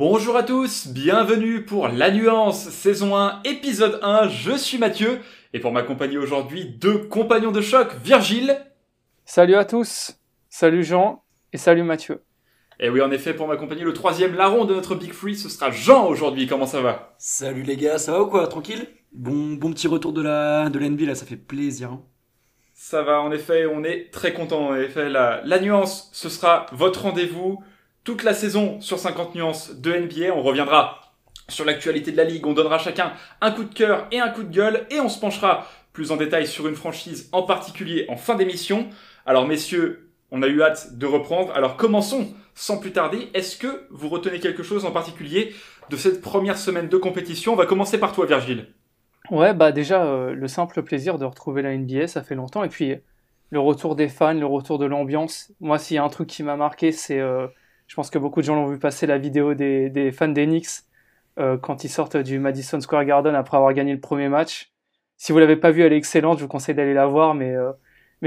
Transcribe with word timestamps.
Bonjour 0.00 0.34
à 0.34 0.42
tous, 0.42 0.86
bienvenue 0.86 1.62
pour 1.62 1.88
La 1.88 2.10
Nuance, 2.10 2.70
saison 2.70 3.18
1, 3.18 3.42
épisode 3.44 4.00
1, 4.02 4.28
je 4.30 4.56
suis 4.56 4.78
Mathieu, 4.78 5.20
et 5.52 5.60
pour 5.60 5.72
m'accompagner 5.72 6.16
aujourd'hui, 6.16 6.64
deux 6.64 6.96
compagnons 6.96 7.50
de 7.50 7.60
choc, 7.60 7.94
Virgile. 8.02 8.56
Salut 9.26 9.56
à 9.56 9.66
tous, 9.66 10.16
salut 10.48 10.84
Jean, 10.84 11.22
et 11.52 11.58
salut 11.58 11.82
Mathieu. 11.82 12.22
Et 12.78 12.88
oui, 12.88 13.02
en 13.02 13.10
effet, 13.10 13.34
pour 13.34 13.46
m'accompagner, 13.46 13.84
le 13.84 13.92
troisième 13.92 14.34
larron 14.36 14.64
de 14.64 14.74
notre 14.74 14.94
Big 14.94 15.12
Free, 15.12 15.36
ce 15.36 15.50
sera 15.50 15.70
Jean 15.70 16.06
aujourd'hui, 16.06 16.46
comment 16.46 16.64
ça 16.64 16.80
va? 16.80 17.14
Salut 17.18 17.62
les 17.62 17.76
gars, 17.76 17.98
ça 17.98 18.12
va 18.12 18.22
ou 18.22 18.26
quoi? 18.26 18.46
Tranquille? 18.46 18.86
Bon 19.12 19.52
bon 19.52 19.70
petit 19.70 19.86
retour 19.86 20.14
de 20.14 20.22
la 20.22 20.70
de 20.70 20.78
l'NB 20.78 21.00
là, 21.02 21.14
ça 21.14 21.26
fait 21.26 21.36
plaisir. 21.36 21.90
hein. 21.90 22.02
Ça 22.72 23.02
va, 23.02 23.20
en 23.20 23.30
effet, 23.32 23.66
on 23.66 23.84
est 23.84 24.10
très 24.10 24.32
content. 24.32 24.68
En 24.68 24.76
effet, 24.76 25.10
la, 25.10 25.42
la 25.44 25.60
nuance, 25.60 26.08
ce 26.14 26.30
sera 26.30 26.64
votre 26.72 27.02
rendez-vous 27.02 27.62
toute 28.04 28.22
la 28.22 28.34
saison 28.34 28.80
sur 28.80 28.98
50 28.98 29.34
nuances 29.34 29.74
de 29.74 29.92
NBA. 29.92 30.34
On 30.34 30.42
reviendra 30.42 31.00
sur 31.48 31.64
l'actualité 31.64 32.12
de 32.12 32.16
la 32.16 32.24
ligue. 32.24 32.46
On 32.46 32.52
donnera 32.52 32.78
chacun 32.78 33.12
un 33.40 33.50
coup 33.50 33.64
de 33.64 33.74
cœur 33.74 34.06
et 34.10 34.20
un 34.20 34.28
coup 34.28 34.42
de 34.42 34.52
gueule. 34.52 34.86
Et 34.90 35.00
on 35.00 35.08
se 35.08 35.20
penchera 35.20 35.66
plus 35.92 36.12
en 36.12 36.16
détail 36.16 36.46
sur 36.46 36.68
une 36.68 36.76
franchise 36.76 37.28
en 37.32 37.42
particulier 37.42 38.06
en 38.08 38.16
fin 38.16 38.36
d'émission. 38.36 38.88
Alors, 39.26 39.46
messieurs, 39.46 40.10
on 40.30 40.42
a 40.42 40.46
eu 40.46 40.62
hâte 40.62 40.96
de 40.98 41.06
reprendre. 41.06 41.52
Alors, 41.54 41.76
commençons 41.76 42.32
sans 42.54 42.78
plus 42.78 42.92
tarder. 42.92 43.28
Est-ce 43.34 43.56
que 43.56 43.86
vous 43.90 44.08
retenez 44.08 44.40
quelque 44.40 44.62
chose 44.62 44.84
en 44.84 44.92
particulier 44.92 45.54
de 45.88 45.96
cette 45.96 46.20
première 46.20 46.58
semaine 46.58 46.88
de 46.88 46.96
compétition? 46.96 47.52
On 47.52 47.56
va 47.56 47.66
commencer 47.66 47.98
par 47.98 48.12
toi, 48.12 48.26
Virgile. 48.26 48.68
Ouais, 49.30 49.54
bah 49.54 49.72
déjà, 49.72 50.04
euh, 50.04 50.32
le 50.32 50.48
simple 50.48 50.82
plaisir 50.82 51.18
de 51.18 51.24
retrouver 51.24 51.62
la 51.62 51.76
NBA, 51.76 52.06
ça 52.08 52.22
fait 52.22 52.34
longtemps. 52.34 52.64
Et 52.64 52.68
puis, 52.68 52.96
le 53.50 53.60
retour 53.60 53.96
des 53.96 54.08
fans, 54.08 54.34
le 54.34 54.46
retour 54.46 54.78
de 54.78 54.86
l'ambiance. 54.86 55.52
Moi, 55.60 55.78
s'il 55.78 55.96
y 55.96 55.98
a 55.98 56.04
un 56.04 56.08
truc 56.08 56.28
qui 56.28 56.42
m'a 56.42 56.56
marqué, 56.56 56.92
c'est, 56.92 57.18
euh, 57.18 57.46
je 57.90 57.96
pense 57.96 58.08
que 58.08 58.18
beaucoup 58.20 58.40
de 58.40 58.46
gens 58.46 58.54
l'ont 58.54 58.68
vu 58.68 58.78
passer, 58.78 59.04
la 59.08 59.18
vidéo 59.18 59.54
des, 59.54 60.12
fans 60.12 60.32
Knicks 60.32 60.84
euh, 61.40 61.58
quand 61.58 61.82
ils 61.82 61.88
sortent 61.88 62.16
du 62.16 62.38
Madison 62.38 62.80
Square 62.80 63.04
Garden 63.04 63.34
après 63.34 63.56
avoir 63.56 63.74
gagné 63.74 63.92
le 63.92 63.98
premier 63.98 64.28
match. 64.28 64.70
Si 65.16 65.32
vous 65.32 65.40
l'avez 65.40 65.56
pas 65.56 65.72
vue, 65.72 65.82
elle 65.82 65.92
est 65.92 65.96
excellente, 65.96 66.38
je 66.38 66.44
vous 66.44 66.48
conseille 66.48 66.76
d'aller 66.76 66.94
la 66.94 67.06
voir, 67.06 67.34
mais, 67.34 67.50
euh, 67.52 67.72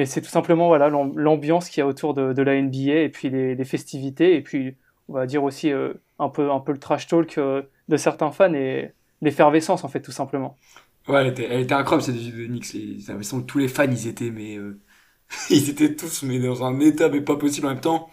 c'est 0.04 0.20
tout 0.20 0.30
simplement 0.30 0.76
l'ambiance 1.16 1.70
qu'il 1.70 1.80
y 1.80 1.82
a 1.82 1.88
autour 1.88 2.14
de, 2.14 2.42
la 2.42 2.62
NBA 2.62 3.04
et 3.04 3.10
puis 3.10 3.30
les, 3.30 3.64
festivités 3.64 4.36
et 4.36 4.42
puis 4.42 4.76
on 5.08 5.14
va 5.14 5.26
dire 5.26 5.46
aussi 5.46 5.72
euh, 5.72 5.94
un 6.20 6.28
peu 6.28 6.44
le 6.46 6.78
trash 6.78 7.08
talk 7.08 7.38
euh, 7.38 7.62
de 7.88 7.96
certains 7.96 8.32
fans 8.32 8.54
et 8.54 8.92
l'effervescence 9.22 9.86
en 9.86 9.88
fait 9.88 10.02
tout 10.02 10.12
simplement. 10.12 10.58
Ouais, 11.08 11.22
elle 11.22 11.62
était, 11.62 11.74
incroyable 11.74 12.04
cette 12.04 12.16
vidéo 12.16 12.48
de 12.48 12.48
Knicks. 12.48 12.74
Les- 12.74 13.00
J'ai 13.00 13.08
l'impression 13.08 13.40
que 13.40 13.46
tous 13.46 13.60
les 13.60 13.70
fans 13.70 13.90
ils 13.90 14.08
étaient 14.10 14.30
mais 14.30 14.58
ils 15.50 15.70
étaient 15.70 15.96
tous 15.96 16.24
mais 16.24 16.40
dans 16.40 16.66
un 16.66 16.82
état 16.82 17.08
mais 17.08 17.22
pas 17.22 17.38
possible 17.38 17.68
en 17.68 17.70
même 17.70 17.80
temps. 17.80 18.10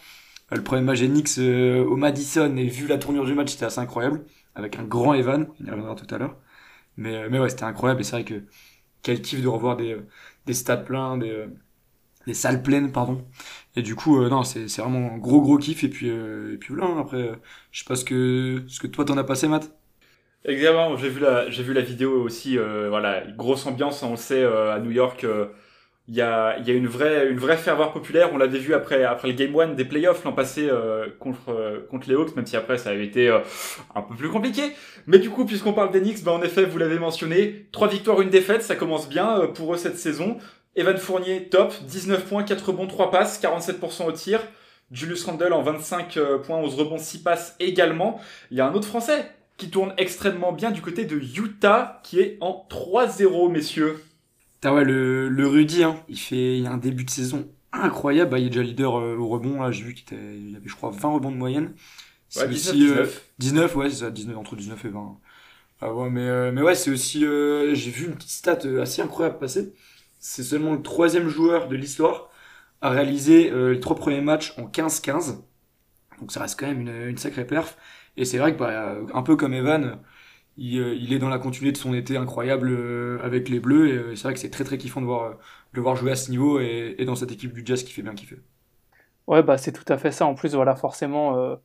Euh, 0.53 0.57
Le 0.57 0.63
premier 0.65 0.83
match 0.83 1.01
des 1.01 1.09
Knicks 1.09 1.39
euh, 1.39 1.85
au 1.85 1.97
Madison 1.97 2.57
et 2.57 2.67
vu 2.67 2.87
la 2.87 2.99
tournure 2.99 3.25
du 3.25 3.35
match 3.35 3.51
c'était 3.53 3.67
assez 3.67 3.81
incroyable 3.81 4.25
avec 4.55 4.77
un 4.79 4.85
grand 4.85 5.15
Evan, 5.15 5.49
on 5.61 5.65
y 5.67 5.71
reviendra 5.71 5.95
tout 5.95 6.13
à 6.15 6.19
l'heure. 6.19 6.37
Mais 6.97 7.17
euh, 7.17 7.29
mais 7.31 7.41
ouais 7.41 7.51
c'était 7.51 7.65
incroyable 7.65 8.01
et 8.03 8.05
c'est 8.05 8.13
vrai 8.13 8.25
que 8.25 8.45
quel 9.03 9.23
kiff 9.23 9.43
de 9.43 9.49
revoir 9.49 9.77
des 9.77 9.95
euh, 9.95 10.09
des 10.47 10.55
stades 10.55 10.87
pleins, 10.87 11.19
des 11.19 11.47
des 12.27 12.35
salles 12.35 12.63
pleines 12.63 12.93
pardon. 12.93 13.27
Et 13.77 13.83
du 13.83 13.95
coup 13.97 14.21
euh, 14.23 14.29
non 14.31 14.45
c'est 14.45 14.67
vraiment 14.81 15.15
un 15.15 15.19
gros 15.19 15.43
gros 15.43 15.59
kiff 15.59 15.85
et 15.85 15.91
puis 15.91 16.09
euh, 16.11 16.55
et 16.55 16.59
puis 16.59 16.75
voilà 16.75 16.91
hein, 16.93 17.01
après 17.01 17.33
je 17.73 17.81
sais 17.81 17.87
pas 17.87 17.97
ce 17.97 18.05
que 18.05 18.65
ce 18.69 18.81
que 18.81 18.87
toi 18.89 19.05
t'en 19.07 19.19
as 19.19 19.25
passé 19.25 19.49
Matt. 19.49 19.73
Exactement, 20.45 20.97
j'ai 20.97 21.11
vu 21.11 21.21
la 21.21 21.51
j'ai 21.51 21.63
vu 21.63 21.75
la 21.75 21.83
vidéo 21.83 22.23
aussi 22.23 22.57
voilà, 22.57 23.23
grosse 23.33 23.67
ambiance, 23.67 24.03
on 24.03 24.13
le 24.13 24.17
sait 24.17 24.43
à 24.45 24.79
New 24.81 24.91
York 24.91 25.27
il 26.11 26.17
y 26.17 26.21
a 26.21 26.59
y 26.59 26.71
a 26.71 26.75
une 26.75 26.89
vraie 26.89 27.31
une 27.31 27.39
vraie 27.39 27.57
ferveur 27.57 27.93
populaire, 27.93 28.31
on 28.33 28.37
l'avait 28.37 28.59
vu 28.59 28.75
après 28.75 29.05
après 29.05 29.29
le 29.29 29.35
game 29.35 29.59
1 29.59 29.69
des 29.69 29.85
playoffs 29.85 30.25
l'an 30.25 30.33
passé 30.33 30.69
euh, 30.69 31.07
contre 31.19 31.51
euh, 31.51 31.87
contre 31.89 32.09
les 32.09 32.17
Hawks 32.17 32.37
même 32.37 32.47
si 32.47 32.57
après 32.57 32.77
ça 32.79 32.91
avait 32.91 33.07
été 33.07 33.29
euh, 33.29 33.39
un 33.95 34.03
peu 34.03 34.15
plus 34.15 34.29
compliqué. 34.29 34.73
Mais 35.07 35.19
du 35.19 35.31
coup, 35.31 35.45
puisqu'on 35.45 35.73
parle 35.73 35.91
des 35.91 36.01
Knicks, 36.01 36.23
bah 36.23 36.33
en 36.33 36.43
effet, 36.43 36.65
vous 36.65 36.79
l'avez 36.79 36.99
mentionné, 36.99 37.67
trois 37.73 37.89
victoires, 37.89 38.21
une 38.21 38.31
défaite, 38.31 38.63
ça 38.63 38.77
commence 38.77 39.09
bien 39.09 39.41
euh, 39.41 39.47
pour 39.47 39.75
eux 39.75 39.77
cette 39.77 39.99
saison. 39.99 40.39
Evan 40.77 40.97
Fournier 40.97 41.49
top, 41.49 41.75
19 41.85 42.27
points, 42.27 42.45
4 42.45 42.69
rebonds, 42.69 42.87
3 42.87 43.11
passes, 43.11 43.43
47% 43.43 44.07
au 44.07 44.13
tir. 44.13 44.41
Julius 44.93 45.25
Randle 45.25 45.53
en 45.53 45.63
25 45.63 46.17
euh, 46.17 46.39
points, 46.39 46.59
11 46.59 46.75
rebonds, 46.75 46.99
6 46.99 47.23
passes 47.23 47.57
également. 47.61 48.21
Il 48.51 48.57
y 48.57 48.61
a 48.61 48.67
un 48.67 48.75
autre 48.75 48.87
Français 48.87 49.31
qui 49.57 49.69
tourne 49.69 49.93
extrêmement 49.99 50.53
bien 50.53 50.71
du 50.71 50.81
côté 50.81 51.05
de 51.05 51.17
Utah, 51.17 52.01
qui 52.03 52.21
est 52.21 52.39
en 52.41 52.67
3-0, 52.71 53.51
messieurs. 53.51 54.03
Putain, 54.61 54.75
ouais, 54.75 54.85
le, 54.85 55.29
le 55.29 55.47
Rudy, 55.47 55.85
hein, 55.85 56.05
il 56.09 56.19
fait 56.19 56.59
il 56.59 56.65
y 56.65 56.67
a 56.67 56.73
un 56.73 56.77
début 56.79 57.05
de 57.05 57.11
saison 57.11 57.51
incroyable. 57.73 58.31
Bah, 58.31 58.39
il 58.39 58.47
est 58.47 58.51
déjà 58.51 58.63
leader 58.63 58.97
euh, 58.99 59.17
au 59.17 59.29
rebond. 59.29 59.63
Là, 59.63 59.71
j'ai 59.71 59.85
vu 59.85 59.95
qu'il 59.95 60.03
était, 60.15 60.39
il 60.39 60.55
avait, 60.57 60.69
je 60.69 60.75
crois, 60.77 60.91
20 60.91 61.09
rebonds 61.15 61.31
de 61.33 61.37
moyenne. 61.37 61.75
Ouais, 62.37 62.49
19, 62.49 62.77
aussi, 62.77 62.89
euh, 62.91 63.07
19. 63.07 63.33
19, 63.39 63.77
ouais, 63.77 63.91
c'est 63.91 63.97
ça, 63.99 64.11
19, 64.11 64.37
entre 64.39 64.57
19 64.57 64.85
et 64.85 64.89
20. 64.91 65.21
Ah 65.81 65.95
ouais, 65.95 66.11
mais, 66.11 66.29
euh, 66.29 66.53
mais 66.53 66.63
ouais, 66.63 66.75
c'est 66.75 66.91
aussi, 66.91 67.25
euh, 67.25 67.75
j'ai 67.75 67.91
vu 67.91 68.07
une 68.07 68.15
petite 68.17 68.31
stat 68.31 68.59
euh, 68.67 68.83
assez 68.83 69.03
incroyable 69.03 69.39
passer. 69.39 69.75
C'est 70.21 70.43
seulement 70.45 70.75
le 70.75 70.83
troisième 70.83 71.29
joueur 71.29 71.69
de 71.69 71.77
l'histoire 71.77 72.31
à 72.83 72.91
réaliser 72.91 73.51
euh, 73.53 73.73
les 73.75 73.81
trois 73.81 73.97
premiers 73.97 74.21
matchs 74.23 74.55
en 74.59 74.67
15-15. 74.69 75.45
Donc 76.21 76.33
ça 76.33 76.41
reste 76.43 76.59
quand 76.61 76.67
même 76.69 76.81
une, 76.83 77.09
une 77.11 77.19
sacrée 77.19 77.47
perf. 77.47 77.77
Et 78.17 78.25
c'est 78.27 78.39
vrai 78.39 78.53
que, 78.55 78.59
bah, 78.59 78.71
euh, 78.95 79.07
un 79.15 79.23
peu 79.23 79.37
comme 79.37 79.55
Evan, 79.55 79.99
il, 80.61 80.79
euh, 80.79 80.95
il 80.95 81.13
est 81.15 81.19
dans 81.19 81.31
la 81.31 81.39
continuité 81.39 81.73
de 81.73 81.79
son 81.79 81.95
été 81.95 82.19
incroyable 82.19 82.69
euh, 82.71 83.19
avec 83.25 83.49
les 83.49 83.61
Bleus. 83.61 83.89
Et 83.89 83.93
euh, 83.93 84.15
c'est 84.15 84.25
vrai 84.25 84.35
que 84.35 84.39
c'est 84.39 84.51
très 84.51 84.63
très 84.63 84.77
kiffant 84.77 85.01
de 85.01 85.07
voir, 85.07 85.39
voir 85.75 85.97
jouer 85.97 86.13
à 86.13 86.17
ce 86.17 86.31
niveau 86.31 86.61
et, 86.61 87.03
dans 87.07 87.17
cette 87.17 87.33
équipe 87.33 87.55
du 87.55 87.63
Jazz 87.65 87.83
qui 87.83 87.93
fait 87.93 88.03
bien 88.03 88.15
kiffer. 88.15 88.39
Ouais, 89.27 89.43
bah 89.43 89.57
c'est 89.57 89.73
tout 89.73 89.91
à 89.91 89.97
fait 89.97 90.13
ça. 90.13 90.27
En 90.27 90.35
plus, 90.35 90.55
voilà, 90.55 90.77
forcément, 90.77 91.59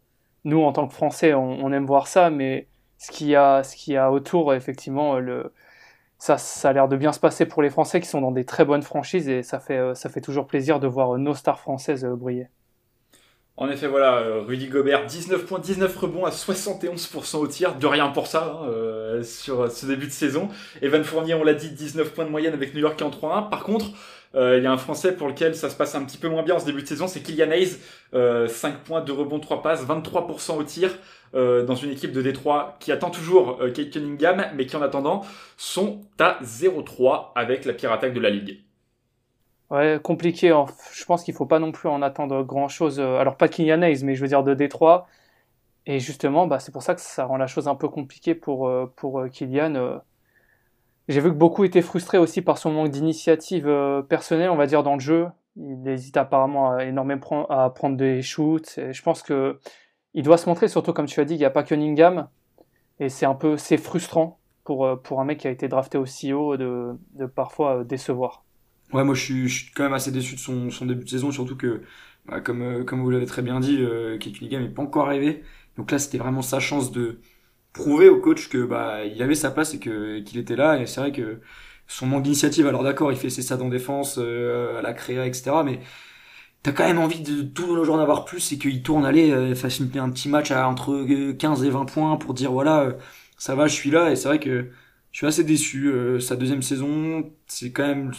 nous 0.44 0.62
en 0.62 0.72
tant 0.72 0.88
que 0.88 0.94
Français, 0.94 1.34
on, 1.34 1.72
aime 1.74 1.86
voir 1.86 2.08
ça, 2.08 2.30
mais 2.30 2.68
ce 2.98 3.12
qu'il 3.12 3.28
y 3.28 3.36
a, 3.36 4.12
autour, 4.12 4.54
effectivement, 4.54 5.20
ça, 6.20 6.38
a 6.64 6.74
l'air 6.74 6.88
de 6.88 6.96
bien 6.96 7.12
se 7.12 7.20
passer 7.20 7.46
pour 7.48 7.64
les 7.64 7.72
Français 7.72 8.00
qui 8.00 8.08
sont 8.08 8.22
dans 8.22 8.32
des 8.32 8.46
très 8.46 8.66
bonnes 8.66 8.84
franchises 8.84 9.28
et 9.28 9.42
ça 9.42 9.60
fait, 9.60 10.22
toujours 10.22 10.46
plaisir 10.46 10.80
de 10.80 10.88
voir 10.88 11.18
nos 11.18 11.34
stars 11.34 11.60
françaises 11.60 12.06
briller. 12.06 12.48
En 13.58 13.70
effet, 13.70 13.88
voilà, 13.88 14.18
euh, 14.18 14.42
Rudy 14.42 14.68
Gobert, 14.68 15.06
19 15.06 15.46
points, 15.46 15.60
19 15.60 15.96
rebonds 15.96 16.26
à 16.26 16.30
71% 16.30 17.38
au 17.38 17.48
tir, 17.48 17.76
de 17.76 17.88
rien 17.88 18.10
pour 18.10 18.28
ça, 18.28 18.60
hein, 18.62 18.68
euh, 18.68 19.24
sur 19.24 19.72
ce 19.72 19.86
début 19.86 20.08
de 20.08 20.12
saison. 20.12 20.50
Evan 20.82 21.06
Fournier, 21.06 21.36
on 21.36 21.44
l'a 21.44 21.54
dit, 21.54 21.70
19 21.70 22.14
points 22.14 22.26
de 22.26 22.30
moyenne 22.30 22.54
avec 22.54 22.74
New 22.74 22.82
York 22.82 23.02
en 23.02 23.10
3-1. 23.10 23.50
Par 23.50 23.64
contre, 23.64 23.86
euh, 24.36 24.58
il 24.58 24.64
y 24.66 24.68
a 24.68 24.74
un 24.74 24.78
Français 24.78 25.16
pour 25.16 25.30
lequel 25.30 25.56
ça 25.56 25.70
se 25.70 25.76
passe 25.78 25.96
un 25.96 26.04
petit 26.04 26.18
peu 26.18 26.28
moins 26.28 26.44
bien 26.44 26.56
en 26.56 26.60
ce 26.60 26.66
début 26.66 26.82
de 26.82 26.88
saison, 26.88 27.08
c'est 27.08 27.22
Kylian 27.22 27.52
Hayes, 27.52 27.78
euh, 28.14 28.50
5 28.50 28.80
points, 28.80 29.00
2 29.00 29.14
rebonds, 29.14 29.40
3 29.40 29.62
passes, 29.62 29.86
23% 29.86 30.58
au 30.58 30.64
tir, 30.64 30.92
dans 31.34 31.76
une 31.76 31.92
équipe 31.92 32.14
de 32.14 32.22
Détroit 32.22 32.78
qui 32.80 32.94
attend 32.94 33.10
toujours 33.10 33.60
Kate 33.74 33.90
Cunningham, 33.90 34.46
mais 34.56 34.66
qui 34.66 34.78
en 34.78 34.82
attendant 34.82 35.26
sont 35.58 36.00
à 36.18 36.40
0-3 36.42 37.34
avec 37.36 37.66
la 37.66 37.74
pire 37.74 37.92
attaque 37.92 38.14
de 38.14 38.22
la 38.22 38.30
ligue. 38.30 38.65
Ouais, 39.72 40.00
compliqué. 40.04 40.52
hein. 40.52 40.66
Je 40.92 41.06
pense 41.06 41.24
qu'il 41.24 41.34
faut 41.34 41.46
pas 41.46 41.60
non 41.60 41.72
plus 41.72 41.90
en 41.90 42.02
attendre 42.02 42.44
grand-chose. 42.44 43.00
euh, 43.00 43.18
Alors 43.18 43.36
pas 43.38 43.48
Kylian 43.48 43.82
Hayes, 43.82 44.04
mais 44.04 44.16
je 44.16 44.22
veux 44.22 44.28
dire 44.28 44.44
de 44.44 44.54
Détroit. 44.54 45.08
Et 45.88 46.00
justement, 46.00 46.48
bah, 46.48 46.60
c'est 46.60 46.72
pour 46.72 46.84
ça 46.84 46.96
que 46.96 47.02
ça 47.02 47.26
rend 47.26 47.38
la 47.38 47.48
chose 47.48 47.68
un 47.68 47.76
peu 47.76 47.90
compliquée 47.90 48.36
pour, 48.36 48.68
euh, 48.68 48.92
pour 48.96 49.22
euh, 49.22 49.30
Kylian. 49.30 50.02
J'ai 51.08 51.22
vu 51.22 51.30
que 51.32 51.36
beaucoup 51.38 51.64
étaient 51.66 51.82
frustrés 51.84 52.18
aussi 52.18 52.42
par 52.42 52.58
son 52.58 52.72
manque 52.72 52.90
d'initiative 52.90 53.68
personnelle, 54.10 54.50
on 54.50 54.56
va 54.56 54.68
dire, 54.68 54.84
dans 54.84 54.96
le 54.96 55.00
jeu. 55.00 55.28
Il 55.56 55.88
hésite 55.88 56.18
apparemment 56.18 56.72
à 56.74 56.86
énormément 56.86 57.48
à 57.50 57.70
prendre 57.70 57.98
des 57.98 58.22
shoots. 58.24 58.78
Et 58.80 58.94
je 58.94 59.04
pense 59.04 59.22
que 59.24 59.60
il 60.16 60.24
doit 60.24 60.38
se 60.38 60.50
montrer, 60.50 60.68
surtout 60.68 60.94
comme 60.94 61.06
tu 61.08 61.20
as 61.22 61.26
dit, 61.26 61.36
il 61.36 61.40
n'y 61.40 61.46
a 61.46 61.52
pas 61.52 61.64
Cunningham. 61.64 62.30
Et 63.00 63.10
c'est 63.10 63.26
un 63.28 63.36
peu, 63.36 63.58
c'est 63.58 63.78
frustrant 63.78 64.40
pour, 64.64 65.02
pour 65.04 65.22
un 65.22 65.26
mec 65.26 65.40
qui 65.40 65.48
a 65.48 65.52
été 65.52 65.68
drafté 65.68 65.98
aussi 66.00 66.34
haut 66.34 66.58
de, 66.58 66.98
de 67.16 67.26
parfois 67.28 67.84
décevoir. 67.84 68.45
Ouais, 68.96 69.04
moi 69.04 69.16
je 69.16 69.22
suis, 69.48 69.72
quand 69.76 69.84
même 69.84 69.94
assez 69.94 70.12
déçu 70.12 70.36
de 70.36 70.40
son, 70.40 70.72
son 70.72 70.86
début 70.86 71.04
de 71.04 71.10
saison, 71.10 71.32
surtout 71.32 71.58
que, 71.58 71.82
bah, 72.26 72.42
comme, 72.42 72.62
euh, 72.62 72.84
comme 72.84 73.02
vous 73.02 73.10
l'avez 73.10 73.26
très 73.26 73.42
bien 73.42 73.60
dit, 73.60 73.78
euh, 73.82 74.18
Cunningham 74.18 74.64
n'est 74.64 74.70
pas 74.70 74.82
encore 74.84 75.08
arrivé. 75.08 75.44
Donc 75.78 75.92
là, 75.92 76.00
c'était 76.00 76.18
vraiment 76.18 76.42
sa 76.42 76.60
chance 76.62 76.92
de 76.92 77.20
prouver 77.74 78.10
au 78.10 78.20
coach 78.22 78.50
que 78.50 78.66
bah 78.66 79.06
il 79.06 79.22
avait 79.24 79.36
sa 79.36 79.52
place 79.52 79.74
et 79.76 79.80
que 79.80 80.20
qu'il 80.22 80.40
était 80.40 80.56
là. 80.58 80.80
Et 80.82 80.88
c'est 80.88 81.02
vrai 81.02 81.12
que 81.14 81.42
son 81.88 82.08
manque 82.08 82.24
d'initiative, 82.24 82.68
alors 82.68 82.84
d'accord, 82.84 83.12
il 83.12 83.18
fait 83.18 83.30
ses 83.30 83.42
stats 83.44 83.62
en 83.62 83.70
défense, 83.70 84.18
euh, 84.20 84.80
à 84.80 84.82
la 84.82 84.94
créa, 84.94 85.28
etc. 85.28 85.64
Mais 85.66 85.80
t'as 86.64 86.72
quand 86.72 86.86
même 86.86 87.00
envie 87.00 87.22
de 87.22 87.44
tout 87.44 87.76
le 87.76 87.84
jour 87.84 87.96
en 87.96 88.00
avoir 88.00 88.26
plus 88.26 88.52
et 88.52 88.58
qu'il 88.58 88.82
tourne, 88.84 89.06
allez, 89.06 89.32
euh, 89.32 89.56
fasse 89.56 89.82
un 89.82 90.10
petit 90.10 90.30
match 90.30 90.52
à 90.52 90.68
entre 90.68 90.94
euh, 90.94 91.34
15 91.34 91.64
et 91.64 91.70
20 91.70 91.86
points 91.86 92.18
pour 92.18 92.34
dire 92.34 92.52
voilà, 92.52 92.82
euh, 92.82 92.94
ça 93.38 93.56
va, 93.56 93.68
je 93.68 93.74
suis 93.76 93.92
là. 93.92 94.12
Et 94.12 94.16
c'est 94.16 94.28
vrai 94.28 94.40
que 94.40 94.72
je 95.12 95.18
suis 95.18 95.28
assez 95.28 95.44
déçu. 95.44 95.88
Euh, 95.88 96.20
sa 96.20 96.36
deuxième 96.36 96.62
saison, 96.62 97.32
c'est 97.48 97.72
quand 97.72 97.88
même 97.88 98.12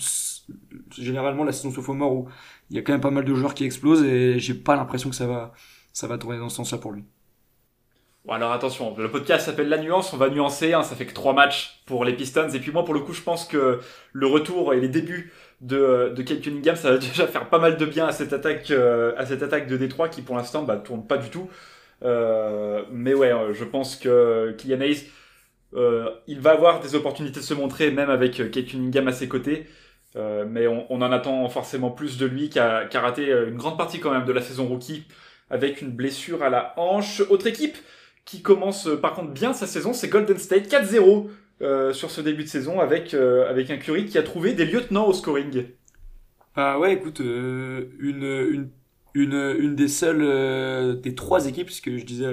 généralement 0.96 1.44
la 1.44 1.52
saison 1.52 1.70
sophomore 1.70 2.12
où 2.12 2.28
il 2.70 2.76
y 2.76 2.78
a 2.78 2.82
quand 2.82 2.92
même 2.92 3.00
pas 3.00 3.10
mal 3.10 3.24
de 3.24 3.34
joueurs 3.34 3.54
qui 3.54 3.64
explosent 3.64 4.04
et 4.04 4.38
j'ai 4.38 4.54
pas 4.54 4.76
l'impression 4.76 5.10
que 5.10 5.16
ça 5.16 5.26
va, 5.26 5.52
ça 5.92 6.06
va 6.06 6.18
tourner 6.18 6.38
dans 6.38 6.48
ce 6.48 6.56
sens-là 6.56 6.78
pour 6.78 6.92
lui. 6.92 7.04
Bon, 8.24 8.32
alors 8.32 8.52
attention, 8.52 8.96
le 8.98 9.08
podcast 9.08 9.46
s'appelle 9.46 9.68
La 9.68 9.78
Nuance, 9.78 10.12
on 10.12 10.16
va 10.16 10.28
nuancer, 10.28 10.72
hein, 10.72 10.82
ça 10.82 10.96
fait 10.96 11.06
que 11.06 11.14
trois 11.14 11.32
matchs 11.32 11.82
pour 11.86 12.04
les 12.04 12.12
Pistons, 12.12 12.48
et 12.48 12.58
puis 12.58 12.72
moi 12.72 12.84
pour 12.84 12.92
le 12.92 12.98
coup 12.98 13.12
je 13.12 13.22
pense 13.22 13.46
que 13.46 13.78
le 14.12 14.26
retour 14.26 14.74
et 14.74 14.80
les 14.80 14.88
débuts 14.88 15.32
de, 15.60 16.12
de 16.14 16.22
Kate 16.22 16.40
Cunningham, 16.40 16.74
ça 16.74 16.90
va 16.90 16.98
déjà 16.98 17.28
faire 17.28 17.48
pas 17.48 17.60
mal 17.60 17.76
de 17.76 17.86
bien 17.86 18.06
à 18.06 18.12
cette 18.12 18.32
attaque, 18.32 18.70
euh, 18.72 19.12
à 19.16 19.26
cette 19.26 19.44
attaque 19.44 19.68
de 19.68 19.76
Détroit 19.76 20.08
qui 20.08 20.22
pour 20.22 20.36
l'instant 20.36 20.64
bah, 20.64 20.76
tourne 20.76 21.06
pas 21.06 21.18
du 21.18 21.30
tout. 21.30 21.48
mais 22.02 23.14
ouais, 23.14 23.32
je 23.52 23.64
pense 23.64 23.94
que 23.94 24.54
Kylian 24.58 24.80
Hayes, 24.80 25.06
il 26.26 26.40
va 26.40 26.50
avoir 26.50 26.80
des 26.80 26.96
opportunités 26.96 27.38
de 27.38 27.44
se 27.44 27.54
montrer, 27.54 27.92
même 27.92 28.10
avec 28.10 28.50
Kate 28.50 28.66
Cunningham 28.66 29.06
à 29.06 29.12
ses 29.12 29.28
côtés. 29.28 29.66
Mais 30.14 30.66
on, 30.66 30.90
en 30.90 31.12
attend 31.12 31.48
forcément 31.48 31.90
plus 31.90 32.16
de 32.16 32.26
lui 32.26 32.48
qui 32.48 32.58
a, 32.58 32.86
qui 32.86 32.96
a, 32.96 33.00
raté 33.00 33.30
une 33.30 33.56
grande 33.56 33.76
partie 33.76 34.00
quand 34.00 34.12
même 34.12 34.24
de 34.24 34.32
la 34.32 34.40
saison 34.40 34.66
rookie 34.66 35.04
avec 35.50 35.82
une 35.82 35.90
blessure 35.90 36.42
à 36.42 36.48
la 36.48 36.72
hanche. 36.78 37.20
Autre 37.28 37.46
équipe 37.46 37.76
qui 38.24 38.42
commence 38.42 38.88
par 39.02 39.14
contre 39.14 39.32
bien 39.32 39.52
sa 39.52 39.66
saison, 39.66 39.92
c'est 39.92 40.08
Golden 40.08 40.38
State 40.38 40.68
4-0 40.68 41.28
euh, 41.62 41.94
sur 41.94 42.10
ce 42.10 42.20
début 42.20 42.44
de 42.44 42.48
saison 42.48 42.80
avec, 42.80 43.14
euh, 43.14 43.48
avec 43.48 43.70
un 43.70 43.78
Curry 43.78 44.04
qui 44.04 44.18
a 44.18 44.22
trouvé 44.22 44.52
des 44.52 44.66
lieutenants 44.66 45.06
au 45.06 45.14
scoring. 45.14 45.64
Ah 46.54 46.78
ouais, 46.78 46.92
écoute, 46.92 47.22
euh, 47.22 47.86
une, 47.98 48.24
une, 48.24 48.70
une, 49.14 49.56
une 49.58 49.74
des 49.74 49.88
seules, 49.88 51.00
des 51.00 51.14
trois 51.14 51.46
équipes, 51.46 51.70
ce 51.70 51.80
que 51.80 51.96
je 51.96 52.04
disais 52.04 52.26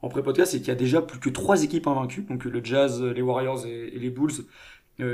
en 0.00 0.08
pré-podcast, 0.08 0.52
c'est 0.52 0.58
qu'il 0.58 0.68
y 0.68 0.70
a 0.70 0.74
déjà 0.74 1.02
plus 1.02 1.18
que 1.18 1.28
trois 1.28 1.64
équipes 1.64 1.86
invaincues, 1.86 2.22
donc 2.22 2.44
le 2.44 2.64
Jazz, 2.64 3.02
les 3.02 3.20
Warriors 3.20 3.66
et, 3.66 3.90
les 3.90 4.08
Bulls, 4.08 4.32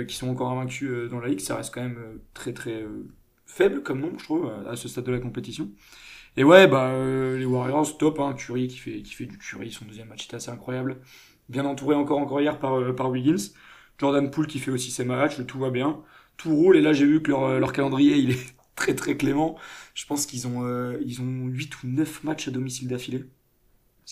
qui 0.06 0.14
sont 0.14 0.28
encore 0.28 0.50
invaincus 0.52 1.10
dans 1.10 1.20
la 1.20 1.28
ligue, 1.28 1.40
ça 1.40 1.56
reste 1.56 1.74
quand 1.74 1.82
même 1.82 1.98
très 2.34 2.52
très 2.52 2.84
faible 3.46 3.82
comme 3.82 4.00
nombre, 4.00 4.18
je 4.18 4.24
trouve, 4.24 4.50
à 4.68 4.76
ce 4.76 4.88
stade 4.88 5.04
de 5.04 5.12
la 5.12 5.18
compétition. 5.18 5.70
Et 6.36 6.44
ouais, 6.44 6.66
bah 6.68 6.92
les 7.36 7.44
Warriors, 7.44 7.98
top, 7.98 8.20
hein, 8.20 8.34
Curry 8.34 8.68
qui 8.68 8.78
fait, 8.78 9.02
qui 9.02 9.14
fait 9.14 9.26
du 9.26 9.38
Curry, 9.38 9.70
son 9.72 9.84
deuxième 9.84 10.08
match 10.08 10.26
était 10.26 10.36
assez 10.36 10.50
incroyable 10.50 10.98
bien 11.48 11.64
entouré 11.66 11.94
encore 11.94 12.18
encore 12.18 12.40
hier 12.40 12.58
par, 12.58 12.80
euh, 12.80 12.94
par 12.94 13.10
Wiggins. 13.10 13.52
Jordan 13.98 14.30
Poole 14.30 14.46
qui 14.48 14.58
fait 14.58 14.70
aussi 14.70 14.90
ses 14.90 15.04
matchs, 15.04 15.44
tout 15.46 15.58
va 15.58 15.70
bien. 15.70 16.02
Tout 16.36 16.54
roule 16.54 16.76
et 16.76 16.80
là 16.80 16.92
j'ai 16.92 17.06
vu 17.06 17.22
que 17.22 17.30
leur, 17.30 17.60
leur 17.60 17.72
calendrier 17.72 18.16
il 18.16 18.32
est 18.32 18.54
très 18.74 18.94
très 18.94 19.16
clément. 19.16 19.56
Je 19.94 20.06
pense 20.06 20.26
qu'ils 20.26 20.46
ont 20.48 20.64
euh, 20.66 20.98
ils 21.04 21.20
ont 21.20 21.46
8 21.46 21.82
ou 21.84 21.86
9 21.88 22.24
matchs 22.24 22.48
à 22.48 22.50
domicile 22.50 22.88
d'affilée. 22.88 23.24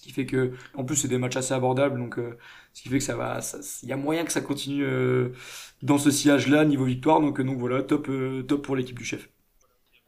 Ce 0.01 0.07
qui 0.07 0.13
fait 0.13 0.25
que 0.25 0.53
en 0.75 0.85
plus 0.85 0.97
c'est 0.97 1.09
des 1.09 1.19
matchs 1.19 1.37
assez 1.37 1.53
abordables 1.53 1.99
donc 1.99 2.19
euh, 2.19 2.39
ce 2.73 2.83
qui 2.83 2.89
fait 2.89 2.97
que 2.97 3.05
ça 3.05 3.17
va 3.17 3.41
il 3.83 3.89
y 3.91 3.93
a 3.93 3.97
moyen 3.99 4.25
que 4.25 4.33
ça 4.33 4.41
continue 4.41 4.83
dans 5.83 5.99
ce 5.99 6.11
sillage 6.11 6.49
là 6.49 6.65
niveau 6.65 6.87
victoire 6.87 7.21
donc 7.21 7.39
donc 7.43 7.59
voilà 7.59 7.83
top 7.83 8.09
top 8.49 8.63
pour 8.65 8.77
l'équipe 8.77 8.99
du 8.99 9.05
chef. 9.05 9.29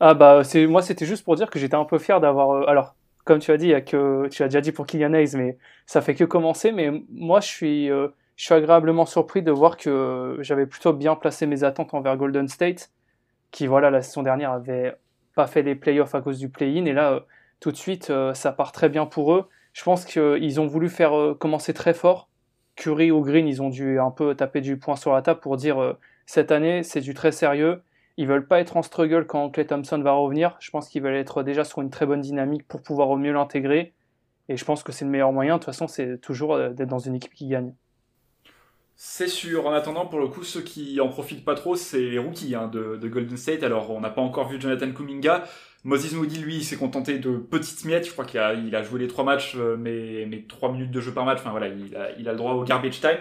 Ah 0.01 0.15
bah 0.15 0.45
c'est 0.45 0.67
moi 0.67 0.81
c'était 0.81 1.05
juste 1.05 1.25
pour 1.25 1.37
dire 1.37 1.51
que 1.51 1.59
j'étais 1.59 1.75
un 1.75 1.85
peu 1.85 1.99
fier 1.99 2.21
d'avoir 2.21 2.67
alors 2.69 2.95
comme 3.25 3.39
tu 3.39 3.53
as 3.53 3.57
dit, 3.57 3.73
que, 3.85 4.29
tu 4.29 4.43
as 4.43 4.49
déjà 4.49 4.61
dit 4.61 4.73
pour 4.73 4.87
Kylian 4.87 5.15
Hayes, 5.15 5.37
mais 5.37 5.59
ça 5.87 6.01
fait 6.01 6.15
que 6.15 6.25
commencer. 6.25 6.73
Mais 6.73 6.91
moi, 7.11 7.41
je 7.41 7.47
suis, 7.47 7.91
euh, 7.91 8.09
je 8.37 8.45
suis 8.45 8.55
agréablement 8.55 9.07
surpris 9.07 9.43
de 9.43 9.53
voir 9.53 9.77
que 9.77 10.39
j'avais 10.41 10.67
plutôt 10.67 10.93
bien 10.93 11.15
placé 11.17 11.47
mes 11.47 11.65
attentes 11.65 11.95
envers 11.95 12.17
Golden 12.17 12.49
State, 12.49 12.91
qui, 13.51 13.67
voilà, 13.67 13.91
la 13.91 14.03
saison 14.03 14.23
dernière 14.23 14.53
avait 14.53 14.95
pas 15.35 15.47
fait 15.47 15.63
les 15.63 15.75
playoffs 15.75 16.15
à 16.15 16.21
cause 16.21 16.39
du 16.39 16.49
play-in. 16.49 16.85
Et 16.87 16.93
là, 16.93 17.13
euh, 17.13 17.21
tout 17.61 17.71
de 17.71 17.77
suite, 17.77 18.11
euh, 18.11 18.35
ça 18.35 18.53
part 18.53 18.73
très 18.73 18.89
bien 18.89 19.07
pour 19.07 19.35
eux. 19.35 19.49
Je 19.73 19.83
pense 19.85 20.05
qu'ils 20.05 20.61
ont 20.61 20.67
voulu 20.67 20.89
faire 20.89 21.35
commencer 21.39 21.73
très 21.73 21.95
fort. 21.95 22.29
Curry 22.77 23.11
ou 23.11 23.21
Green, 23.23 23.47
ils 23.47 23.63
ont 23.63 23.71
dû 23.71 23.99
un 23.99 24.11
peu 24.11 24.35
taper 24.35 24.61
du 24.61 24.79
poing 24.79 24.97
sur 24.97 25.13
la 25.13 25.23
table 25.23 25.41
pour 25.41 25.57
dire 25.57 25.97
cette 26.27 26.53
année, 26.53 26.83
c'est 26.83 27.01
du 27.01 27.15
très 27.15 27.33
sérieux 27.33 27.83
ils 28.17 28.27
veulent 28.27 28.47
pas 28.47 28.61
être 28.61 28.77
en 28.77 28.83
struggle 28.83 29.27
quand 29.27 29.51
Clay 29.51 29.67
Thompson 29.67 30.01
va 30.03 30.13
revenir. 30.13 30.57
Je 30.61 30.71
pense 30.71 30.89
qu'ils 30.89 31.03
veulent 31.03 31.17
être 31.17 31.43
déjà 31.43 31.65
sur 31.65 31.81
une 31.81 31.91
très 31.91 32.07
bonne 32.07 32.21
dynamique 32.21 32.67
pour 32.69 32.83
pouvoir 32.83 33.11
au 33.11 33.17
mieux 33.17 33.33
l'intégrer. 33.33 33.95
Et 34.49 34.57
je 34.57 34.65
pense 34.65 34.83
que 34.83 34.93
c'est 34.93 35.05
le 35.05 35.11
meilleur 35.11 35.33
moyen. 35.33 35.55
De 35.55 35.59
toute 35.61 35.67
façon, 35.67 35.89
c'est 35.89 36.21
toujours 36.21 36.55
euh, 36.55 36.71
d'être 36.71 36.89
dans 36.89 36.99
une 36.99 37.15
équipe 37.15 37.33
qui 37.33 37.47
gagne. 37.47 37.75
C'est 38.97 39.29
sûr. 39.29 39.67
En 39.67 39.73
attendant, 39.73 40.07
pour 40.07 40.21
le 40.21 40.29
coup, 40.29 40.43
ceux 40.43 40.61
qui 40.61 41.01
en 41.01 41.09
profitent 41.09 41.45
pas 41.45 41.55
trop, 41.55 41.75
c'est 41.75 42.03
les 42.03 42.19
rookies 42.19 42.55
hein, 42.55 42.69
de, 42.69 43.09
Golden 43.09 43.37
State. 43.37 43.63
Alors, 43.63 43.91
on 43.91 44.01
n'a 44.01 44.11
pas 44.11 44.21
encore 44.21 44.49
vu 44.49 44.61
Jonathan 44.61 44.93
Kuminga. 44.93 45.45
Moses 45.85 46.13
Moody, 46.13 46.39
lui, 46.39 46.63
s'est 46.63 46.77
contenté 46.77 47.19
de 47.19 47.37
petites 47.37 47.85
miettes. 47.85 48.07
Je 48.07 48.13
crois 48.13 48.25
qu'il 48.25 48.39
a, 48.39 48.55
il 48.55 48.75
a 48.77 48.83
joué 48.83 49.01
les 49.01 49.09
trois 49.09 49.25
matchs, 49.25 49.55
euh, 49.57 49.77
mais, 49.77 50.45
3 50.49 50.73
minutes 50.73 50.93
de 50.93 51.01
jeu 51.01 51.13
par 51.13 51.25
match. 51.25 51.39
Enfin 51.41 51.51
voilà, 51.51 51.69
il 51.69 51.97
a, 51.97 52.33
le 52.33 52.37
droit 52.37 52.53
au 52.53 52.65
garbage 52.65 53.01
time. 53.01 53.19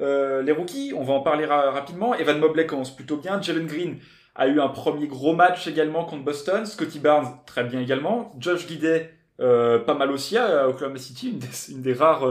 Euh, 0.00 0.42
les 0.42 0.52
rookies, 0.52 0.92
on 0.94 1.02
va 1.02 1.14
en 1.14 1.20
parler 1.20 1.46
rapidement. 1.46 2.14
Evan 2.14 2.38
Mobley 2.38 2.66
commence 2.66 2.94
plutôt 2.94 3.16
bien. 3.16 3.42
Jalen 3.42 3.66
Green, 3.66 3.98
a 4.36 4.46
eu 4.46 4.60
un 4.60 4.68
premier 4.68 5.08
gros 5.08 5.34
match 5.34 5.66
également 5.66 6.04
contre 6.04 6.24
Boston. 6.24 6.64
Scotty 6.64 7.00
Barnes, 7.00 7.38
très 7.44 7.64
bien 7.64 7.80
également. 7.80 8.32
Josh 8.38 8.66
Guidet, 8.66 9.12
euh, 9.40 9.80
pas 9.80 9.94
mal 9.94 10.12
aussi 10.12 10.36
à 10.36 10.68
Oklahoma 10.68 10.98
City, 10.98 11.36
une 11.70 11.82
des, 11.82 11.92
rares, 11.92 12.24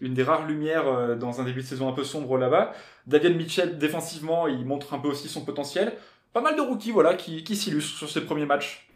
une 0.00 0.14
des 0.14 0.22
rares 0.22 0.46
lumières 0.46 1.16
dans 1.16 1.40
un 1.40 1.44
début 1.44 1.62
de 1.62 1.66
saison 1.66 1.88
un 1.88 1.92
peu 1.92 2.04
sombre 2.04 2.38
là-bas. 2.38 2.72
David 3.08 3.36
Mitchell, 3.36 3.76
défensivement, 3.76 4.46
il 4.46 4.64
montre 4.64 4.94
un 4.94 4.98
peu 4.98 5.08
aussi 5.08 5.28
son 5.28 5.44
potentiel. 5.44 5.94
Pas 6.34 6.42
mal 6.42 6.56
de 6.56 6.60
rookies, 6.60 6.90
voilà, 6.90 7.14
qui, 7.14 7.42
qui 7.44 7.56
s'illustrent 7.56 7.96
sur 7.96 8.10
ces 8.10 8.20
premiers 8.26 8.44
matchs. 8.44 8.86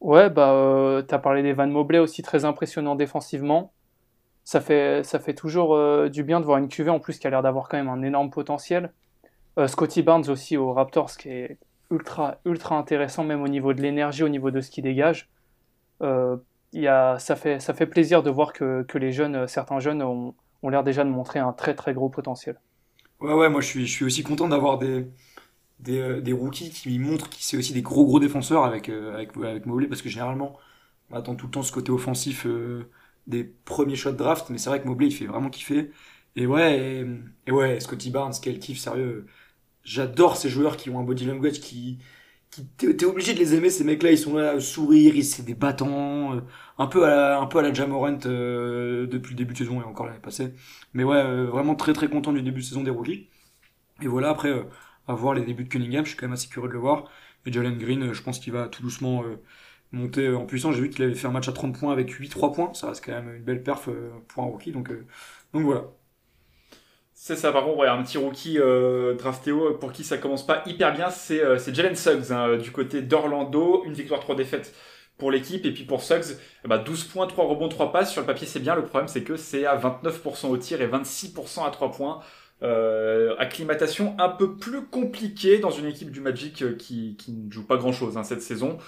Ouais, 0.00 0.30
bah, 0.30 1.02
t'as 1.06 1.18
parlé 1.18 1.42
des 1.42 1.52
Van 1.52 1.66
Mobley 1.66 1.98
aussi 1.98 2.22
très 2.22 2.46
impressionnant 2.46 2.94
défensivement. 2.94 3.72
Ça 4.44 4.60
fait, 4.60 5.04
ça 5.04 5.18
fait 5.18 5.34
toujours 5.34 5.78
du 6.08 6.24
bien 6.24 6.40
de 6.40 6.44
voir 6.44 6.58
une 6.58 6.68
QV 6.68 6.88
en 6.88 6.98
plus 6.98 7.18
qui 7.18 7.26
a 7.26 7.30
l'air 7.30 7.42
d'avoir 7.42 7.68
quand 7.68 7.76
même 7.76 7.88
un 7.88 8.02
énorme 8.02 8.30
potentiel. 8.30 8.92
Euh, 9.58 9.66
Scotty 9.66 10.02
Barnes 10.02 10.28
aussi 10.30 10.56
au 10.56 10.72
Raptors, 10.72 11.16
qui 11.16 11.28
est 11.28 11.58
ultra, 11.90 12.38
ultra 12.44 12.76
intéressant, 12.76 13.24
même 13.24 13.42
au 13.42 13.48
niveau 13.48 13.74
de 13.74 13.82
l'énergie, 13.82 14.22
au 14.22 14.28
niveau 14.28 14.50
de 14.50 14.60
ce 14.60 14.70
qu'il 14.70 14.84
dégage. 14.84 15.28
Euh, 16.02 16.36
y 16.72 16.86
a, 16.86 17.18
ça, 17.18 17.36
fait, 17.36 17.60
ça 17.60 17.74
fait 17.74 17.86
plaisir 17.86 18.22
de 18.22 18.30
voir 18.30 18.52
que, 18.52 18.82
que 18.84 18.98
les 18.98 19.12
jeunes, 19.12 19.46
certains 19.46 19.78
jeunes 19.78 20.02
ont, 20.02 20.34
ont 20.62 20.68
l'air 20.70 20.82
déjà 20.82 21.04
de 21.04 21.10
montrer 21.10 21.38
un 21.38 21.52
très 21.52 21.74
très 21.74 21.92
gros 21.92 22.08
potentiel. 22.08 22.58
Ouais, 23.20 23.34
ouais, 23.34 23.48
moi 23.50 23.60
je 23.60 23.66
suis, 23.66 23.86
je 23.86 23.92
suis 23.92 24.04
aussi 24.04 24.22
content 24.22 24.48
d'avoir 24.48 24.78
des, 24.78 25.06
des, 25.82 25.98
euh, 26.00 26.20
des, 26.20 26.32
rookies 26.32 26.70
qui 26.70 26.98
montrent 26.98 27.28
qu'ils 27.30 27.44
c'est 27.44 27.56
aussi 27.56 27.72
des 27.72 27.82
gros 27.82 28.04
gros 28.06 28.20
défenseurs 28.20 28.64
avec, 28.64 28.88
euh, 28.88 29.14
avec, 29.14 29.36
avec 29.36 29.66
Mobley, 29.66 29.88
parce 29.88 30.02
que 30.02 30.08
généralement 30.08 30.58
on 31.10 31.16
attend 31.16 31.34
tout 31.36 31.46
le 31.46 31.52
temps 31.52 31.62
ce 31.62 31.72
côté 31.72 31.92
offensif 31.92 32.46
des 33.26 33.44
premiers 33.44 33.96
shots 33.96 34.12
de 34.12 34.16
draft, 34.16 34.50
mais 34.50 34.58
c'est 34.58 34.70
vrai 34.70 34.82
que 34.82 34.86
Mobley 34.88 35.08
il 35.08 35.12
fait 35.12 35.26
vraiment 35.26 35.50
kiffer. 35.50 35.90
Et 36.36 36.46
ouais, 36.46 36.78
et, 36.78 37.06
et 37.46 37.52
ouais, 37.52 37.80
Scotty 37.80 38.10
Barnes, 38.10 38.32
quel 38.42 38.58
kiff, 38.58 38.78
sérieux. 38.78 39.26
J'adore 39.84 40.36
ces 40.36 40.48
joueurs 40.48 40.76
qui 40.76 40.90
ont 40.90 41.00
un 41.00 41.04
body 41.04 41.26
language 41.26 41.60
qui 41.60 41.98
qui 42.50 42.66
t'es 42.76 43.06
obligé 43.06 43.32
de 43.34 43.38
les 43.38 43.54
aimer 43.54 43.70
ces 43.70 43.82
mecs 43.82 44.02
là 44.02 44.10
ils 44.10 44.18
sont 44.18 44.36
là 44.36 44.60
sourire 44.60 45.16
ils 45.16 45.24
c'est 45.24 45.42
des 45.42 45.54
battants 45.54 46.34
euh, 46.36 46.40
un 46.78 46.86
peu 46.86 47.04
à 47.06 47.08
la, 47.08 47.40
un 47.40 47.46
peu 47.46 47.58
à 47.58 47.62
la 47.62 47.72
Jamorant 47.72 48.18
euh, 48.26 49.06
depuis 49.06 49.32
le 49.32 49.38
début 49.38 49.54
de 49.54 49.58
saison 49.58 49.80
et 49.80 49.84
encore 49.84 50.06
l'année 50.06 50.18
passée. 50.20 50.54
Mais 50.94 51.02
ouais 51.04 51.16
euh, 51.16 51.46
vraiment 51.46 51.74
très 51.74 51.92
très 51.94 52.08
content 52.08 52.32
du 52.32 52.42
début 52.42 52.60
de 52.60 52.66
saison 52.66 52.82
des 52.82 52.90
rookies. 52.90 53.28
Et 54.02 54.08
voilà 54.08 54.30
après 54.30 54.52
à 55.08 55.14
voir 55.14 55.34
les 55.34 55.42
débuts 55.42 55.64
de 55.64 55.68
Cunningham 55.68 56.04
je 56.04 56.10
suis 56.10 56.18
quand 56.18 56.26
même 56.26 56.34
assez 56.34 56.48
curieux 56.48 56.68
de 56.68 56.74
le 56.74 56.78
voir 56.78 57.04
et 57.46 57.52
Jalen 57.52 57.76
Green 57.78 58.12
je 58.12 58.22
pense 58.22 58.38
qu'il 58.38 58.52
va 58.52 58.68
tout 58.68 58.82
doucement 58.82 59.24
monter 59.92 60.28
en 60.28 60.46
puissance 60.46 60.74
j'ai 60.74 60.82
vu 60.82 60.90
qu'il 60.90 61.04
avait 61.04 61.14
fait 61.14 61.26
un 61.26 61.32
match 61.32 61.48
à 61.48 61.52
30 61.52 61.78
points 61.78 61.92
avec 61.92 62.10
8 62.10 62.28
3 62.28 62.52
points 62.52 62.74
ça 62.74 62.88
reste 62.88 63.04
quand 63.04 63.12
même 63.12 63.34
une 63.34 63.42
belle 63.42 63.62
perf 63.62 63.88
pour 64.28 64.42
un 64.42 64.46
rookie 64.46 64.72
donc 64.72 64.92
voilà 65.52 65.84
c'est 67.24 67.36
ça, 67.36 67.52
par 67.52 67.62
contre, 67.62 67.84
un 67.84 68.02
petit 68.02 68.18
rookie 68.18 68.58
euh, 68.58 69.14
drafté 69.14 69.52
haut 69.52 69.74
pour 69.74 69.92
qui 69.92 70.02
ça 70.02 70.18
commence 70.18 70.44
pas 70.44 70.64
hyper 70.66 70.92
bien, 70.92 71.08
c'est 71.08 71.40
euh, 71.40 71.56
Jalen 71.56 71.94
Suggs 71.94 72.32
hein, 72.32 72.56
du 72.56 72.72
côté 72.72 73.00
d'Orlando. 73.00 73.84
Une 73.84 73.92
victoire, 73.92 74.18
trois 74.18 74.34
défaites 74.34 74.74
pour 75.18 75.30
l'équipe. 75.30 75.64
Et 75.64 75.72
puis 75.72 75.84
pour 75.84 76.02
Suggs, 76.02 76.36
eh 76.64 76.68
ben, 76.68 76.78
12 76.78 77.04
points, 77.04 77.28
3 77.28 77.44
rebonds, 77.44 77.68
3 77.68 77.92
passes. 77.92 78.10
Sur 78.10 78.22
le 78.22 78.26
papier, 78.26 78.48
c'est 78.48 78.58
bien. 78.58 78.74
Le 78.74 78.84
problème, 78.84 79.06
c'est 79.06 79.22
que 79.22 79.36
c'est 79.36 79.66
à 79.66 79.76
29% 79.76 80.48
au 80.48 80.56
tir 80.56 80.82
et 80.82 80.88
26% 80.88 81.64
à 81.64 81.70
3 81.70 81.92
points. 81.92 82.20
Euh, 82.62 83.34
acclimatation 83.38 84.14
un 84.20 84.28
peu 84.28 84.54
plus 84.54 84.86
compliquée 84.86 85.58
dans 85.58 85.70
une 85.70 85.86
équipe 85.86 86.12
du 86.12 86.20
Magic 86.20 86.62
euh, 86.62 86.76
qui, 86.76 87.16
ne 87.26 87.50
joue 87.50 87.66
pas 87.66 87.76
grand-chose 87.76 88.16
hein, 88.16 88.22
cette 88.22 88.42
saison. 88.42 88.78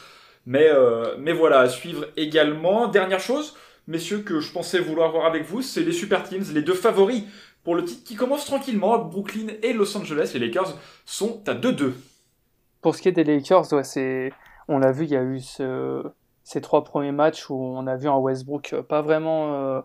Mais, 0.46 0.68
euh, 0.68 1.16
mais 1.18 1.32
voilà, 1.32 1.58
à 1.58 1.68
suivre 1.68 2.06
également. 2.16 2.86
Dernière 2.86 3.18
chose, 3.18 3.56
messieurs, 3.88 4.18
que 4.18 4.38
je 4.38 4.52
pensais 4.52 4.78
vouloir 4.78 5.10
voir 5.10 5.26
avec 5.26 5.44
vous, 5.44 5.60
c'est 5.60 5.82
les 5.82 5.92
Super 5.92 6.22
Teams, 6.22 6.44
les 6.52 6.62
deux 6.62 6.74
favoris 6.74 7.24
pour 7.64 7.74
le 7.74 7.84
titre 7.84 8.04
qui 8.04 8.14
commence 8.14 8.44
tranquillement. 8.44 8.96
Brooklyn 8.98 9.48
et 9.62 9.72
Los 9.72 9.96
Angeles, 9.96 10.30
les 10.34 10.40
Lakers 10.40 10.76
sont 11.04 11.42
à 11.48 11.54
2-2. 11.54 11.94
Pour 12.80 12.94
ce 12.94 13.02
qui 13.02 13.08
est 13.08 13.12
des 13.12 13.24
Lakers, 13.24 13.64
on 14.68 14.78
l'a 14.78 14.92
vu, 14.92 15.04
il 15.04 15.10
y 15.10 15.16
a 15.16 15.22
eu 15.22 15.40
ce... 15.40 16.04
ces 16.44 16.60
trois 16.60 16.84
premiers 16.84 17.12
matchs 17.12 17.50
où 17.50 17.56
on 17.56 17.88
a 17.88 17.96
vu 17.96 18.06
un 18.06 18.18
Westbrook 18.18 18.76
pas 18.82 19.02
vraiment, 19.02 19.82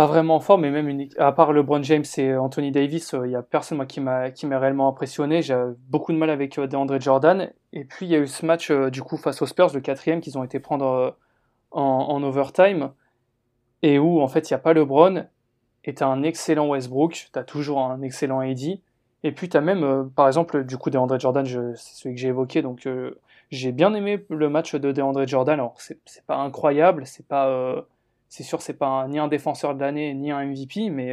pas 0.00 0.06
vraiment 0.06 0.40
fort, 0.40 0.58
mais 0.58 0.70
même 0.70 0.88
une... 0.88 1.08
à 1.18 1.32
part 1.32 1.52
LeBron 1.52 1.82
James 1.82 2.04
et 2.16 2.34
Anthony 2.34 2.70
Davis, 2.72 3.14
euh, 3.14 3.26
il 3.26 3.32
y 3.32 3.36
a 3.36 3.42
personne 3.42 3.76
moi, 3.76 3.86
qui 3.86 4.00
m'a 4.00 4.58
réellement 4.58 4.88
impressionné. 4.88 5.42
J'ai 5.42 5.56
beaucoup 5.88 6.12
de 6.12 6.18
mal 6.18 6.30
avec 6.30 6.58
DeAndre 6.58 7.00
Jordan. 7.00 7.52
Et 7.72 7.84
puis 7.84 8.06
il 8.06 8.12
y 8.12 8.14
a 8.14 8.18
eu 8.18 8.26
ce 8.26 8.46
match 8.46 8.70
du 8.70 9.02
coup 9.02 9.16
face 9.16 9.42
aux 9.42 9.46
Spurs, 9.46 9.74
le 9.74 9.80
quatrième 9.80 10.20
qu'ils 10.20 10.38
ont 10.38 10.44
été 10.44 10.58
prendre 10.60 11.16
en, 11.70 11.82
en 11.82 12.22
overtime 12.22 12.92
et 13.82 13.98
où 13.98 14.20
en 14.20 14.28
fait 14.28 14.50
il 14.50 14.52
n'y 14.52 14.56
a 14.56 14.58
pas 14.58 14.72
LeBron 14.72 15.26
et 15.84 15.94
tu 15.94 16.02
un 16.02 16.22
excellent 16.22 16.68
Westbrook, 16.68 17.28
tu 17.32 17.38
as 17.38 17.44
toujours 17.44 17.80
un 17.80 18.02
excellent 18.02 18.40
AD, 18.40 18.80
et 19.22 19.32
puis 19.32 19.48
tu 19.48 19.56
as 19.56 19.60
même, 19.60 19.84
euh, 19.84 20.04
par 20.04 20.26
exemple, 20.26 20.64
du 20.64 20.76
coup, 20.76 20.90
DeAndre 20.90 21.18
Jordan, 21.18 21.46
c'est 21.46 21.94
celui 21.94 22.14
que 22.14 22.20
j'ai 22.20 22.28
évoqué, 22.28 22.62
donc 22.62 22.86
euh, 22.86 23.18
j'ai 23.50 23.72
bien 23.72 23.94
aimé 23.94 24.24
le 24.28 24.48
match 24.48 24.74
de 24.74 24.92
DeAndre 24.92 25.26
Jordan. 25.26 25.54
Alors, 25.54 25.74
c'est 25.78 26.00
pas 26.26 26.36
incroyable, 26.36 27.06
c'est 27.06 27.26
pas, 27.26 27.48
euh, 27.48 27.82
c'est 28.30 28.44
sûr, 28.44 28.62
c'est 28.62 28.78
pas 28.78 29.06
ni 29.08 29.18
un 29.18 29.28
défenseur 29.28 29.74
de 29.74 29.80
l'année, 29.80 30.14
ni 30.14 30.30
un 30.30 30.44
MVP, 30.46 30.88
mais, 30.88 31.12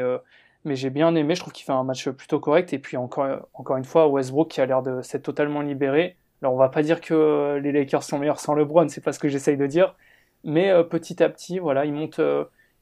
mais 0.63 0.75
j'ai 0.75 0.91
bien 0.91 1.13
aimé, 1.15 1.35
je 1.35 1.41
trouve 1.41 1.51
qu'il 1.51 1.65
fait 1.65 1.73
un 1.73 1.83
match 1.83 2.07
plutôt 2.09 2.39
correct, 2.39 2.73
et 2.73 2.79
puis 2.79 2.95
encore, 2.95 3.75
une 3.75 3.83
fois, 3.83 4.07
Westbrook 4.07 4.49
qui 4.49 4.61
a 4.61 4.65
l'air 4.67 4.83
de 4.83 5.01
s'être 5.01 5.23
totalement 5.23 5.61
libéré. 5.61 6.15
Alors, 6.41 6.53
on 6.53 6.57
va 6.57 6.69
pas 6.69 6.83
dire 6.83 7.01
que 7.01 7.59
les 7.61 7.71
Lakers 7.71 8.03
sont 8.03 8.19
meilleurs 8.19 8.39
sans 8.39 8.53
LeBron, 8.53 8.87
c'est 8.87 9.03
pas 9.03 9.13
ce 9.13 9.19
que 9.19 9.27
j'essaye 9.29 9.57
de 9.57 9.65
dire, 9.65 9.95
Mais 10.43 10.71
petit 10.83 11.21
à 11.23 11.29
petit, 11.29 11.57
voilà, 11.57 11.85
il 11.85 11.93
monte, 11.93 12.21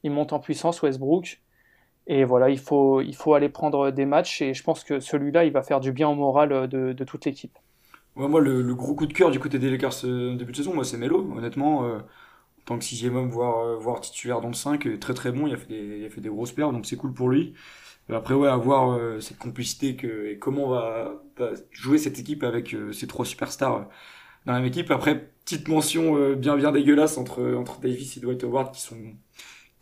il 0.04 0.12
monte 0.12 0.34
en 0.34 0.40
puissance 0.40 0.82
Westbrook. 0.82 1.42
Et 2.08 2.26
voilà, 2.26 2.50
il 2.50 2.60
faut, 2.60 3.02
il 3.02 3.16
faut 3.16 3.34
aller 3.34 3.50
prendre 3.50 3.90
des 3.90 4.06
matchs 4.06 4.42
et 4.42 4.54
je 4.54 4.64
pense 4.64 4.84
que 4.84 5.00
celui-là, 5.00 5.46
il 5.46 5.52
va 5.52 5.64
faire 5.64 5.80
du 5.80 5.92
bien 5.92 6.08
au 6.10 6.14
moral 6.14 6.68
de, 6.68 7.04
toute 7.06 7.26
l'équipe. 7.26 7.58
moi, 8.16 8.42
le, 8.42 8.76
gros 8.76 8.94
coup 8.96 9.08
de 9.08 9.14
cœur 9.14 9.32
du 9.32 9.40
côté 9.40 9.60
des 9.60 9.72
Lakers 9.72 10.04
début 10.04 10.52
de 10.52 10.58
saison, 10.58 10.74
moi, 10.74 10.84
c'est 10.84 10.98
Melo. 10.98 11.26
Honnêtement, 11.36 11.84
en 11.84 12.02
tant 12.66 12.78
que 12.78 12.84
sixième 12.84 13.16
homme, 13.16 13.30
voire, 13.30 13.80
voire 13.80 14.02
titulaire 14.02 14.42
dans 14.42 14.48
le 14.48 14.54
5, 14.54 15.00
très 15.00 15.14
très 15.14 15.32
bon. 15.32 15.48
Il 15.48 15.54
a 15.54 15.58
fait 15.58 15.68
des, 15.68 16.00
il 16.00 16.06
a 16.06 16.10
fait 16.10 16.22
des 16.22 16.30
grosses 16.30 16.52
pertes, 16.52 16.74
donc 16.74 16.86
c'est 16.86 16.98
cool 16.98 17.14
pour 17.14 17.30
lui. 17.30 17.54
Après, 18.14 18.36
ouais, 18.36 18.48
avoir 18.48 18.92
euh, 18.92 19.20
cette 19.20 19.40
complicité 19.40 19.96
que, 19.96 20.28
et 20.28 20.38
comment 20.38 20.66
on 20.66 20.70
va, 20.70 21.12
jouer 21.72 21.98
cette 21.98 22.20
équipe 22.20 22.44
avec 22.44 22.74
euh, 22.74 22.92
ces 22.92 23.08
trois 23.08 23.26
superstars 23.26 23.76
euh, 23.76 23.84
dans 24.46 24.54
la 24.54 24.60
même 24.60 24.68
équipe. 24.68 24.92
Après, 24.92 25.32
petite 25.44 25.68
mention 25.68 26.34
bien 26.36 26.56
bien 26.56 26.72
dégueulasse 26.72 27.18
entre, 27.18 27.56
entre 27.56 27.80
Davis 27.80 28.18
et 28.18 28.20
Dwight 28.20 28.44
Howard 28.44 28.74
qui 28.74 28.82
sont 28.82 28.98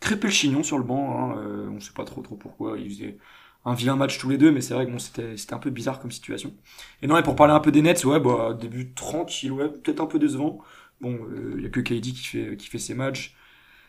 crépés 0.00 0.28
le 0.28 0.32
chignon 0.32 0.62
sur 0.62 0.78
le 0.78 0.84
banc. 0.84 1.32
Hein, 1.32 1.68
on 1.70 1.80
sait 1.80 1.92
pas 1.94 2.04
trop 2.04 2.22
trop 2.22 2.36
pourquoi. 2.36 2.78
Ils 2.78 2.90
faisaient 2.90 3.18
un 3.66 3.74
vilain 3.74 3.96
match 3.96 4.18
tous 4.18 4.28
les 4.30 4.38
deux, 4.38 4.50
mais 4.52 4.60
c'est 4.60 4.74
vrai 4.74 4.86
que 4.86 4.90
bon, 4.90 4.98
c'était, 4.98 5.36
c'était 5.36 5.54
un 5.54 5.58
peu 5.58 5.70
bizarre 5.70 6.00
comme 6.00 6.10
situation. 6.10 6.54
Et 7.02 7.06
non, 7.06 7.16
et 7.18 7.22
pour 7.22 7.36
parler 7.36 7.52
un 7.52 7.60
peu 7.60 7.72
des 7.72 7.82
Nets, 7.82 8.04
ouais, 8.04 8.20
bah, 8.20 8.56
début 8.58 8.94
tranquille, 8.94 9.52
ouais, 9.52 9.68
peut-être 9.68 10.00
un 10.00 10.06
peu 10.06 10.18
décevant. 10.18 10.60
Bon, 11.04 11.18
il 11.56 11.62
y 11.62 11.66
a 11.66 11.68
que 11.68 11.80
KD 11.80 12.12
qui 12.12 12.68
fait, 12.68 12.78
ses 12.78 12.94
matchs. 12.94 13.36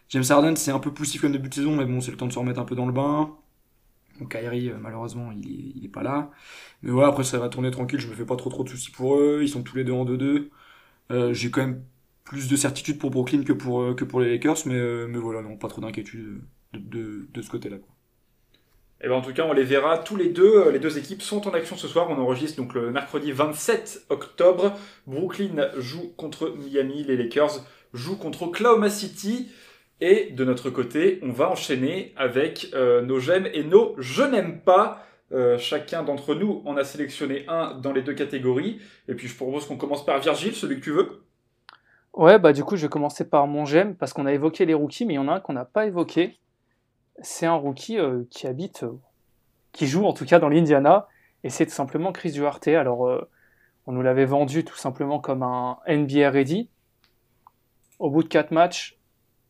James 0.10 0.24
Harden, 0.30 0.56
c'est 0.56 0.72
un 0.72 0.80
peu 0.80 0.94
poussif 0.94 1.22
comme 1.22 1.32
début 1.32 1.50
de 1.50 1.54
saison, 1.54 1.76
mais 1.76 1.86
bon, 1.86 2.02
c'est 2.02 2.12
le 2.12 2.18
temps 2.18 2.28
de 2.28 2.34
se 2.34 2.40
remettre 2.40 2.60
un 2.60 2.66
peu 2.66 2.76
dans 2.76 2.86
le 2.86 2.94
bain. 2.94 3.36
Donc 4.20 4.32
Kyrie, 4.32 4.70
euh, 4.70 4.78
malheureusement, 4.80 5.32
il 5.32 5.84
est, 5.86 5.88
pas 5.90 6.04
là. 6.04 6.32
Mais 6.84 6.92
voilà, 6.92 7.10
après 7.10 7.24
ça 7.24 7.40
va 7.40 7.50
tourner 7.50 7.72
tranquille, 7.72 8.00
je 8.00 8.08
me 8.08 8.16
fais 8.16 8.26
pas 8.26 8.36
trop 8.36 8.50
trop 8.50 8.64
de 8.64 8.70
soucis 8.70 8.92
pour 8.92 9.18
eux. 9.18 9.40
Ils 9.44 9.50
sont 9.50 9.64
tous 9.64 9.76
les 9.78 9.84
deux 9.84 9.94
en 9.94 10.06
2-2. 10.06 10.50
Euh, 11.12 11.34
j'ai 11.34 11.52
quand 11.52 11.62
même 11.62 11.84
plus 12.24 12.50
de 12.50 12.56
certitude 12.56 13.00
pour 13.00 13.12
Brooklyn 13.12 13.44
que 13.44 13.54
pour, 13.54 13.82
euh, 13.82 13.96
les 14.22 14.32
Lakers, 14.32 14.58
mais, 14.68 15.08
mais 15.08 15.20
voilà, 15.20 15.42
non, 15.42 15.58
pas 15.58 15.68
trop 15.70 15.82
d'inquiétude 15.82 16.42
de, 16.74 17.28
de, 17.34 17.42
ce 17.42 17.50
côté-là. 17.50 17.78
Et 19.02 19.06
eh 19.06 19.10
ben 19.10 19.16
en 19.16 19.22
tout 19.22 19.34
cas, 19.34 19.44
on 19.44 19.52
les 19.52 19.64
verra 19.64 19.98
tous 19.98 20.16
les 20.16 20.30
deux. 20.30 20.70
Les 20.72 20.80
deux 20.80 20.98
équipes 20.98 21.22
sont 21.22 21.46
en 21.48 21.54
action 21.54 21.76
ce 21.76 21.88
soir. 21.88 22.08
On 22.10 22.18
enregistre 22.18 22.56
donc 22.58 22.74
le 22.74 22.92
mercredi 22.92 23.34
27 23.34 24.06
octobre. 24.10 24.72
Brooklyn 25.06 25.70
joue 25.78 26.14
contre 26.16 26.56
Miami. 26.56 27.04
Les 27.04 27.18
Lakers 27.18 27.66
jouent 27.94 28.18
contre 28.18 28.44
Oklahoma 28.44 28.90
City. 28.90 29.52
Et 30.00 30.32
de 30.32 30.46
notre 30.46 30.70
côté, 30.70 31.20
on 31.24 31.32
va 31.32 31.50
enchaîner 31.50 32.14
avec 32.16 32.70
euh, 32.74 33.02
nos 33.02 33.20
j'aime 33.20 33.48
et 33.54 33.64
nos 33.64 33.96
je 33.98 34.24
n'aime 34.24 34.62
pas. 34.62 35.06
Euh, 35.32 35.58
chacun 35.58 36.04
d'entre 36.04 36.36
nous 36.36 36.62
en 36.66 36.78
a 36.78 36.84
sélectionné 36.84 37.46
un 37.48 37.74
dans 37.74 37.92
les 37.92 38.02
deux 38.02 38.14
catégories. 38.14 38.80
Et 39.10 39.16
puis 39.16 39.28
je 39.28 39.36
propose 39.36 39.66
qu'on 39.66 39.78
commence 39.78 40.06
par 40.06 40.20
Virgile, 40.20 40.56
celui 40.56 40.76
que 40.78 40.84
tu 40.84 40.92
veux. 40.92 41.24
Ouais, 42.14 42.40
bah 42.40 42.54
du 42.54 42.64
coup 42.64 42.78
je 42.78 42.84
vais 42.84 42.90
commencer 42.90 43.28
par 43.28 43.46
mon 43.48 43.66
j'aime 43.66 43.96
parce 43.96 44.14
qu'on 44.14 44.26
a 44.26 44.34
évoqué 44.34 44.66
les 44.66 44.74
rookies, 44.74 45.06
mais 45.06 45.16
il 45.16 45.18
y 45.18 45.20
en 45.20 45.28
a 45.28 45.34
un 45.34 45.40
qu'on 45.42 45.54
n'a 45.54 45.66
pas 45.66 45.86
évoqué. 45.86 46.38
C'est 47.22 47.46
un 47.46 47.54
rookie 47.54 47.98
euh, 47.98 48.24
qui 48.30 48.48
habite, 48.48 48.86
qui 49.72 49.88
joue 49.88 50.06
en 50.06 50.14
tout 50.14 50.26
cas 50.26 50.40
dans 50.40 50.50
l'Indiana, 50.50 51.08
et 51.44 51.50
c'est 51.50 51.66
tout 51.66 51.74
simplement 51.74 52.12
Chris 52.12 52.32
Duarte. 52.32 52.68
Alors 52.68 53.26
on 53.88 53.92
nous 53.92 54.02
l'avait 54.02 54.26
vendu 54.26 54.64
tout 54.64 54.78
simplement 54.78 55.20
comme 55.20 55.44
un 55.44 55.78
NBA 55.88 56.30
ready. 56.30 56.70
Au 58.00 58.10
bout 58.10 58.24
de 58.24 58.28
4 58.28 58.52
matchs, 58.52 58.98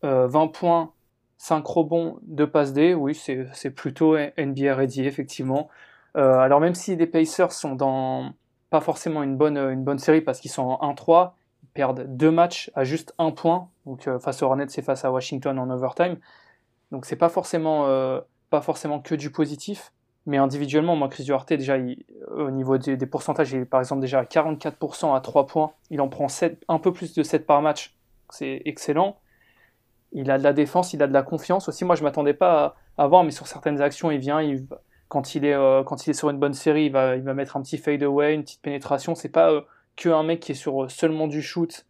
20 0.04 0.10
euh, 0.10 0.48
points, 0.48 0.92
5 1.38 1.66
rebonds, 1.66 2.20
2 2.24 2.50
passes 2.50 2.74
D, 2.74 2.94
oui, 2.94 3.16
c'est 3.16 3.72
plutôt 3.72 4.18
NBA 4.18 4.76
ready, 4.76 5.06
effectivement. 5.06 5.70
Euh, 6.18 6.38
alors 6.40 6.60
même 6.60 6.76
si 6.76 6.96
les 6.96 7.08
Pacers 7.08 7.52
sont 7.52 7.76
dans 7.76 8.34
pas 8.70 8.82
forcément 8.82 9.24
une 9.24 9.38
bonne, 9.38 9.58
une 9.58 9.84
bonne 9.84 10.00
série 10.00 10.22
parce 10.22 10.40
qu'ils 10.40 10.52
sont 10.52 10.64
en 10.64 10.94
1-3, 10.94 11.32
ils 11.64 11.70
perdent 11.70 12.06
deux 12.16 12.32
matchs 12.32 12.72
à 12.76 12.84
juste 12.84 13.14
un 13.18 13.32
point, 13.32 13.70
donc 13.86 14.08
euh, 14.08 14.20
face 14.20 14.42
aux 14.42 14.48
Hornets 14.48 14.68
et 14.76 14.82
face 14.82 15.06
à 15.06 15.12
Washington 15.12 15.58
en 15.60 15.70
overtime. 15.70 16.18
Donc 16.92 17.06
c'est 17.06 17.16
pas 17.16 17.30
forcément, 17.30 17.86
pas 18.50 18.62
forcément 18.62 19.00
que 19.00 19.16
du 19.16 19.32
positif, 19.32 19.92
mais 20.26 20.38
individuellement, 20.38 20.96
moi, 20.96 21.08
Chris 21.10 21.24
Duarte, 21.24 21.54
déjà, 21.54 21.78
au 22.32 22.52
niveau 22.52 22.78
des, 22.78 22.98
pourcentages, 23.06 23.52
il 23.52 23.62
est 23.62 23.66
par 23.66 23.80
exemple 23.80 24.02
déjà 24.02 24.20
à 24.20 24.24
44% 24.24 25.16
à 25.16 25.20
3 25.20 25.48
points. 25.48 25.74
Il 25.90 26.02
en 26.02 26.10
prend 26.10 26.28
7, 26.28 26.64
un 26.68 26.80
peu 26.80 26.94
plus 26.94 27.14
de 27.14 27.24
7 27.24 27.46
par 27.46 27.62
match. 27.62 27.96
C'est 28.30 28.62
excellent 28.66 29.18
il 30.16 30.32
a 30.32 30.38
de 30.38 30.44
la 30.44 30.54
défense, 30.54 30.94
il 30.94 31.04
a 31.04 31.08
de 31.08 31.14
la 31.14 31.24
confiance 31.24 31.68
aussi. 31.68 31.84
Moi, 31.84 31.96
je 31.96 32.04
m'attendais 32.04 32.34
pas 32.34 32.76
à, 32.98 33.08
voir, 33.08 33.24
mais 33.26 33.32
sur 33.32 33.48
certaines 33.48 33.82
actions, 33.82 34.12
il 34.12 34.20
vient, 34.20 34.40
quand, 35.10 35.36
il 35.36 35.44
est, 35.44 35.54
euh, 35.54 35.84
quand 35.84 36.08
il 36.08 36.12
est 36.12 36.14
sur 36.14 36.30
une 36.30 36.40
bonne 36.40 36.54
série, 36.54 36.86
il 36.86 36.92
va, 36.92 37.18
il 37.18 37.22
va 37.22 37.34
mettre 37.34 37.58
un 37.58 37.62
petit 37.62 37.78
fade 37.78 38.02
away, 38.02 38.34
une 38.34 38.44
petite 38.44 38.62
pénétration. 38.62 39.14
C'est 39.14 39.30
pas 39.30 39.52
euh, 39.52 39.62
que 39.98 40.08
un 40.08 40.24
mec 40.24 40.40
qui 40.40 40.54
est 40.54 40.56
sur 40.56 40.86
euh, 40.86 40.88
seulement 40.88 41.28
du 41.28 41.42
shoot 41.42 41.86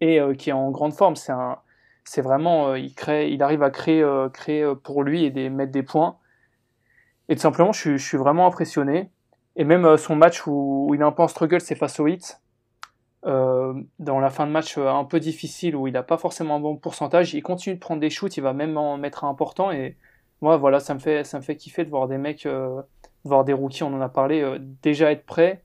et 0.00 0.20
qui 0.36 0.50
est 0.50 0.52
en 0.52 0.70
grande 0.70 0.92
forme. 0.92 1.16
C'est 1.16 1.32
un, 1.32 1.58
c'est 2.04 2.22
vraiment, 2.22 2.74
il 2.74 2.94
crée, 2.94 3.30
il 3.30 3.42
arrive 3.42 3.62
à 3.62 3.70
créer, 3.70 4.06
créer 4.32 4.72
pour 4.82 5.02
lui 5.02 5.24
et 5.24 5.30
des, 5.30 5.50
mettre 5.50 5.72
des 5.72 5.82
points. 5.82 6.18
Et 7.28 7.36
tout 7.36 7.40
simplement, 7.40 7.72
je, 7.72 7.96
je 7.96 8.04
suis 8.04 8.18
vraiment 8.18 8.46
impressionné. 8.46 9.10
Et 9.56 9.64
même 9.64 9.96
son 9.96 10.16
match 10.16 10.46
où, 10.46 10.90
il 10.94 11.00
est 11.00 11.04
un 11.04 11.12
peu 11.12 11.22
en 11.22 11.28
struggle, 11.28 11.60
c'est 11.60 11.76
face 11.76 12.00
au 12.00 12.06
Heat. 12.06 12.40
Euh, 13.26 13.72
dans 13.98 14.20
la 14.20 14.28
fin 14.28 14.46
de 14.46 14.52
match 14.52 14.76
euh, 14.76 14.86
un 14.86 15.04
peu 15.04 15.18
difficile 15.18 15.76
où 15.76 15.86
il 15.86 15.94
n'a 15.94 16.02
pas 16.02 16.18
forcément 16.18 16.56
un 16.56 16.60
bon 16.60 16.76
pourcentage, 16.76 17.32
il 17.32 17.42
continue 17.42 17.74
de 17.74 17.80
prendre 17.80 18.00
des 18.00 18.10
shoots, 18.10 18.36
il 18.36 18.42
va 18.42 18.52
même 18.52 18.76
en 18.76 18.98
mettre 18.98 19.24
un 19.24 19.30
important 19.30 19.70
et 19.72 19.96
moi 20.42 20.58
voilà 20.58 20.78
ça 20.78 20.92
me 20.92 20.98
fait 20.98 21.24
ça 21.24 21.38
me 21.38 21.42
fait 21.42 21.56
kiffer 21.56 21.86
de 21.86 21.90
voir 21.90 22.06
des 22.06 22.18
mecs, 22.18 22.44
euh, 22.44 22.82
voir 23.24 23.44
des 23.44 23.54
rookies, 23.54 23.82
on 23.82 23.94
en 23.94 24.00
a 24.02 24.10
parlé, 24.10 24.58
déjà 24.82 25.10
être 25.10 25.24
prêts 25.24 25.64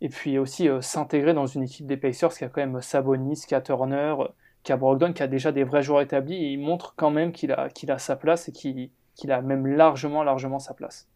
et 0.00 0.08
puis 0.10 0.38
aussi 0.38 0.68
s'intégrer 0.80 1.34
dans 1.34 1.46
une 1.46 1.64
équipe 1.64 1.86
des 1.86 1.96
Pacers 1.96 2.34
qui 2.34 2.44
a 2.44 2.48
quand 2.48 2.60
même 2.60 2.80
Sabonis, 2.80 3.46
qui 3.48 3.60
Turner, 3.62 4.14
qui 4.62 4.72
a 4.72 4.76
Brogdon, 4.76 5.12
qui 5.12 5.22
a 5.22 5.26
déjà 5.26 5.52
des 5.52 5.64
vrais 5.64 5.82
joueurs 5.82 6.02
établis 6.02 6.36
et 6.36 6.52
il 6.52 6.60
montre 6.60 6.94
quand 6.96 7.10
même 7.10 7.32
qu'il 7.32 7.52
a 7.52 7.98
sa 7.98 8.16
place 8.16 8.48
et 8.48 8.52
qu'il 8.52 9.32
a 9.32 9.42
même 9.42 9.66
largement 9.66 10.22
largement 10.22 10.58
sa 10.58 10.74
place. 10.74 11.08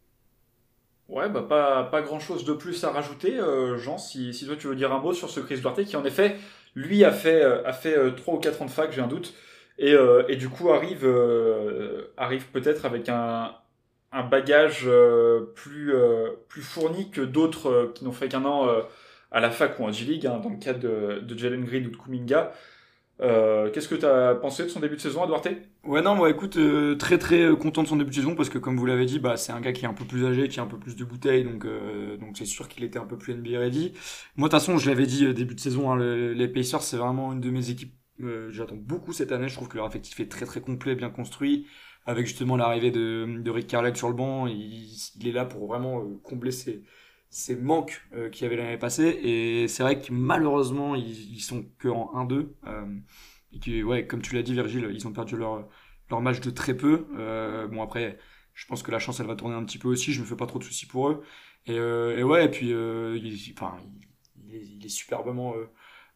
Ouais, 1.09 1.29
bah 1.29 1.45
pas, 1.49 1.85
pas 1.85 2.03
grand 2.03 2.19
chose 2.19 2.45
de 2.45 2.53
plus 2.53 2.83
à 2.83 2.91
rajouter. 2.91 3.39
Euh, 3.39 3.79
Jean, 3.79 3.97
si, 3.97 4.35
si 4.35 4.45
toi 4.47 4.57
tu 4.57 4.67
veux 4.67 4.75
dire 4.75 4.93
un 4.93 4.99
mot 4.99 5.13
sur 5.13 5.31
ce 5.31 5.39
Chris 5.41 5.61
Duarte 5.61 5.85
qui 5.85 5.97
en 5.97 6.05
effet, 6.05 6.37
lui 6.75 7.05
a 7.05 7.13
fait, 7.13 7.43
euh, 7.43 7.65
a 7.65 7.73
fait 7.73 7.97
euh, 7.97 8.11
3 8.11 8.35
ou 8.35 8.39
4 8.39 8.63
ans 8.63 8.65
de 8.65 8.71
fac, 8.71 8.91
j'ai 8.93 9.01
un 9.01 9.07
doute, 9.07 9.33
et, 9.79 9.93
euh, 9.95 10.25
et 10.29 10.37
du 10.37 10.49
coup 10.49 10.71
arrive, 10.71 11.05
euh, 11.05 12.13
arrive 12.17 12.47
peut-être 12.51 12.85
avec 12.87 13.09
un, 13.09 13.55
un 14.11 14.23
bagage 14.25 14.89
plus, 15.55 15.95
plus 16.49 16.63
fourni 16.63 17.11
que 17.11 17.21
d'autres 17.21 17.93
qui 17.95 18.05
n'ont 18.05 18.13
fait 18.13 18.29
qu'un 18.29 18.45
an 18.45 18.69
à 19.31 19.41
la 19.41 19.51
fac 19.51 19.79
ou 19.79 19.85
en 19.85 19.93
G-League, 19.93 20.27
hein, 20.27 20.41
dans 20.43 20.49
le 20.49 20.57
cadre 20.57 20.81
de, 20.81 21.21
de 21.21 21.39
Jalen 21.39 21.65
Green 21.65 21.87
ou 21.87 21.91
de 21.91 21.97
Kuminga. 21.97 22.53
Euh, 23.21 23.71
Qu'est-ce 23.71 23.89
que 23.89 23.95
tu 23.95 24.05
as 24.07 24.35
pensé 24.35 24.65
de 24.65 24.69
son 24.69 24.81
début 24.81 24.97
de 24.97 25.01
saison 25.01 25.23
à 25.23 25.27
Ouais, 25.85 26.03
non, 26.03 26.17
moi 26.17 26.29
écoute, 26.31 26.57
euh, 26.57 26.97
très 26.97 27.17
très 27.17 27.43
euh, 27.43 27.55
content 27.55 27.83
de 27.85 27.89
son 27.89 27.95
début 27.97 28.11
de 28.11 28.15
saison 28.17 28.35
parce 28.35 28.49
que 28.49 28.59
comme 28.59 28.77
vous 28.77 28.87
l'avez 28.87 29.07
dit, 29.07 29.21
bah, 29.21 29.37
c'est 29.37 29.53
un 29.53 29.61
gars 29.61 29.73
qui 29.73 29.85
est 29.85 29.89
un 29.89 29.95
peu 29.95 30.05
plus 30.05 30.27
âgé, 30.27 30.49
qui 30.49 30.59
a 30.59 30.65
un 30.65 30.67
peu 30.67 30.79
plus 30.81 30.97
de 30.97 31.05
bouteilles, 31.05 31.45
donc 31.45 31.65
euh, 31.65 32.17
donc 32.17 32.37
c'est 32.37 32.45
sûr 32.45 32.69
qu'il 32.69 32.83
était 32.83 32.99
un 32.99 33.07
peu 33.07 33.17
plus 33.17 33.35
NBA 33.35 33.59
ready. 33.61 33.93
Moi, 34.37 34.49
de 34.49 34.51
toute 34.53 34.61
façon, 34.61 34.79
je 34.79 34.91
l'avais 34.91 35.07
dit 35.07 35.33
début 35.33 35.55
de 35.55 35.61
saison, 35.61 35.93
hein, 35.93 35.97
les 36.35 36.49
Pacers, 36.49 36.83
c'est 36.83 36.97
vraiment 36.97 37.33
une 37.33 37.41
de 37.41 37.51
mes 37.51 37.71
équipes. 37.71 37.95
J'attends 38.51 38.75
beaucoup 38.77 39.13
cette 39.13 39.31
année. 39.31 39.49
Je 39.49 39.55
trouve 39.55 39.69
que 39.69 39.77
leur 39.77 39.87
effectif 39.87 40.19
est 40.21 40.29
très 40.29 40.45
très 40.47 40.61
complet, 40.61 40.95
bien 40.97 41.11
construit, 41.11 41.67
avec 42.05 42.27
justement 42.27 42.57
l'arrivée 42.57 42.91
de, 42.91 43.27
de 43.41 43.51
Rick 43.51 43.69
Carlisle 43.69 43.97
sur 43.97 44.09
le 44.09 44.15
banc. 44.15 44.47
Il, 44.49 44.89
il 45.21 45.29
est 45.29 45.33
là 45.33 45.45
pour 45.45 45.69
vraiment 45.69 46.03
combler 46.25 46.51
ses 46.51 46.83
ces 47.37 47.55
manques 47.55 48.01
euh, 48.15 48.31
qu'il 48.31 48.45
y 48.45 48.47
avait 48.47 48.57
l'année 48.57 48.79
passée. 48.79 49.09
Et 49.23 49.69
c'est 49.69 49.83
vrai 49.83 50.01
que 50.01 50.11
malheureusement, 50.11 50.95
ils, 50.95 51.35
ils 51.35 51.41
sont 51.41 51.67
que 51.79 51.89
en 51.89 52.11
1-2. 52.15 52.49
Euh, 52.67 52.87
et 53.53 53.59
que, 53.61 53.83
ouais, 53.83 54.07
comme 54.07 54.23
tu 54.23 54.35
l'as 54.35 54.43
dit, 54.43 54.55
Virgile, 54.55 54.89
ils 54.93 55.07
ont 55.07 55.13
perdu 55.13 55.37
leur, 55.37 55.69
leur 56.11 56.23
match 56.23 56.41
de 56.41 56.51
très 56.51 56.75
peu. 56.75 57.07
Euh, 57.19 57.67
bon, 57.69 57.83
après, 57.83 58.19
je 58.55 58.67
pense 58.67 58.83
que 58.83 58.91
la 58.91 58.99
chance, 58.99 59.21
elle 59.21 59.27
va 59.27 59.37
tourner 59.37 59.55
un 59.55 59.65
petit 59.65 59.79
peu 59.79 59.89
aussi. 59.89 60.13
Je 60.15 60.21
me 60.23 60.27
fais 60.27 60.37
pas 60.37 60.47
trop 60.47 60.59
de 60.59 60.65
soucis 60.65 60.87
pour 60.87 61.11
eux. 61.11 61.23
Et, 61.67 61.75
et 61.75 62.23
ouais, 62.23 62.47
et 62.47 62.49
puis, 62.49 62.69
il, 62.71 63.53
enfin, 63.53 63.77
il, 64.49 64.85
est, 64.85 64.89
superbement 64.89 65.55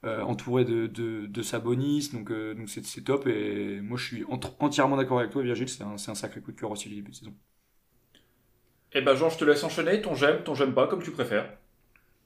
entouré 0.04 0.64
de, 0.64 0.86
de, 0.86 1.26
de. 1.26 2.12
Donc, 2.12 2.32
donc 2.32 2.68
c'est 2.68 3.04
top. 3.04 3.26
Et 3.26 3.80
moi, 3.82 3.98
je 3.98 4.04
suis 4.06 4.24
entièrement 4.60 4.96
d'accord 4.96 5.18
avec 5.18 5.32
toi, 5.32 5.42
Virgile. 5.42 5.68
C'est 5.68 5.82
un, 5.84 5.92
un 5.94 6.14
sacré 6.14 6.40
coup 6.40 6.52
de 6.52 6.58
cœur 6.58 6.70
aussi, 6.70 6.88
le 6.88 6.96
début 6.96 7.10
de 7.10 7.16
saison. 7.16 7.34
Eh 8.92 9.00
ben 9.00 9.16
Jean, 9.16 9.30
je 9.30 9.36
te 9.38 9.44
laisse 9.44 9.64
enchaîner, 9.64 10.00
ton 10.00 10.14
j'aime, 10.14 10.44
ton 10.44 10.54
j'aime 10.54 10.74
pas, 10.74 10.86
comme 10.86 11.02
tu 11.02 11.10
préfères. 11.10 11.58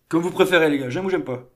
Comme 0.09 0.23
vous 0.23 0.31
préférez 0.31 0.71
les 0.71 0.79
gars, 0.79 0.89
j'aime 0.89 1.05
ou 1.05 1.11
j'aime 1.11 1.25
pas? 1.25 1.51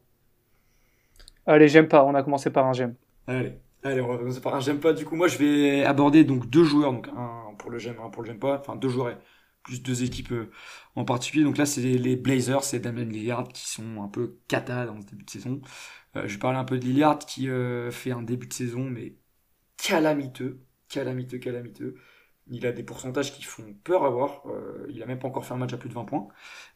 Allez, 1.47 1.67
j'aime 1.69 1.89
pas, 1.89 2.05
on 2.05 2.15
a 2.15 2.23
commencé 2.23 2.49
par 2.51 2.65
un 2.67 2.73
j'aime. 2.73 2.95
Allez, 3.27 3.61
allez, 3.83 4.01
on 4.01 4.09
va 4.09 4.17
commencer 4.19 4.41
par 4.41 4.55
un 4.55 4.61
j'aime 4.61 4.81
pas. 4.81 4.93
Du 4.93 5.05
coup, 5.05 5.15
moi 5.17 5.29
je 5.29 5.37
vais 5.39 5.85
aborder 5.85 6.25
donc 6.25 6.49
deux 6.49 6.65
joueurs, 6.65 6.93
donc 6.93 7.09
un 7.09 7.55
pour 7.59 7.71
le 7.71 7.79
j'aime, 7.79 7.99
un 8.01 8.09
pour 8.11 8.23
le 8.23 8.29
j'aime 8.29 8.39
pas, 8.39 8.59
enfin 8.59 8.77
deux 8.77 8.89
joueurs 8.89 9.19
plus 9.63 9.83
deux 9.83 10.03
équipes 10.03 10.33
euh, 10.33 10.51
en 10.95 11.05
particulier. 11.05 11.45
Donc 11.45 11.59
là, 11.59 11.67
c'est 11.67 11.83
les 11.83 12.17
Blazers, 12.17 12.65
c'est 12.65 12.81
Damien 12.81 13.05
Lillard 13.05 13.49
qui 13.49 13.69
sont 13.69 14.03
un 14.03 14.09
peu 14.09 14.39
cata 14.49 14.87
dans 14.87 15.01
ce 15.01 15.07
début 15.07 15.25
de 15.25 15.31
saison. 15.31 15.61
Euh, 16.17 16.27
je 16.29 16.35
vais 16.35 16.39
parler 16.39 16.59
un 16.59 16.65
peu 16.65 16.79
de 16.79 16.85
Lillard 16.87 17.19
qui 17.19 17.49
euh, 17.51 17.91
fait 17.91 18.13
un 18.13 18.23
début 18.23 18.47
de 18.47 18.53
saison 18.55 18.81
mais 18.85 19.17
calamiteux, 19.79 20.61
calamiteux, 20.89 21.39
calamiteux. 21.39 21.97
Il 22.51 22.67
a 22.67 22.73
des 22.73 22.83
pourcentages 22.83 23.35
qui 23.35 23.43
font 23.43 23.75
peur 23.85 24.05
à 24.05 24.11
voir. 24.11 24.43
Euh, 24.47 24.87
il 24.89 25.03
a 25.03 25.07
même 25.07 25.19
pas 25.19 25.29
encore 25.29 25.45
fait 25.45 25.55
un 25.55 25.59
match 25.59 25.73
à 25.73 25.77
plus 25.77 25.89
de 25.89 25.95
20 25.95 26.05
points. 26.05 26.29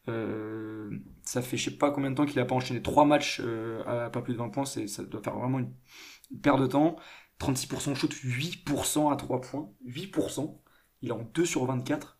Euh, 0.08 0.90
ça 1.22 1.40
fait 1.42 1.56
je 1.56 1.70
sais 1.70 1.76
pas 1.76 1.90
combien 1.90 2.10
de 2.10 2.16
temps 2.16 2.26
qu'il 2.26 2.40
a 2.40 2.44
pas 2.44 2.54
enchaîné 2.54 2.82
trois 2.82 3.04
matchs 3.04 3.40
euh, 3.44 3.82
à 3.86 4.10
pas 4.10 4.22
plus 4.22 4.34
de 4.34 4.38
20 4.38 4.50
points. 4.50 4.64
Ça 4.64 5.02
doit 5.04 5.22
faire 5.22 5.36
vraiment 5.36 5.58
une, 5.60 5.72
perte 6.42 6.60
de 6.60 6.66
temps. 6.66 6.96
36% 7.40 7.94
shoot, 7.94 8.12
8% 8.12 9.12
à 9.12 9.16
3 9.16 9.40
points. 9.40 9.70
8%. 9.86 10.58
Il 11.02 11.08
est 11.08 11.12
en 11.12 11.22
2 11.34 11.44
sur 11.44 11.64
24. 11.64 12.18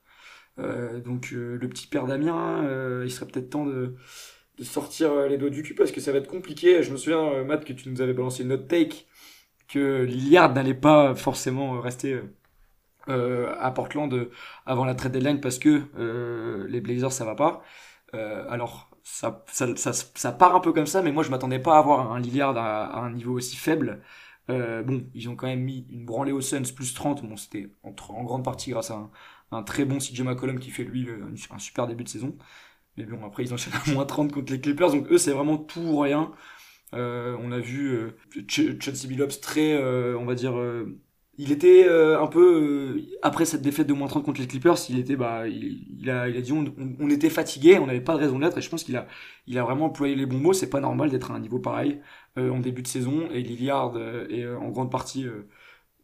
Euh, 0.58 1.00
donc 1.00 1.32
euh, 1.32 1.56
le 1.60 1.68
petit 1.68 1.86
père 1.86 2.06
Damien, 2.06 3.02
il 3.04 3.10
serait 3.10 3.26
peut-être 3.26 3.50
temps 3.50 3.66
de, 3.66 3.96
sortir 4.62 5.26
les 5.26 5.38
doigts 5.38 5.50
du 5.50 5.62
cul 5.64 5.74
parce 5.74 5.90
que 5.90 6.00
ça 6.00 6.12
va 6.12 6.18
être 6.18 6.28
compliqué. 6.28 6.82
Je 6.82 6.92
me 6.92 6.96
souviens, 6.96 7.42
Matt, 7.44 7.64
que 7.64 7.72
tu 7.72 7.88
nous 7.90 8.00
avais 8.00 8.14
balancé 8.14 8.44
une 8.44 8.52
autre 8.52 8.66
take 8.66 9.06
que 9.68 10.02
Lillard 10.02 10.52
n'allait 10.52 10.74
pas 10.74 11.14
forcément 11.14 11.80
rester 11.80 12.20
à 13.08 13.70
Portland 13.72 14.28
avant 14.66 14.84
la 14.84 14.94
trade 14.94 15.12
deadline 15.12 15.40
parce 15.40 15.58
que 15.58 15.82
les 16.68 16.80
Blazers 16.80 17.12
ça 17.12 17.24
va 17.24 17.34
pas. 17.34 17.62
alors 18.12 18.90
ça, 19.04 19.44
ça, 19.48 19.74
ça, 19.76 19.92
ça, 19.92 20.32
part 20.32 20.54
un 20.54 20.60
peu 20.60 20.72
comme 20.72 20.86
ça, 20.86 21.02
mais 21.02 21.12
moi 21.12 21.24
je 21.24 21.30
m'attendais 21.30 21.58
pas 21.58 21.74
à 21.74 21.78
avoir 21.78 22.12
un 22.12 22.20
Lillard 22.20 22.56
à, 22.56 22.84
à 22.86 23.00
un 23.00 23.12
niveau 23.12 23.34
aussi 23.34 23.56
faible. 23.56 24.00
Euh, 24.50 24.82
bon, 24.82 25.06
ils 25.14 25.28
ont 25.28 25.36
quand 25.36 25.46
même 25.46 25.62
mis 25.62 25.86
une 25.90 26.04
branlée 26.04 26.32
aux 26.32 26.40
Suns 26.40 26.62
plus 26.74 26.94
30. 26.94 27.26
Bon, 27.26 27.36
c'était 27.36 27.70
en, 27.82 27.92
grande 28.24 28.44
partie 28.44 28.70
grâce 28.70 28.90
à 28.90 29.10
un, 29.50 29.62
très 29.62 29.84
bon 29.84 29.98
CJ 29.98 30.22
McCollum 30.22 30.58
qui 30.58 30.70
fait 30.70 30.84
lui 30.84 31.08
un, 31.10 31.58
super 31.58 31.86
début 31.86 32.04
de 32.04 32.08
saison. 32.08 32.36
Mais 32.96 33.04
bon, 33.04 33.24
après 33.24 33.44
ils 33.44 33.54
enchaînent 33.54 33.74
à 33.86 33.92
moins 33.92 34.06
30 34.06 34.32
contre 34.32 34.52
les 34.52 34.60
Clippers. 34.60 34.90
Donc 34.90 35.10
eux, 35.10 35.18
c'est 35.18 35.32
vraiment 35.32 35.58
tout 35.58 35.80
ou 35.80 35.98
rien. 35.98 36.32
Euh, 36.94 37.36
on 37.40 37.52
a 37.52 37.58
vu 37.58 37.88
euh, 37.90 38.10
Chelsea 38.48 39.06
Billups 39.08 39.40
très, 39.40 39.72
euh, 39.74 40.18
on 40.18 40.26
va 40.26 40.34
dire, 40.34 40.58
euh, 40.58 40.98
il 41.38 41.50
était 41.50 41.86
euh, 41.88 42.20
un 42.22 42.26
peu 42.26 42.96
euh, 42.96 43.18
après 43.22 43.44
cette 43.46 43.62
défaite 43.62 43.86
de 43.86 43.94
moins 43.94 44.06
30 44.08 44.24
contre 44.24 44.40
les 44.40 44.46
Clippers, 44.46 44.76
il 44.90 44.98
était 44.98 45.16
bah 45.16 45.48
il, 45.48 46.10
a 46.10 46.28
il 46.28 46.36
a 46.36 46.40
dit 46.42 46.52
on, 46.52 47.08
était 47.10 47.30
fatigué, 47.30 47.78
on 47.78 47.86
n'avait 47.86 48.02
pas 48.02 48.14
de 48.14 48.18
raison 48.18 48.38
d'être 48.38 48.58
et 48.58 48.60
je 48.60 48.68
pense 48.68 48.84
qu'il 48.84 48.96
a 48.96 49.06
il 49.46 49.58
a 49.58 49.64
vraiment 49.64 49.86
employé 49.86 50.14
les 50.14 50.26
bons 50.26 50.38
mots, 50.38 50.52
c'est 50.52 50.68
pas 50.70 50.80
normal 50.80 51.10
d'être 51.10 51.30
à 51.30 51.34
un 51.34 51.40
niveau 51.40 51.58
pareil 51.58 52.00
euh, 52.38 52.50
en 52.50 52.60
début 52.60 52.82
de 52.82 52.88
saison 52.88 53.28
et 53.32 53.42
Lillard 53.42 53.96
est 54.30 54.46
en 54.46 54.68
grande 54.70 54.90
partie 54.90 55.26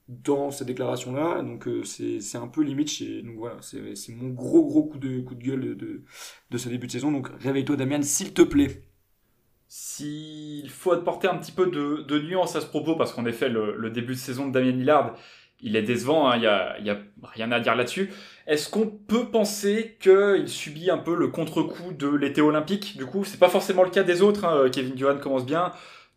dans 0.09 0.51
ces 0.51 0.65
déclarations 0.65 1.13
là 1.13 1.43
donc 1.43 1.69
c'est 1.85 2.21
c'est 2.21 2.39
un 2.39 2.49
peu 2.49 2.63
limite 2.63 2.89
chez 2.91 3.23
donc 3.23 3.37
voilà, 3.37 3.57
c'est 3.61 3.95
c'est 3.97 4.13
mon 4.15 4.31
gros 4.31 4.65
gros 4.67 4.85
coup 4.85 4.99
de 4.99 5.21
coup 5.21 5.35
de 5.35 5.43
gueule 5.45 5.77
de 5.77 6.05
de 6.51 6.59
ce 6.59 6.69
début 6.69 6.87
de 6.87 6.93
saison. 6.93 7.13
Donc 7.13 7.29
réveille-toi 7.41 7.77
Damien 7.77 8.03
s'il 8.03 8.33
te 8.33 8.43
plaît. 8.43 8.88
S'il 9.69 10.71
faut 10.71 10.93
apporter 10.93 11.29
un 11.29 11.37
petit 11.37 11.53
peu 11.53 11.67
de, 11.67 12.19
nuance 12.21 12.57
à 12.57 12.61
ce 12.61 12.67
propos, 12.67 12.97
parce 12.97 13.13
qu'en 13.13 13.27
effet, 13.27 13.49
le, 13.49 13.91
début 13.91 14.15
de 14.15 14.19
saison 14.19 14.49
de 14.49 14.53
Damien 14.53 14.73
Lillard, 14.73 15.15
il 15.61 15.77
est 15.77 15.83
décevant, 15.83 16.31
hein, 16.31 16.37
il 16.39 16.47
hein, 16.47 16.75
y, 16.81 16.91
a, 16.91 16.99
rien 17.23 17.53
à 17.53 17.61
dire 17.61 17.75
là-dessus. 17.75 18.11
Est-ce 18.47 18.71
qu'on 18.71 18.87
peut 18.87 19.31
penser 19.31 19.99
qu'il 20.01 20.49
subit 20.49 20.91
un 20.91 20.99
peu 20.99 21.15
le 21.15 21.29
contre-coup 21.29 21.93
de 21.93 22.09
l'été 22.09 22.41
olympique? 22.41 22.97
Du 22.97 23.05
coup, 23.05 23.25
c'est 23.25 23.39
pas 23.39 23.49
forcément 23.49 23.83
le 23.83 23.91
cas 23.91 24.05
des 24.05 24.23
autres. 24.23 24.45
Hein. 24.45 24.71
Kevin 24.71 24.95
Durant 24.95 25.19
commence 25.19 25.45
bien. 25.45 25.73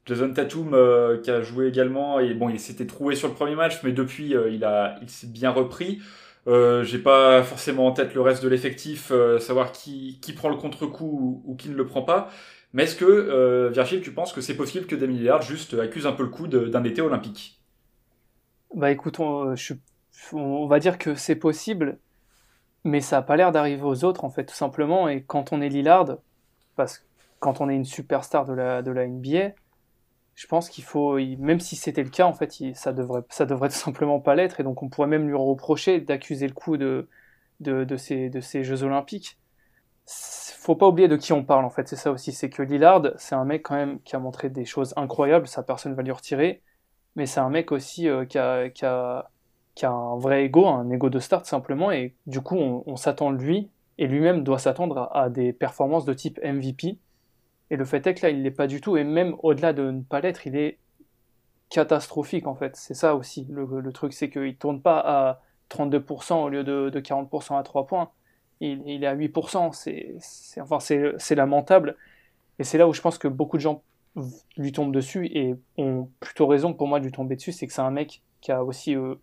Jason 0.05 0.34
Tatum 0.34 0.74
euh, 0.74 1.17
qui 1.22 1.29
a 1.29 1.41
joué 1.41 1.67
également 1.67 2.20
et 2.20 2.34
bon 2.34 2.50
il 2.50 2.60
s'était 2.60 2.88
trouvé 2.88 3.15
sur 3.15 3.27
le 3.27 3.34
premier 3.34 3.55
match 3.55 3.81
mais 3.84 3.91
depuis 3.91 4.36
euh, 4.36 4.50
il 4.50 4.67
il 5.01 5.10
s'est 5.10 5.27
bien 5.27 5.51
repris 5.51 6.00
euh, 6.48 6.84
j'ai 6.84 6.98
pas 6.98 7.43
forcément 7.43 7.86
en 7.86 7.91
tête 7.91 8.15
le 8.15 8.22
reste 8.22 8.43
de 8.43 8.50
l'effectif 8.50 9.12
euh, 9.12 9.38
savoir 9.38 9.72
qui 9.72 10.17
qui 10.22 10.34
prend 10.34 10.50
le 10.50 10.55
contre-coup 10.55 11.05
ou, 11.46 11.51
ou, 11.51 11.55
qui 11.55 11.70
ne 11.70 11.75
le 11.75 11.86
prend 11.86 12.01
pas 12.01 12.29
mais 12.73 12.83
est-ce 12.83 12.95
que, 12.95 13.05
euh, 13.05 13.69
Virgile, 13.69 14.01
tu 14.01 14.13
penses 14.13 14.31
que 14.31 14.41
c'est 14.41 14.55
possible 14.55 14.85
que 14.85 14.95
Damien 14.95 15.17
Lillard 15.17 15.41
juste 15.41 15.73
accuse 15.73 16.07
un 16.07 16.13
peu 16.13 16.23
le 16.23 16.29
coup 16.29 16.47
d'un 16.47 16.83
été 16.83 17.01
olympique? 17.01 17.61
Bah 18.73 18.91
écoute, 18.91 19.19
on, 19.19 19.55
je, 19.55 19.73
on 20.31 20.67
va 20.67 20.79
dire 20.79 20.97
que 20.97 21.13
c'est 21.15 21.35
possible, 21.35 21.99
mais 22.85 23.01
ça 23.01 23.17
n'a 23.17 23.21
pas 23.23 23.35
l'air 23.35 23.51
d'arriver 23.51 23.83
aux 23.83 24.05
autres, 24.05 24.23
en 24.23 24.29
fait, 24.29 24.45
tout 24.45 24.55
simplement. 24.55 25.09
Et 25.09 25.23
quand 25.23 25.51
on 25.51 25.61
est 25.61 25.67
Lillard, 25.67 26.17
parce 26.77 26.99
que 26.99 27.03
quand 27.39 27.59
on 27.59 27.69
est 27.69 27.75
une 27.75 27.85
superstar 27.85 28.45
de 28.45 28.53
la, 28.53 28.81
NBA, 28.81 29.51
je 30.36 30.47
pense 30.47 30.69
qu'il 30.69 30.86
faut, 30.86 31.17
même 31.17 31.60
si 31.60 31.75
c'était 31.75 32.03
le 32.03 32.10
cas, 32.10 32.25
en 32.25 32.34
fait, 32.34 32.53
ça 32.75 32.93
devrait, 32.93 33.23
devrait 33.41 33.69
tout 33.69 33.75
simplement 33.75 34.21
pas 34.21 34.36
l'être, 34.36 34.62
et 34.62 34.63
donc 34.63 34.81
on 34.81 34.88
pourrait 34.88 35.07
même 35.07 35.27
lui 35.27 35.36
reprocher 35.36 35.99
d'accuser 35.99 36.47
le 36.47 36.53
coup 36.53 36.77
de 36.77 37.07
ces 37.97 38.63
Jeux 38.63 38.84
Olympiques 38.84 39.40
faut 40.61 40.75
pas 40.75 40.87
oublier 40.87 41.07
de 41.07 41.15
qui 41.15 41.33
on 41.33 41.43
parle 41.43 41.65
en 41.65 41.71
fait, 41.71 41.87
c'est 41.87 41.95
ça 41.95 42.11
aussi, 42.11 42.33
c'est 42.33 42.49
que 42.51 42.61
Lillard, 42.61 43.01
c'est 43.17 43.33
un 43.33 43.45
mec 43.45 43.63
quand 43.63 43.75
même 43.75 43.99
qui 44.01 44.15
a 44.15 44.19
montré 44.19 44.49
des 44.49 44.63
choses 44.63 44.93
incroyables, 44.95 45.47
ça 45.47 45.63
personne 45.63 45.95
va 45.95 46.03
lui 46.03 46.11
retirer, 46.11 46.61
mais 47.15 47.25
c'est 47.25 47.39
un 47.39 47.49
mec 47.49 47.71
aussi 47.71 48.07
euh, 48.07 48.25
qui, 48.25 48.37
a, 48.37 49.27
un 49.83 50.17
vrai 50.17 50.45
ego, 50.45 50.67
un 50.67 50.87
ego 50.91 51.09
de 51.09 51.17
start 51.17 51.47
simplement, 51.47 51.91
et 51.91 52.13
du 52.27 52.41
coup 52.41 52.57
on, 52.57 52.95
s'attend 52.95 53.31
de 53.31 53.37
lui, 53.37 53.71
et 53.97 54.05
lui-même 54.05 54.43
doit 54.43 54.59
s'attendre 54.59 55.09
à, 55.13 55.29
des 55.31 55.51
performances 55.51 56.05
de 56.05 56.13
type 56.13 56.39
MVP, 56.43 56.99
et 57.71 57.75
le 57.75 57.85
fait 57.85 58.05
est 58.05 58.13
que 58.13 58.27
là 58.27 58.29
il 58.29 58.43
l'est 58.43 58.51
pas 58.51 58.67
du 58.67 58.81
tout, 58.81 58.97
et 58.97 59.03
même 59.03 59.35
au-delà 59.41 59.73
de 59.73 59.89
ne 59.89 60.01
pas 60.03 60.21
l'être, 60.21 60.45
il 60.45 60.55
est 60.55 60.77
catastrophique 61.69 62.45
en 62.45 62.53
fait, 62.53 62.75
c'est 62.75 62.93
ça 62.93 63.15
aussi 63.15 63.47
le, 63.49 63.65
le 63.65 63.91
truc, 63.91 64.13
c'est 64.13 64.29
qu'il 64.29 64.57
tourne 64.57 64.79
pas 64.79 64.99
à 64.99 65.41
32% 65.71 66.35
au 66.35 66.49
lieu 66.49 66.63
de, 66.63 66.91
de 66.91 66.99
40% 66.99 67.57
à 67.57 67.63
3 67.63 67.87
points 67.87 68.11
il, 68.62 69.04
est 69.04 69.08
à 69.08 69.15
8%, 69.15 69.71
c'est 69.74 70.62
enfin, 70.62 70.78
lamentable. 71.36 71.97
Et 72.60 72.63
c'est 72.63 72.78
là 72.78 72.88
où 72.88 72.93
je 72.93 73.02
pense 73.02 73.17
que 73.17 73.28
beaucoup 73.28 73.58
de 73.58 73.62
gens 73.62 73.82
lui 74.58 74.71
tombent 74.71 74.93
dessus 74.93 75.26
et 75.28 75.56
ont 75.78 76.10
plutôt 76.19 76.45
raison 76.47 76.74
pour 76.74 76.88
moi 76.88 77.00
de 77.00 77.06
lui 77.06 77.12
tomber 77.12 77.36
dessus, 77.36 77.52
c'est 77.52 77.65
que 77.65 77.74
c'est 77.74 77.82
un 77.82 77.91
mec 77.91 78.21
qui 78.41 78.52
a 78.52 78.63
aussi 78.63 78.95
euh, 78.95 79.15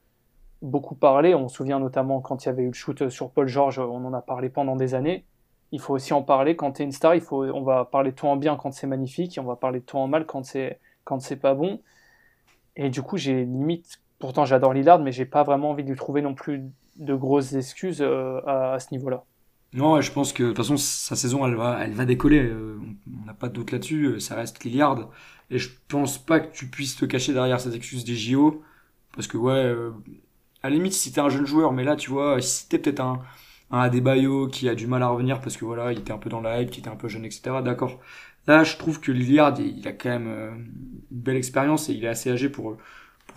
beaucoup 0.60 0.94
parlé. 0.94 1.34
On 1.34 1.48
se 1.48 1.56
souvient 1.56 1.78
notamment 1.78 2.20
quand 2.20 2.44
il 2.44 2.46
y 2.46 2.48
avait 2.50 2.62
eu 2.62 2.68
le 2.68 2.72
shoot 2.72 3.08
sur 3.10 3.30
Paul 3.30 3.46
George, 3.46 3.78
on 3.78 4.04
en 4.04 4.12
a 4.12 4.22
parlé 4.22 4.48
pendant 4.48 4.76
des 4.76 4.94
années. 4.94 5.24
Il 5.70 5.80
faut 5.80 5.94
aussi 5.94 6.14
en 6.14 6.22
parler 6.22 6.56
quand 6.56 6.72
tu 6.72 6.82
es 6.82 6.84
une 6.84 6.92
star, 6.92 7.14
il 7.14 7.20
faut, 7.20 7.44
on 7.44 7.62
va 7.62 7.84
parler 7.84 8.10
de 8.10 8.16
toi 8.16 8.30
en 8.30 8.36
bien 8.36 8.56
quand 8.56 8.72
c'est 8.72 8.86
magnifique, 8.86 9.38
on 9.40 9.46
va 9.46 9.56
parler 9.56 9.80
de 9.80 9.84
toi 9.84 10.00
en 10.00 10.08
mal 10.08 10.26
quand 10.26 10.44
c'est 10.44 10.80
quand 11.04 11.20
c'est 11.20 11.36
pas 11.36 11.54
bon. 11.54 11.80
Et 12.74 12.90
du 12.90 13.02
coup, 13.02 13.18
j'ai 13.18 13.44
limite, 13.44 14.00
pourtant 14.18 14.44
j'adore 14.46 14.72
Lillard, 14.72 14.98
mais 14.98 15.12
j'ai 15.12 15.26
pas 15.26 15.42
vraiment 15.42 15.70
envie 15.70 15.84
de 15.84 15.90
lui 15.90 15.96
trouver 15.96 16.22
non 16.22 16.34
plus 16.34 16.64
de 16.98 17.14
grosses 17.14 17.54
excuses 17.54 18.00
euh, 18.00 18.40
à, 18.46 18.78
ce 18.78 18.88
niveau-là. 18.92 19.24
Non, 19.72 20.00
je 20.00 20.10
pense 20.12 20.32
que 20.32 20.42
de 20.42 20.48
toute 20.48 20.56
façon 20.56 20.76
sa 20.76 21.14
saison 21.14 21.46
elle 21.46 21.54
va, 21.54 21.78
elle 21.84 21.92
va 21.92 22.04
décoller. 22.04 22.42
Euh, 22.42 22.78
on 23.22 23.26
n'a 23.26 23.34
pas 23.34 23.48
de 23.48 23.54
doute 23.54 23.70
là-dessus. 23.70 24.04
Euh, 24.04 24.20
ça 24.20 24.34
reste 24.34 24.64
Lillard 24.64 25.10
et 25.50 25.58
je 25.58 25.70
pense 25.88 26.18
pas 26.18 26.40
que 26.40 26.52
tu 26.52 26.66
puisses 26.66 26.96
te 26.96 27.04
cacher 27.04 27.32
derrière 27.32 27.60
cette 27.60 27.74
excuse 27.74 28.04
des 28.04 28.16
JO 28.16 28.62
parce 29.14 29.26
que 29.26 29.36
ouais, 29.36 29.74
à 30.62 30.68
la 30.68 30.74
limite 30.74 30.92
si 30.92 31.12
t'es 31.12 31.20
un 31.20 31.28
jeune 31.28 31.46
joueur, 31.46 31.72
mais 31.72 31.84
là 31.84 31.96
tu 31.96 32.10
vois 32.10 32.40
si 32.40 32.68
t'es 32.68 32.78
peut-être 32.78 33.00
un 33.00 33.22
un 33.70 33.80
Adebayo 33.80 34.48
qui 34.48 34.66
a 34.66 34.74
du 34.74 34.86
mal 34.86 35.02
à 35.02 35.08
revenir 35.08 35.42
parce 35.42 35.58
que 35.58 35.66
voilà 35.66 35.92
il 35.92 35.98
était 35.98 36.12
un 36.12 36.18
peu 36.18 36.30
dans 36.30 36.40
la 36.40 36.62
hype, 36.62 36.70
qui 36.70 36.80
était 36.80 36.88
un 36.88 36.96
peu 36.96 37.08
jeune, 37.08 37.24
etc. 37.24 37.56
D'accord. 37.62 38.00
Là, 38.46 38.64
je 38.64 38.78
trouve 38.78 38.98
que 39.00 39.12
Lillard 39.12 39.60
il 39.60 39.86
a 39.86 39.92
quand 39.92 40.08
même 40.08 40.28
une 41.10 41.18
belle 41.18 41.36
expérience 41.36 41.90
et 41.90 41.92
il 41.92 42.04
est 42.04 42.08
assez 42.08 42.30
âgé 42.30 42.48
pour 42.48 42.78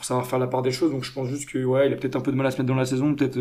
pour 0.02 0.06
savoir 0.08 0.26
faire 0.26 0.40
la 0.40 0.48
part 0.48 0.64
des 0.64 0.72
choses. 0.72 0.92
Donc 0.92 1.04
je 1.04 1.12
pense 1.12 1.28
juste 1.28 1.48
que 1.48 1.64
ouais, 1.64 1.88
il 1.88 1.94
a 1.94 1.96
peut-être 1.96 2.16
un 2.16 2.22
peu 2.22 2.32
de 2.32 2.38
mal 2.38 2.48
à 2.48 2.52
se 2.52 2.58
mettre 2.58 2.68
dans 2.68 2.76
la 2.76 2.86
saison, 2.86 3.14
peut-être 3.14 3.38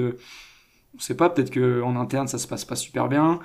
on 0.94 0.98
sait 0.98 1.16
pas, 1.16 1.30
peut-être 1.30 1.50
que 1.50 1.82
en 1.82 1.96
interne 1.96 2.28
ça 2.28 2.38
se 2.38 2.46
passe 2.46 2.64
pas 2.66 2.76
super 2.76 3.08
bien, 3.08 3.40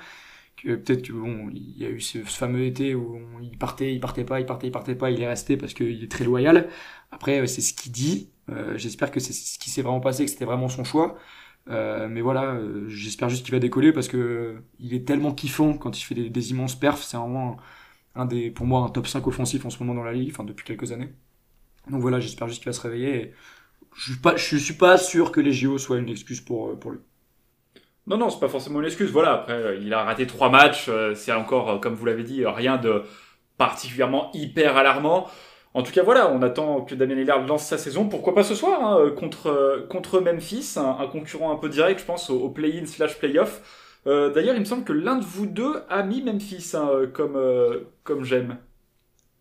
que 0.56 0.76
peut-être 0.76 1.02
que 1.02 1.12
bon, 1.12 1.50
il 1.52 1.78
y 1.78 1.86
a 1.86 1.90
eu 1.90 2.00
ce, 2.00 2.18
fameux 2.24 2.64
été 2.66 2.94
où 2.94 3.20
il 3.42 3.56
partait, 3.58 3.94
il 3.94 4.00
partait 4.00 4.24
pas, 4.24 4.40
il 4.40 4.46
partait, 4.46 4.66
il 4.68 4.70
partait 4.72 4.94
pas, 4.96 5.10
il 5.10 5.22
est 5.22 5.28
resté 5.28 5.56
parce 5.56 5.74
qu'il 5.74 6.04
est 6.04 6.10
très 6.10 6.24
loyal. 6.24 6.68
Après, 7.10 7.46
c'est 7.46 7.62
ce 7.62 7.72
qu'il 7.74 7.92
dit. 7.92 8.32
Euh, 8.50 8.76
j'espère 8.78 9.10
que 9.10 9.20
c'est 9.20 9.32
ce 9.32 9.58
qui 9.58 9.70
s'est 9.70 9.82
vraiment 9.82 10.00
passé, 10.00 10.24
que 10.26 10.30
c'était 10.30 10.44
vraiment 10.44 10.68
son 10.68 10.84
choix. 10.84 11.16
Euh, 11.68 12.08
mais 12.08 12.20
voilà, 12.20 12.54
euh, 12.54 12.88
j'espère 12.88 13.28
juste 13.30 13.44
qu'il 13.44 13.52
va 13.54 13.60
décoller 13.60 13.92
parce 13.92 14.08
que 14.08 14.62
il 14.78 14.94
est 14.94 15.06
tellement 15.06 15.32
kiffant 15.34 15.74
quand 15.78 15.98
il 15.98 16.02
fait 16.04 16.14
des, 16.14 16.30
des 16.30 16.50
immenses 16.52 16.76
perfs. 16.78 17.02
C'est 17.04 17.16
vraiment 17.16 17.58
un, 18.16 18.22
un, 18.22 18.26
des, 18.26 18.50
pour 18.50 18.66
moi, 18.66 18.82
un 18.82 18.90
top 18.90 19.06
5 19.08 19.26
offensif 19.26 19.64
en 19.66 19.70
ce 19.70 19.78
moment 19.82 19.94
dans 19.94 20.04
la 20.04 20.12
ligue, 20.12 20.30
enfin 20.32 20.44
depuis 20.44 20.64
quelques 20.66 20.92
années. 20.92 21.14
Donc 21.90 22.00
voilà, 22.00 22.20
j'espère 22.20 22.48
juste 22.48 22.62
qu'il 22.62 22.70
va 22.70 22.72
se 22.72 22.80
réveiller. 22.80 23.32
Je 23.94 24.12
suis 24.12 24.20
pas, 24.20 24.36
je 24.36 24.56
suis 24.56 24.74
pas 24.74 24.98
sûr 24.98 25.32
que 25.32 25.40
les 25.40 25.52
JO 25.52 25.78
soient 25.78 25.98
une 25.98 26.08
excuse 26.08 26.40
pour 26.40 26.78
pour 26.78 26.90
lui. 26.92 26.98
Non, 28.06 28.16
non, 28.18 28.30
c'est 28.30 28.38
pas 28.40 28.48
forcément 28.48 28.80
une 28.80 28.86
excuse. 28.86 29.10
Voilà, 29.10 29.32
après, 29.32 29.54
euh, 29.54 29.76
il 29.76 29.92
a 29.92 30.04
raté 30.04 30.26
trois 30.26 30.48
matchs. 30.48 30.86
Euh, 30.88 31.14
c'est 31.14 31.32
encore, 31.32 31.70
euh, 31.70 31.78
comme 31.78 31.94
vous 31.94 32.06
l'avez 32.06 32.22
dit, 32.22 32.46
rien 32.46 32.76
de 32.76 33.02
particulièrement 33.58 34.30
hyper 34.32 34.76
alarmant. 34.76 35.28
En 35.74 35.82
tout 35.82 35.92
cas, 35.92 36.02
voilà, 36.02 36.30
on 36.30 36.40
attend 36.42 36.82
que 36.82 36.94
Damien 36.94 37.16
Lillard 37.16 37.46
lance 37.46 37.66
sa 37.66 37.78
saison. 37.78 38.08
Pourquoi 38.08 38.34
pas 38.34 38.44
ce 38.44 38.54
soir 38.54 38.82
hein, 38.82 39.10
contre 39.10 39.86
contre 39.90 40.20
Memphis, 40.20 40.76
un, 40.76 41.06
concurrent 41.06 41.52
un 41.52 41.56
peu 41.56 41.68
direct, 41.68 42.00
je 42.00 42.06
pense, 42.06 42.30
au, 42.30 42.48
play-in 42.48 42.86
slash 42.86 43.18
play-off. 43.18 43.60
Euh, 44.06 44.30
D'ailleurs, 44.32 44.54
il 44.54 44.60
me 44.60 44.64
semble 44.64 44.84
que 44.84 44.92
l'un 44.92 45.16
de 45.16 45.24
vous 45.24 45.46
deux 45.46 45.82
a 45.88 46.02
mis 46.02 46.22
Memphis 46.22 46.72
hein, 46.74 46.88
comme 47.12 47.36
euh, 47.36 47.80
comme 48.04 48.24
j'aime. 48.24 48.58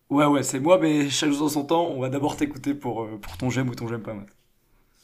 Ouais, 0.09 0.25
ouais, 0.25 0.43
c'est 0.43 0.59
moi, 0.59 0.79
mais 0.79 1.09
chaque 1.09 1.33
en 1.33 1.49
son 1.49 1.65
temps, 1.65 1.87
on 1.89 1.99
va 1.99 2.09
d'abord 2.09 2.37
t'écouter 2.37 2.73
pour 2.73 3.07
pour 3.19 3.37
ton 3.37 3.49
j'aime 3.49 3.69
ou 3.69 3.75
ton 3.75 3.87
j'aime 3.87 4.03
pas. 4.03 4.13
Matt. 4.13 4.29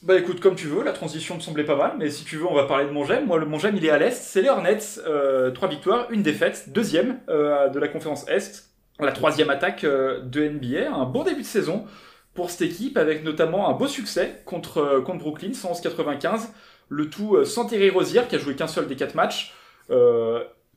Bah 0.01 0.17
écoute, 0.17 0.39
comme 0.39 0.55
tu 0.55 0.65
veux, 0.65 0.83
la 0.83 0.93
transition 0.93 1.35
me 1.35 1.39
semblait 1.39 1.63
pas 1.63 1.75
mal, 1.75 1.93
mais 1.99 2.09
si 2.09 2.25
tu 2.25 2.37
veux, 2.37 2.47
on 2.47 2.55
va 2.55 2.63
parler 2.63 2.85
de 2.85 2.91
mon 2.91 3.05
gemme. 3.05 3.27
Moi, 3.27 3.37
le, 3.37 3.45
mon 3.45 3.59
gemme, 3.59 3.75
il 3.77 3.85
est 3.85 3.91
à 3.91 3.99
l'Est, 3.99 4.19
c'est 4.23 4.41
les 4.41 4.49
Hornets. 4.49 4.79
Euh, 5.05 5.51
trois 5.51 5.69
victoires, 5.69 6.09
une 6.09 6.23
défaite, 6.23 6.69
deuxième 6.69 7.19
euh, 7.29 7.69
de 7.69 7.79
la 7.79 7.87
conférence 7.87 8.27
Est, 8.27 8.71
la 8.99 9.11
troisième 9.11 9.51
attaque 9.51 9.83
euh, 9.83 10.21
de 10.21 10.47
NBA. 10.47 10.91
Un 10.91 11.05
bon 11.05 11.23
début 11.23 11.41
de 11.41 11.45
saison 11.45 11.85
pour 12.33 12.49
cette 12.49 12.61
équipe, 12.63 12.97
avec 12.97 13.23
notamment 13.23 13.69
un 13.69 13.73
beau 13.73 13.87
succès 13.87 14.41
contre, 14.45 14.79
euh, 14.79 15.01
contre 15.01 15.19
Brooklyn, 15.19 15.51
111-95. 15.51 16.47
Le 16.89 17.09
tout 17.11 17.35
euh, 17.35 17.45
sans 17.45 17.65
Terry 17.65 17.91
Rozier, 17.91 18.23
qui 18.27 18.35
a 18.35 18.39
joué 18.39 18.55
qu'un 18.55 18.67
seul 18.67 18.87
des 18.87 18.95
quatre 18.95 19.13
matchs. 19.15 19.53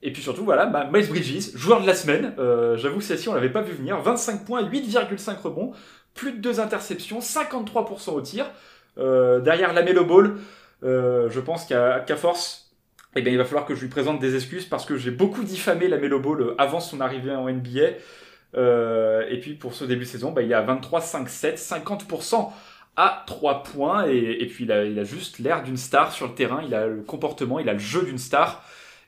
Et 0.04 0.12
puis 0.12 0.22
surtout, 0.22 0.44
voilà, 0.44 0.66
bah, 0.66 0.88
Miles 0.92 1.08
Bridges, 1.08 1.56
joueur 1.56 1.80
de 1.80 1.86
la 1.86 1.94
semaine. 1.94 2.34
J'avoue 2.76 2.98
que 2.98 3.04
celle-ci, 3.04 3.28
on 3.30 3.34
l'avait 3.34 3.48
pas 3.48 3.62
vu 3.62 3.72
venir. 3.72 3.98
25 4.00 4.44
points, 4.44 4.62
8,5 4.62 5.40
rebonds 5.40 5.72
plus 6.14 6.32
de 6.32 6.38
deux 6.38 6.60
interceptions, 6.60 7.18
53% 7.18 8.10
au 8.10 8.20
tir. 8.20 8.46
derrière 8.96 9.72
la 9.72 9.82
Melo 9.82 10.04
Ball, 10.04 10.36
je 10.82 11.40
pense 11.40 11.64
qu'à 11.64 12.16
force, 12.16 12.70
eh 13.16 13.22
bien, 13.22 13.32
il 13.32 13.38
va 13.38 13.44
falloir 13.44 13.64
que 13.64 13.74
je 13.74 13.80
lui 13.80 13.88
présente 13.88 14.20
des 14.20 14.34
excuses 14.34 14.66
parce 14.66 14.84
que 14.84 14.96
j'ai 14.96 15.10
beaucoup 15.10 15.42
diffamé 15.42 15.88
la 15.88 15.96
Melo 15.96 16.20
Ball 16.20 16.54
avant 16.58 16.80
son 16.80 17.00
arrivée 17.00 17.34
en 17.34 17.48
NBA. 17.48 17.88
et 18.56 19.40
puis 19.40 19.54
pour 19.54 19.74
ce 19.74 19.84
début 19.84 20.04
de 20.04 20.08
saison, 20.08 20.32
bah, 20.32 20.42
il 20.42 20.50
est 20.50 20.54
à 20.54 20.62
23, 20.62 21.00
5, 21.00 21.28
7, 21.28 21.58
50% 21.58 22.50
à 22.96 23.24
3 23.26 23.62
points 23.64 24.06
et, 24.06 24.46
puis 24.46 24.64
il 24.64 24.72
a 24.72 25.04
juste 25.04 25.38
l'air 25.38 25.62
d'une 25.62 25.76
star 25.76 26.12
sur 26.12 26.28
le 26.28 26.34
terrain, 26.34 26.62
il 26.64 26.74
a 26.74 26.86
le 26.86 27.02
comportement, 27.02 27.58
il 27.58 27.68
a 27.68 27.72
le 27.72 27.78
jeu 27.78 28.02
d'une 28.02 28.18
star 28.18 28.62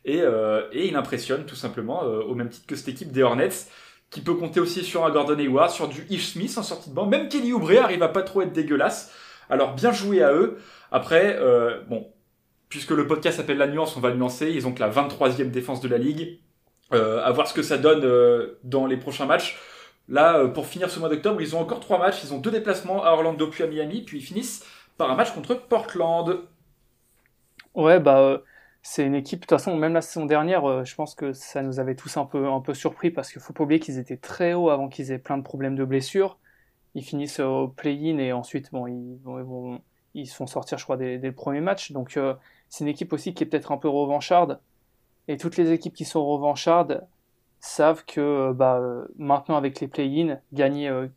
et, 0.07 0.23
euh, 0.23 0.63
et, 0.73 0.89
il 0.89 0.97
impressionne 0.97 1.45
tout 1.45 1.55
simplement 1.55 2.05
euh, 2.05 2.23
au 2.23 2.35
même 2.35 2.49
titre 2.49 2.67
que 2.67 2.77
cette 2.77 2.89
équipe 2.89 3.13
des 3.13 3.23
Hornets 3.23 3.67
qui 4.11 4.21
peut 4.21 4.35
compter 4.35 4.61
aussi 4.61 4.85
sur 4.85 5.05
un 5.05 5.11
Gordon 5.11 5.39
Hayward, 5.39 5.71
sur 5.71 5.89
du 5.89 6.07
Ish 6.09 6.33
Smith 6.33 6.57
en 6.57 6.63
sortie 6.63 6.91
de 6.91 6.95
banc, 6.95 7.07
même 7.07 7.29
Kelly 7.29 7.53
Oubre 7.53 7.73
arrive 7.83 8.03
à 8.03 8.09
pas 8.09 8.23
trop 8.23 8.43
être 8.43 8.53
dégueulasse. 8.53 9.13
Alors 9.51 9.75
bien 9.75 9.93
joué 9.93 10.23
à 10.23 10.33
eux. 10.33 10.59
Après, 10.93 11.37
euh, 11.39 11.81
bon, 11.89 12.09
puisque 12.69 12.93
le 12.93 13.07
podcast 13.07 13.37
s'appelle 13.37 13.59
La 13.59 13.67
Nuance, 13.67 13.97
on 13.97 14.01
va 14.01 14.15
nuancer. 14.15 14.51
Ils 14.51 14.67
ont 14.67 14.73
que 14.73 14.81
la 14.81 14.91
23e 14.91 15.51
défense 15.51 15.81
de 15.81 15.89
la 15.89 15.99
ligue. 15.99 16.39
à 16.93 17.31
voir 17.33 17.49
ce 17.49 17.55
que 17.55 17.63
ça 17.63 17.79
donne 17.79 18.09
dans 18.63 18.87
les 18.87 18.97
prochains 18.97 19.27
matchs. 19.27 19.59
Là, 20.09 20.39
euh, 20.39 20.49
pour 20.49 20.67
finir 20.67 20.91
ce 20.91 21.01
mois 21.01 21.09
d'octobre, 21.09 21.41
ils 21.41 21.57
ont 21.57 21.61
encore 21.61 21.81
trois 21.81 21.99
matchs. 21.99 22.23
Ils 22.23 22.33
ont 22.33 22.39
deux 22.39 22.51
déplacements 22.51 23.05
à 23.05 23.11
Orlando 23.11 23.49
puis 23.49 23.65
à 23.65 23.67
Miami, 23.67 24.03
puis 24.03 24.19
ils 24.19 24.23
finissent 24.23 24.65
par 24.97 25.11
un 25.11 25.17
match 25.17 25.33
contre 25.33 25.55
Portland. 25.55 26.39
Ouais, 27.75 28.01
bah 28.01 28.21
euh, 28.21 28.39
c'est 28.87 29.05
une 29.05 29.15
équipe. 29.15 29.41
De 29.41 29.45
toute 29.47 29.51
façon, 29.51 29.77
même 29.77 29.95
la 29.95 30.01
saison 30.03 30.27
dernière, 30.27 30.65
euh, 30.69 30.85
je 30.85 30.95
pense 30.95 31.15
que 31.15 31.33
ça 31.33 31.63
nous 31.63 31.81
avait 31.81 31.95
tous 31.95 32.17
un 32.17 32.25
peu 32.25 32.49
un 32.49 32.61
peu 32.61 32.75
surpris 32.75 33.11
parce 33.11 33.33
qu'il 33.33 33.41
faut 33.41 33.53
pas 33.53 33.65
oublier 33.65 33.81
qu'ils 33.81 33.99
étaient 33.99 34.17
très 34.17 34.55
hauts 34.55 34.71
avant 34.71 34.89
qu'ils 34.89 35.13
aient 35.13 35.19
plein 35.19 35.39
de 35.39 35.43
problèmes 35.43 35.77
de 35.77 35.85
blessures. 35.85 36.39
Ils 36.95 37.05
finissent 37.05 37.41
au 37.41 37.69
play-in 37.69 38.19
et 38.19 38.33
ensuite, 38.33 38.71
bon, 38.73 38.87
ils, 38.87 39.19
vont, 39.25 39.81
ils 40.15 40.27
se 40.27 40.35
font 40.35 40.47
sortir, 40.47 40.79
je 40.79 40.85
crois, 40.85 40.97
dès, 40.97 41.19
le 41.19 41.33
premier 41.33 41.61
match. 41.61 41.93
Donc, 41.93 42.19
c'est 42.71 42.85
une 42.85 42.89
équipe 42.89 43.13
aussi 43.13 43.35
qui 43.35 43.45
est 43.45 43.47
peut-être 43.47 43.71
un 43.73 43.77
peu 43.77 43.89
revancharde. 43.89 44.61
Et 45.29 45.37
toutes 45.37 45.59
les 45.59 45.73
équipes 45.73 45.95
qui 45.95 46.07
sont 46.07 46.25
revanchardes, 46.25 47.07
savent 47.61 48.05
que 48.05 48.21
euh, 48.21 48.53
bah, 48.53 48.79
euh, 48.79 49.07
maintenant 49.19 49.57
avec 49.57 49.81
les 49.81 49.89
play-in, 49.89 50.39
gagner, 50.53 50.89
euh, 50.89 51.09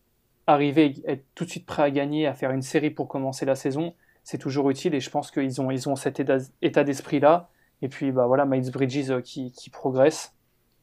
arriver, 0.47 0.95
être 1.05 1.23
tout 1.35 1.45
de 1.45 1.49
suite 1.49 1.65
prêt 1.65 1.83
à 1.83 1.91
gagner, 1.91 2.27
à 2.27 2.33
faire 2.33 2.51
une 2.51 2.61
série 2.61 2.89
pour 2.89 3.07
commencer 3.07 3.45
la 3.45 3.55
saison, 3.55 3.93
c'est 4.23 4.37
toujours 4.37 4.69
utile 4.69 4.95
et 4.95 4.99
je 4.99 5.09
pense 5.09 5.31
qu'ils 5.31 5.61
ont, 5.61 5.71
ils 5.71 5.87
ont 5.89 5.95
cet 5.95 6.19
état, 6.19 6.83
d'esprit-là. 6.83 7.49
Et 7.81 7.89
puis 7.89 8.11
bah, 8.11 8.27
voilà, 8.27 8.45
Miles 8.45 8.71
Bridges 8.71 9.21
qui, 9.23 9.51
qui 9.51 9.69
progresse, 9.69 10.35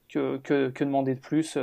que, 0.09 0.39
que, 0.39 0.85
demander 0.85 1.15
de 1.15 1.21
plus 1.21 1.59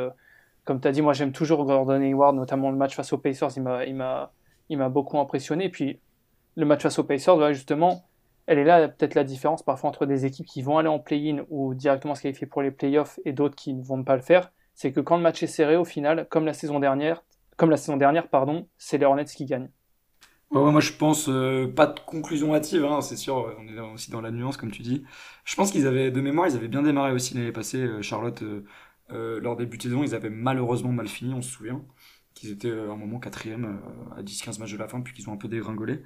Comme 0.65 0.79
tu 0.79 0.87
as 0.87 0.91
dit, 0.91 1.01
moi 1.01 1.13
j'aime 1.13 1.31
toujours 1.31 1.65
Gordon 1.65 2.01
Hayward, 2.01 2.35
notamment 2.35 2.71
le 2.71 2.77
match 2.77 2.95
face 2.95 3.13
aux 3.13 3.17
Pacers, 3.17 3.49
il 3.57 3.63
m'a, 3.95 4.89
beaucoup 4.89 5.17
impressionné. 5.19 5.65
Et 5.65 5.69
puis 5.69 5.99
le 6.55 6.65
match 6.65 6.83
face 6.83 6.99
aux 6.99 7.03
Pacers, 7.03 7.53
justement, 7.53 8.03
elle 8.45 8.59
est 8.59 8.63
là 8.63 8.87
peut-être 8.87 9.15
la 9.15 9.23
différence 9.23 9.63
parfois 9.63 9.89
entre 9.89 10.05
des 10.05 10.25
équipes 10.25 10.45
qui 10.45 10.61
vont 10.61 10.77
aller 10.77 10.89
en 10.89 10.99
play-in 10.99 11.45
ou 11.49 11.73
directement 11.73 12.15
se 12.15 12.21
qualifier 12.21 12.47
pour 12.47 12.61
les 12.61 12.71
playoffs 12.71 13.19
et 13.25 13.31
d'autres 13.31 13.55
qui 13.55 13.73
ne 13.73 13.81
vont 13.81 14.03
pas 14.03 14.15
le 14.15 14.21
faire. 14.21 14.51
C'est 14.75 14.91
que 14.91 14.99
quand 14.99 15.17
le 15.17 15.23
match 15.23 15.41
est 15.43 15.47
serré, 15.47 15.77
au 15.77 15.85
final, 15.85 16.27
comme 16.29 16.45
la 16.45 16.53
saison 16.53 16.79
dernière, 16.79 17.23
comme 17.57 17.69
la 17.69 17.77
saison 17.77 17.97
dernière, 17.97 18.27
pardon, 18.27 18.67
c'est 18.77 18.97
les 18.97 19.05
Hornets 19.05 19.25
qui 19.25 19.45
gagnent. 19.45 19.69
Moi 20.53 20.79
je 20.81 20.93
pense 20.93 21.27
euh, 21.29 21.67
pas 21.67 21.87
de 21.87 21.99
conclusion 21.99 22.53
hâtive, 22.53 22.85
hein, 22.85 23.01
c'est 23.01 23.17
sûr, 23.17 23.55
on 23.59 23.67
est 23.67 23.79
aussi 23.79 24.11
dans 24.11 24.21
la 24.21 24.31
nuance 24.31 24.57
comme 24.57 24.71
tu 24.71 24.81
dis. 24.81 25.03
Je 25.45 25.55
pense 25.55 25.71
qu'ils 25.71 25.87
avaient 25.87 26.11
de 26.11 26.21
mémoire, 26.21 26.47
ils 26.47 26.55
avaient 26.55 26.67
bien 26.67 26.83
démarré 26.83 27.11
aussi 27.11 27.33
l'année 27.33 27.51
passée. 27.51 27.79
Euh, 27.81 28.01
Charlotte, 28.01 28.43
euh, 29.11 29.39
leur 29.41 29.55
début 29.55 29.77
de 29.77 29.83
saison, 29.83 30.03
ils 30.03 30.15
avaient 30.15 30.29
malheureusement 30.29 30.91
mal 30.91 31.07
fini, 31.07 31.33
on 31.33 31.41
se 31.41 31.49
souvient 31.51 31.83
qu'ils 32.33 32.51
étaient 32.51 32.71
à 32.71 32.91
un 32.91 32.95
moment 32.95 33.19
quatrième 33.19 33.79
à 34.17 34.23
10-15 34.23 34.59
matchs 34.59 34.73
de 34.73 34.77
la 34.77 34.87
fin, 34.87 35.01
puis 35.01 35.13
qu'ils 35.13 35.29
ont 35.29 35.33
un 35.33 35.37
peu 35.37 35.47
dégringolé. 35.47 36.01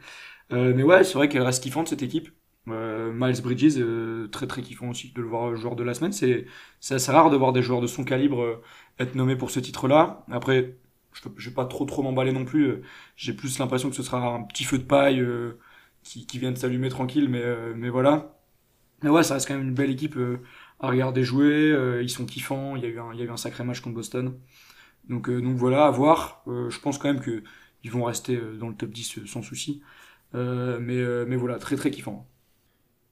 Euh, 0.52 0.74
mais 0.76 0.84
ouais, 0.84 1.04
c'est 1.04 1.14
vrai 1.16 1.30
qu'elle 1.30 1.42
reste 1.44 1.64
kiffante 1.64 1.88
cette 1.90 2.04
équipe. 2.04 2.30
Euh, 2.70 3.14
Miles 3.14 3.42
Bridges, 3.42 3.76
euh, 3.78 4.28
très 4.28 4.46
très 4.48 4.62
kiffant 4.62 4.90
aussi 4.90 5.12
de 5.14 5.22
le 5.22 5.28
voir 5.28 5.56
joueur 5.56 5.76
de 5.76 5.84
la 5.84 5.94
semaine. 5.94 6.12
C'est 6.12 6.46
assez 6.90 7.12
rare 7.12 7.30
de 7.30 7.38
voir 7.38 7.54
des 7.54 7.62
joueurs 7.62 7.82
de 7.82 7.88
son 7.88 8.04
calibre 8.04 8.62
être 9.00 9.16
nommés 9.16 9.36
pour 9.36 9.52
ce 9.52 9.60
titre-là. 9.60 10.26
Après, 10.32 10.78
je 11.38 11.50
vais 11.50 11.56
pas 11.56 11.66
trop 11.66 11.86
trop 11.86 12.04
m'emballer 12.04 12.32
non 12.32 12.46
plus. 12.46 12.82
J'ai 13.16 13.34
plus 13.34 13.60
l'impression 13.60 13.90
que 13.90 13.96
ce 13.96 14.04
sera 14.04 14.26
un 14.36 14.44
petit 14.44 14.64
feu 14.64 14.78
de 14.78 14.84
paille 14.84 15.26
qui, 16.04 16.26
qui 16.26 16.40
vient 16.40 16.52
de 16.52 16.58
s'allumer 16.58 16.90
tranquille, 16.90 17.30
mais, 17.30 17.44
mais 17.76 17.90
voilà. 17.90 18.40
Mais 19.04 19.10
ouais, 19.10 19.24
ça 19.24 19.36
reste 19.36 19.48
quand 19.48 19.56
même 19.56 19.68
une 19.68 19.74
belle 19.74 19.92
équipe 19.92 20.18
à 20.80 20.90
regarder 20.90 21.24
jouer. 21.24 21.76
ils 22.02 22.10
sont 22.10 22.26
kiffants. 22.26 22.76
Il 22.76 22.84
y, 22.84 22.86
a 22.86 22.90
eu 22.90 23.00
un, 23.00 23.14
il 23.14 23.20
y 23.20 23.24
a 23.24 23.26
eu 23.26 23.30
un 23.30 23.38
sacré 23.38 23.64
match 23.64 23.82
contre 23.82 23.96
Boston. 23.96 24.38
Donc, 25.10 25.30
donc 25.30 25.56
voilà, 25.58 25.86
à 25.86 25.92
voir. 25.92 26.44
je 26.48 26.80
pense 26.80 26.98
quand 26.98 27.08
même 27.08 27.22
que 27.22 27.44
ils 27.84 27.92
vont 27.92 28.04
rester 28.04 28.40
dans 28.60 28.70
le 28.70 28.76
top 28.76 28.90
10 28.90 29.26
sans 29.26 29.42
souci. 29.42 29.82
Euh, 30.36 30.78
mais, 30.80 30.98
euh, 30.98 31.26
mais 31.28 31.36
voilà, 31.36 31.58
très 31.58 31.76
très 31.76 31.92
kiffant. 31.92 32.28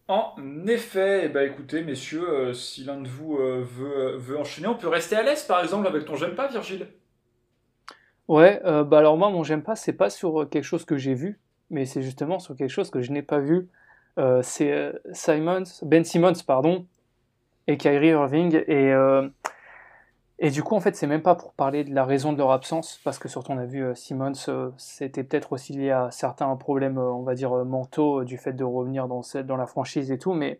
En 0.07 0.35
effet, 0.67 1.29
ben, 1.29 1.49
écoutez, 1.49 1.81
messieurs, 1.83 2.29
euh, 2.29 2.53
si 2.53 2.83
l'un 2.83 3.01
de 3.01 3.07
vous 3.07 3.37
veut, 3.37 4.17
veut 4.17 4.37
enchaîner, 4.37 4.67
on 4.67 4.75
peut 4.75 4.87
rester 4.87 5.15
à 5.15 5.23
l'aise, 5.23 5.43
par 5.43 5.63
exemple, 5.63 5.87
avec 5.87 6.05
ton 6.05 6.15
j'aime 6.15 6.35
pas, 6.35 6.47
Virgile. 6.47 6.87
Ouais, 8.27 8.59
bah 8.63 8.97
alors 8.97 9.17
moi, 9.17 9.29
mon 9.29 9.43
j'aime 9.43 9.61
pas, 9.61 9.75
c'est 9.75 9.93
pas 9.93 10.09
sur 10.09 10.49
quelque 10.49 10.63
chose 10.63 10.85
que 10.85 10.97
j'ai 10.97 11.13
vu, 11.13 11.39
mais 11.69 11.85
c'est 11.85 12.01
justement 12.01 12.39
sur 12.39 12.55
quelque 12.55 12.69
chose 12.69 12.89
que 12.89 13.01
je 13.01 13.11
n'ai 13.11 13.21
pas 13.21 13.39
vu. 13.39 13.67
c'est 14.41 14.93
Simons, 15.13 15.63
Ben 15.83 16.03
Simmons, 16.03 16.33
pardon, 16.45 16.85
et 17.67 17.77
Kyrie 17.77 18.09
Irving. 18.09 18.63
Et 18.67 18.93
et 20.37 20.49
du 20.49 20.63
coup, 20.63 20.75
en 20.75 20.81
fait, 20.81 20.95
c'est 20.95 21.07
même 21.07 21.21
pas 21.21 21.35
pour 21.35 21.53
parler 21.53 21.85
de 21.85 21.93
la 21.95 22.03
raison 22.03 22.33
de 22.33 22.37
leur 22.37 22.51
absence, 22.51 22.99
parce 23.05 23.19
que 23.19 23.29
surtout 23.29 23.53
on 23.53 23.57
a 23.57 23.65
vu 23.65 23.83
euh, 23.83 23.95
Simmons, 23.95 24.33
euh, 24.49 24.69
c'était 24.77 25.23
peut-être 25.23 25.53
aussi 25.53 25.73
lié 25.73 25.91
à 25.91 26.11
certains 26.11 26.53
problèmes, 26.57 26.97
euh, 26.97 27.09
on 27.11 27.23
va 27.23 27.35
dire, 27.35 27.51
mentaux, 27.63 28.25
du 28.25 28.37
fait 28.37 28.51
de 28.51 28.65
revenir 28.65 29.07
dans, 29.07 29.21
dans 29.45 29.55
la 29.55 29.65
franchise 29.65 30.11
et 30.11 30.17
tout, 30.17 30.33
mais 30.33 30.59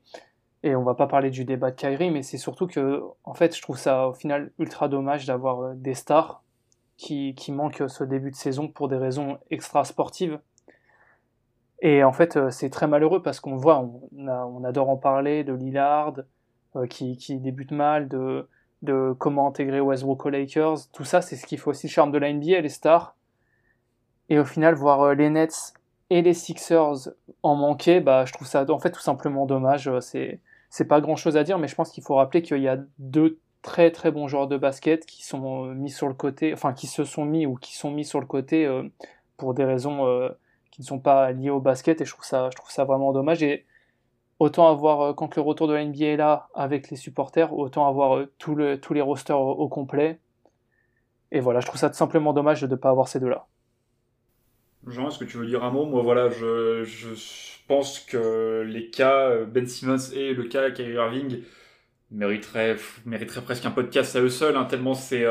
et 0.63 0.75
on 0.75 0.83
va 0.83 0.95
pas 0.95 1.07
parler 1.07 1.29
du 1.29 1.45
débat 1.45 1.71
de 1.71 1.75
Kyrie, 1.75 2.09
mais 2.09 2.23
c'est 2.23 2.37
surtout 2.37 2.67
que, 2.67 3.03
en 3.25 3.33
fait, 3.33 3.55
je 3.55 3.61
trouve 3.61 3.77
ça 3.77 4.07
au 4.07 4.13
final 4.13 4.51
ultra 4.59 4.87
dommage 4.87 5.25
d'avoir 5.25 5.75
des 5.75 5.93
stars 5.93 6.41
qui, 6.97 7.35
qui 7.35 7.51
manquent 7.51 7.83
ce 7.87 8.03
début 8.03 8.31
de 8.31 8.35
saison 8.35 8.67
pour 8.67 8.87
des 8.87 8.97
raisons 8.97 9.37
extra 9.49 9.83
sportives. 9.83 10.39
Et 11.81 12.03
en 12.03 12.13
fait, 12.13 12.49
c'est 12.51 12.69
très 12.69 12.87
malheureux 12.87 13.21
parce 13.21 13.39
qu'on 13.39 13.57
voit, 13.57 13.79
on, 13.79 14.01
on, 14.17 14.63
adore 14.63 14.89
en 14.89 14.97
parler 14.97 15.43
de 15.43 15.53
Lillard 15.53 16.15
qui, 16.89 17.17
qui 17.17 17.37
débute 17.37 17.71
mal, 17.71 18.07
de 18.07 18.47
de 18.85 19.13
comment 19.17 19.47
intégrer 19.47 19.81
Westbrook 19.81 20.25
aux 20.25 20.29
Lakers, 20.29 20.89
tout 20.93 21.03
ça, 21.03 21.21
c'est 21.21 21.35
ce 21.35 21.45
qui 21.45 21.57
fait 21.57 21.67
aussi 21.67 21.87
le 21.87 21.91
charme 21.91 22.11
de 22.11 22.17
la 22.17 22.31
NBA, 22.31 22.61
les 22.61 22.69
stars. 22.69 23.15
Et 24.29 24.39
au 24.39 24.45
final, 24.45 24.75
voir 24.75 25.01
euh, 25.01 25.13
les 25.13 25.29
Nets 25.29 25.73
et 26.09 26.21
les 26.21 26.33
Sixers 26.33 27.09
en 27.43 27.55
manquer, 27.55 27.99
bah, 27.99 28.25
je 28.25 28.33
trouve 28.33 28.47
ça 28.47 28.65
en 28.69 28.79
fait 28.79 28.91
tout 28.91 29.01
simplement 29.01 29.45
dommage. 29.45 29.87
Euh, 29.87 29.99
c'est, 29.99 30.39
c'est 30.69 30.85
pas 30.85 31.01
grand 31.01 31.15
chose 31.15 31.35
à 31.35 31.43
dire, 31.43 31.59
mais 31.59 31.67
je 31.67 31.75
pense 31.75 31.91
qu'il 31.91 32.03
faut 32.03 32.15
rappeler 32.15 32.41
qu'il 32.41 32.61
y 32.61 32.67
a 32.67 32.77
deux 32.97 33.39
très 33.65 33.91
très 33.91 34.11
bons 34.11 34.27
joueurs 34.27 34.47
de 34.47 34.57
basket 34.57 35.05
qui 35.07 35.25
sont 35.25 35.65
euh, 35.65 35.73
mis 35.73 35.89
sur 35.89 36.07
le 36.07 36.13
côté, 36.13 36.53
enfin 36.53 36.73
qui 36.73 36.87
se 36.87 37.03
sont 37.03 37.25
mis 37.25 37.47
ou 37.47 37.55
qui 37.55 37.75
sont 37.75 37.89
mis 37.89 38.05
sur 38.05 38.19
le 38.19 38.27
côté 38.27 38.69
pour 39.37 39.55
des 39.55 39.65
raisons 39.65 40.29
qui 40.75 40.81
ne 40.81 40.85
sont 40.85 40.99
pas 40.99 41.31
liées 41.31 41.49
au 41.49 41.61
basket, 41.61 42.01
et 42.01 42.05
je 42.05 42.11
trouve 42.11 42.25
ça, 42.25 42.49
je 42.51 42.55
trouve 42.57 42.69
ça 42.69 42.83
vraiment 42.83 43.13
dommage. 43.13 43.41
Et 43.41 43.65
autant 44.39 44.69
avoir, 44.69 45.01
euh, 45.01 45.13
quand 45.13 45.35
le 45.37 45.41
retour 45.41 45.69
de 45.69 45.73
la 45.73 45.85
NBA 45.85 46.05
est 46.05 46.17
là 46.17 46.49
avec 46.53 46.89
les 46.89 46.97
supporters, 46.97 47.53
autant 47.53 47.87
avoir 47.87 48.17
euh, 48.17 48.31
tous 48.37 48.55
les 48.55 49.01
rosters 49.01 49.39
au, 49.39 49.69
complet. 49.69 50.19
Et 51.31 51.39
voilà, 51.39 51.61
je 51.61 51.65
trouve 51.67 51.79
ça 51.79 51.89
tout 51.89 51.95
simplement 51.95 52.33
dommage 52.33 52.61
de 52.61 52.67
ne 52.67 52.75
pas 52.75 52.89
avoir 52.89 53.07
ces 53.07 53.21
deux-là. 53.21 53.47
Jean, 54.85 55.07
est-ce 55.07 55.17
que 55.17 55.23
tu 55.23 55.37
veux 55.37 55.47
dire 55.47 55.63
un 55.63 55.71
mot? 55.71 55.85
Moi, 55.85 56.01
voilà, 56.01 56.29
je, 56.29 56.83
je, 56.83 57.07
pense 57.67 57.99
que 57.99 58.63
les 58.67 58.89
cas 58.89 59.29
euh, 59.29 59.45
Ben 59.45 59.65
Simmons 59.65 60.11
et 60.13 60.33
le 60.33 60.43
cas 60.43 60.69
Kyrie 60.71 60.93
Irving 60.93 61.41
mériteraient, 62.11 62.77
mériteraient 63.05 63.41
presque 63.41 63.65
un 63.65 63.71
podcast 63.71 64.15
à 64.15 64.21
eux 64.21 64.29
seuls, 64.29 64.55
hein, 64.57 64.65
tellement 64.65 64.93
c'est 64.93 65.25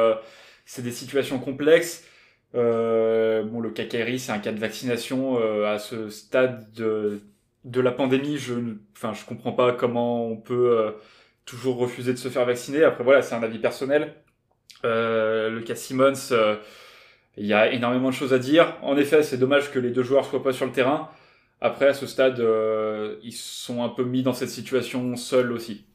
c'est 0.66 0.82
des 0.82 0.92
situations 0.92 1.38
complexes. 1.38 2.04
bon, 2.52 3.60
le 3.60 3.70
Kyrie, 3.70 4.18
c'est 4.18 4.32
un 4.32 4.38
cas 4.38 4.52
de 4.52 4.60
vaccination 4.60 5.38
à 5.64 5.78
ce 5.78 6.08
stade 6.10 6.72
de 6.72 7.20
de 7.64 7.80
la 7.80 7.92
pandémie, 7.92 8.38
je 8.38 8.54
ne 8.54 8.74
je 8.94 9.24
comprends 9.26 9.52
pas 9.52 9.72
comment 9.72 10.26
on 10.26 10.36
peut 10.36 10.78
euh, 10.78 10.92
toujours 11.44 11.76
refuser 11.78 12.12
de 12.12 12.18
se 12.18 12.28
faire 12.28 12.44
vacciner. 12.44 12.84
Après, 12.84 13.04
voilà, 13.04 13.22
c'est 13.22 13.34
un 13.34 13.42
avis 13.42 13.58
personnel. 13.58 14.14
Euh, 14.84 15.50
le 15.50 15.60
cas 15.62 15.74
Simmons, 15.74 16.12
euh, 16.32 16.56
il 17.36 17.46
y 17.46 17.54
a 17.54 17.72
énormément 17.72 18.10
de 18.10 18.14
choses 18.14 18.34
à 18.34 18.38
dire. 18.38 18.76
En 18.82 18.96
effet, 18.96 19.22
c'est 19.22 19.38
dommage 19.38 19.72
que 19.72 19.78
les 19.78 19.90
deux 19.90 20.02
joueurs 20.02 20.26
soient 20.26 20.42
pas 20.42 20.52
sur 20.52 20.66
le 20.66 20.72
terrain. 20.72 21.10
Après, 21.60 21.88
à 21.88 21.94
ce 21.94 22.06
stade, 22.06 22.38
ils 23.22 23.32
sont 23.32 23.82
un 23.82 23.88
peu 23.88 24.04
mis 24.04 24.22
dans 24.22 24.34
cette 24.34 24.50
situation 24.50 25.16
seuls 25.16 25.52
aussi. 25.52 25.86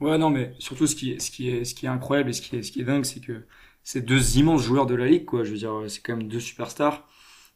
Ouais, 0.00 0.16
non, 0.18 0.30
mais 0.30 0.54
surtout, 0.58 0.86
ce 0.86 0.94
qui 0.94 1.12
est, 1.12 1.18
ce 1.18 1.30
qui 1.30 1.50
est, 1.50 1.64
ce 1.64 1.74
qui 1.74 1.86
est 1.86 1.88
incroyable 1.88 2.30
et 2.30 2.32
ce 2.32 2.40
qui 2.42 2.56
est, 2.56 2.62
ce 2.62 2.70
qui 2.70 2.80
est 2.80 2.84
dingue, 2.84 3.04
c'est 3.04 3.20
que 3.20 3.44
c'est 3.82 4.02
deux 4.02 4.38
immenses 4.38 4.62
joueurs 4.62 4.86
de 4.86 4.94
la 4.94 5.06
ligue, 5.06 5.24
quoi. 5.24 5.42
Je 5.44 5.50
veux 5.50 5.56
dire, 5.58 5.72
c'est 5.88 6.00
quand 6.02 6.16
même 6.16 6.28
deux 6.28 6.40
superstars. 6.40 7.08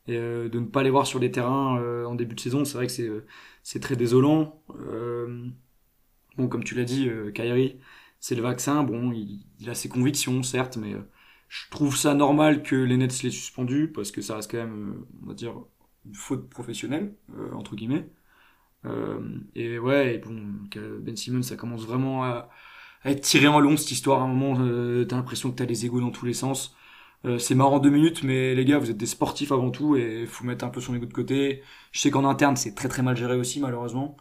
Et 0.09 0.15
de 0.17 0.51
ne 0.59 0.67
pas 0.67 0.83
les 0.83 0.91
voir 0.91 1.07
sur 1.07 1.21
les 1.21 1.31
terrains 1.31 1.81
en 2.07 2.15
début 2.17 2.35
de 2.35 2.41
saison, 2.41 2.65
c'est 2.65 2.75
vrai 2.75 2.87
que 2.87 2.93
c'est 2.93 3.11
c'est 3.63 3.81
très 3.81 3.97
désolant. 3.97 4.63
Euh, 4.77 5.49
bon, 6.37 6.49
comme 6.49 6.65
tu 6.65 6.75
l'as 6.75 6.85
dit, 6.85 7.09
euh, 7.09 7.31
Kyrie, 7.33 7.79
c'est 8.21 8.35
le 8.35 8.43
vaccin. 8.43 8.83
Bon, 8.85 9.13
il, 9.13 9.47
a 9.71 9.75
ses 9.75 9.89
convictions, 9.89 10.43
certes, 10.43 10.77
mais 10.77 10.95
euh, 10.95 11.03
Je 11.49 11.69
trouve 11.71 11.97
ça 11.97 12.15
normal 12.15 12.63
que 12.63 12.77
les 12.77 12.97
Nets 12.97 13.23
l'aient 13.23 13.31
suspendu 13.31 13.89
parce 13.93 14.11
que 14.13 14.23
ça 14.23 14.37
reste 14.37 14.51
quand 14.51 14.59
même, 14.59 15.05
on 15.23 15.27
va 15.27 15.35
dire, 15.35 15.55
une 16.07 16.15
faute 16.15 16.49
professionnelle 16.51 17.15
entre 17.55 17.77
guillemets. 17.77 18.09
Et 19.55 19.79
ouais, 19.79 20.15
et 20.17 20.19
bon, 20.19 20.37
Ben 21.01 21.17
Simmons, 21.17 21.43
ça 21.43 21.57
commence 21.57 21.85
vraiment 21.87 22.25
à, 22.25 22.49
être 23.05 23.21
tiré 23.21 23.49
en 23.49 23.61
long 23.61 23.77
cette 23.77 23.91
histoire. 23.93 24.21
À 24.23 24.25
un 24.25 24.29
moment, 24.29 24.57
t'as 25.07 25.17
l'impression 25.17 25.51
que 25.51 25.57
t'as 25.57 25.65
les 25.67 25.87
égaux 25.87 26.01
dans 26.01 26.11
tous 26.11 26.27
les 26.27 26.35
sens. 26.35 26.77
Euh, 27.25 27.39
c'est 27.39 27.55
marrant 27.55 27.79
deux 27.79 27.91
minutes, 27.91 28.25
mais 28.25 28.55
les 28.55 28.65
gars, 28.65 28.79
vous 28.79 28.91
êtes 28.91 28.97
des 28.97 29.07
sportifs 29.07 29.53
avant 29.53 29.71
tout 29.71 29.97
et 29.97 30.27
faut 30.27 30.45
mettre 30.45 30.65
un 30.65 30.71
peu 30.71 30.81
son 30.81 30.95
ego 30.95 31.07
de 31.07 31.13
côté. 31.13 31.63
Je 31.93 32.01
sais 32.01 32.11
qu'en 32.11 32.25
interne, 32.25 32.57
c'est 32.57 32.75
très 32.75 32.89
très 32.89 33.03
mal 33.03 33.17
géré 33.17 33.37
aussi, 33.37 33.61
malheureusement. 33.61 34.17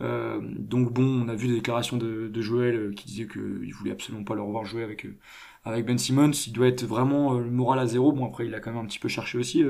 Euh, 0.00 0.40
donc 0.42 0.92
bon, 0.92 1.04
on 1.24 1.28
a 1.28 1.34
vu 1.34 1.48
des 1.48 1.54
déclarations 1.54 1.96
de, 1.96 2.28
de 2.28 2.40
Joël 2.40 2.74
euh, 2.76 2.92
qui 2.92 3.06
disait 3.06 3.26
qu'il 3.28 3.72
voulait 3.74 3.92
absolument 3.92 4.24
pas 4.24 4.34
le 4.34 4.42
revoir 4.42 4.64
jouer 4.64 4.82
avec 4.82 5.06
avec 5.64 5.86
Ben 5.86 5.98
Simmons. 5.98 6.32
Il 6.46 6.52
doit 6.52 6.68
être 6.68 6.84
vraiment 6.84 7.34
le 7.34 7.50
moral 7.50 7.78
à 7.78 7.86
zéro. 7.86 8.12
Bon 8.12 8.26
après, 8.26 8.46
il 8.46 8.54
a 8.54 8.60
quand 8.60 8.72
même 8.72 8.84
un 8.84 8.86
petit 8.86 8.98
peu 8.98 9.08
cherché 9.08 9.38
aussi 9.38 9.64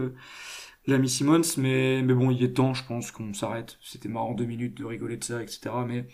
l'ami 0.87 1.09
Simmons, 1.09 1.43
mais 1.59 2.03
mais 2.03 2.15
bon, 2.15 2.31
il 2.31 2.43
est 2.43 2.55
temps, 2.55 2.75
je 2.75 2.85
pense, 2.85 3.11
qu'on 3.11 3.33
s'arrête. 3.35 3.79
C'était 3.83 4.09
marrant 4.09 4.35
deux 4.35 4.45
minutes 4.45 4.77
de 4.77 4.85
rigoler 4.85 5.17
de 5.17 5.25
ça, 5.25 5.43
etc. 5.43 5.71
Mais 5.87 6.07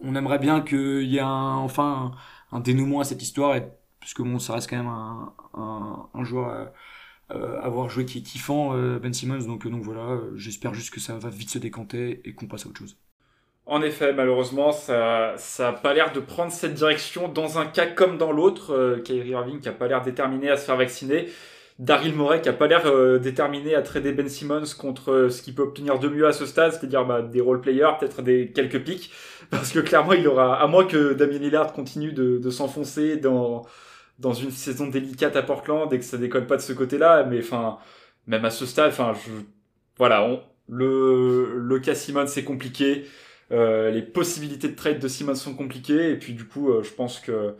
on 0.00 0.14
aimerait 0.14 0.38
bien 0.38 0.60
qu'il 0.60 1.02
y 1.04 1.16
ait 1.16 1.20
un, 1.20 1.56
enfin 1.56 2.12
un, 2.52 2.60
dénouement 2.60 3.00
à 3.00 3.04
cette 3.04 3.22
histoire 3.22 3.56
et 3.56 3.64
puisque 4.00 4.22
bon, 4.22 4.38
ça 4.38 4.54
reste 4.54 4.70
quand 4.70 4.76
même 4.76 4.86
un, 4.86 5.34
un, 5.54 6.08
un 6.14 6.24
joueur 6.24 6.48
à, 6.48 6.72
euh, 7.34 7.60
avoir 7.60 7.90
joué 7.90 8.06
qui 8.06 8.18
est 8.18 8.22
kiffant, 8.22 8.74
euh, 8.74 8.98
Ben 8.98 9.12
Simmons. 9.12 9.46
Donc, 9.46 9.66
donc 9.66 9.82
voilà, 9.82 10.20
j'espère 10.36 10.74
juste 10.74 10.92
que 10.92 11.00
ça 11.00 11.18
va 11.18 11.28
vite 11.30 11.50
se 11.50 11.58
décanter 11.58 12.22
et 12.24 12.34
qu'on 12.34 12.46
passe 12.46 12.66
à 12.66 12.68
autre 12.68 12.78
chose. 12.78 12.96
En 13.68 13.82
effet, 13.82 14.14
malheureusement, 14.14 14.72
ça 14.72 15.36
n'a 15.58 15.72
pas 15.74 15.92
l'air 15.92 16.12
de 16.12 16.20
prendre 16.20 16.50
cette 16.50 16.72
direction 16.72 17.28
dans 17.28 17.58
un 17.58 17.66
cas 17.66 17.86
comme 17.86 18.16
dans 18.16 18.32
l'autre. 18.32 18.72
Euh, 18.72 19.00
Kyrie 19.00 19.28
Irving 19.30 19.60
qui 19.60 19.68
a 19.68 19.72
pas 19.72 19.88
l'air 19.88 20.00
déterminé 20.00 20.48
à 20.48 20.56
se 20.56 20.64
faire 20.64 20.78
vacciner. 20.78 21.28
Daryl 21.78 22.14
Morey 22.14 22.40
qui 22.42 22.48
a 22.48 22.52
pas 22.52 22.66
l'air 22.66 22.86
euh, 22.86 23.18
déterminé 23.18 23.74
à 23.74 23.82
trader 23.82 24.12
Ben 24.12 24.28
Simmons 24.28 24.64
contre 24.78 25.28
ce 25.30 25.42
qu'il 25.42 25.54
peut 25.54 25.62
obtenir 25.62 25.98
de 25.98 26.08
mieux 26.08 26.26
à 26.26 26.32
ce 26.32 26.44
stade, 26.46 26.72
c'est-à-dire 26.72 27.04
bah, 27.06 27.22
des 27.22 27.40
role 27.40 27.60
players, 27.60 27.92
peut-être 28.00 28.22
des 28.22 28.50
quelques 28.52 28.82
pics, 28.82 29.12
parce 29.50 29.72
que 29.72 29.78
clairement 29.78 30.12
il 30.14 30.26
aura, 30.26 30.60
à 30.60 30.66
moins 30.66 30.84
que 30.86 31.12
Damien 31.14 31.38
Lillard 31.38 31.72
continue 31.72 32.12
de, 32.12 32.38
de 32.38 32.50
s'enfoncer 32.50 33.16
dans 33.16 33.64
dans 34.18 34.32
une 34.32 34.50
saison 34.50 34.88
délicate 34.88 35.36
à 35.36 35.42
Portland 35.42 35.92
et 35.92 35.98
que 35.98 36.04
ça 36.04 36.18
déconne 36.18 36.46
pas 36.46 36.56
de 36.56 36.62
ce 36.62 36.72
côté-là, 36.72 37.24
mais 37.24 37.38
enfin, 37.40 37.78
même 38.26 38.44
à 38.44 38.50
ce 38.50 38.66
stade, 38.66 38.88
enfin, 38.90 39.14
je, 39.14 39.30
voilà, 39.96 40.24
on, 40.24 40.42
le, 40.68 41.56
le 41.58 41.78
cas 41.78 41.94
Simmons 41.94 42.26
c'est 42.26 42.44
compliqué, 42.44 43.04
euh, 43.52 43.90
les 43.90 44.02
possibilités 44.02 44.68
de 44.68 44.74
trade 44.74 44.98
de 44.98 45.08
Simmons 45.08 45.34
sont 45.36 45.54
compliquées, 45.54 46.10
et 46.10 46.16
puis 46.18 46.34
du 46.34 46.46
coup, 46.46 46.70
euh, 46.70 46.82
je 46.82 46.92
pense 46.92 47.20
que 47.20 47.54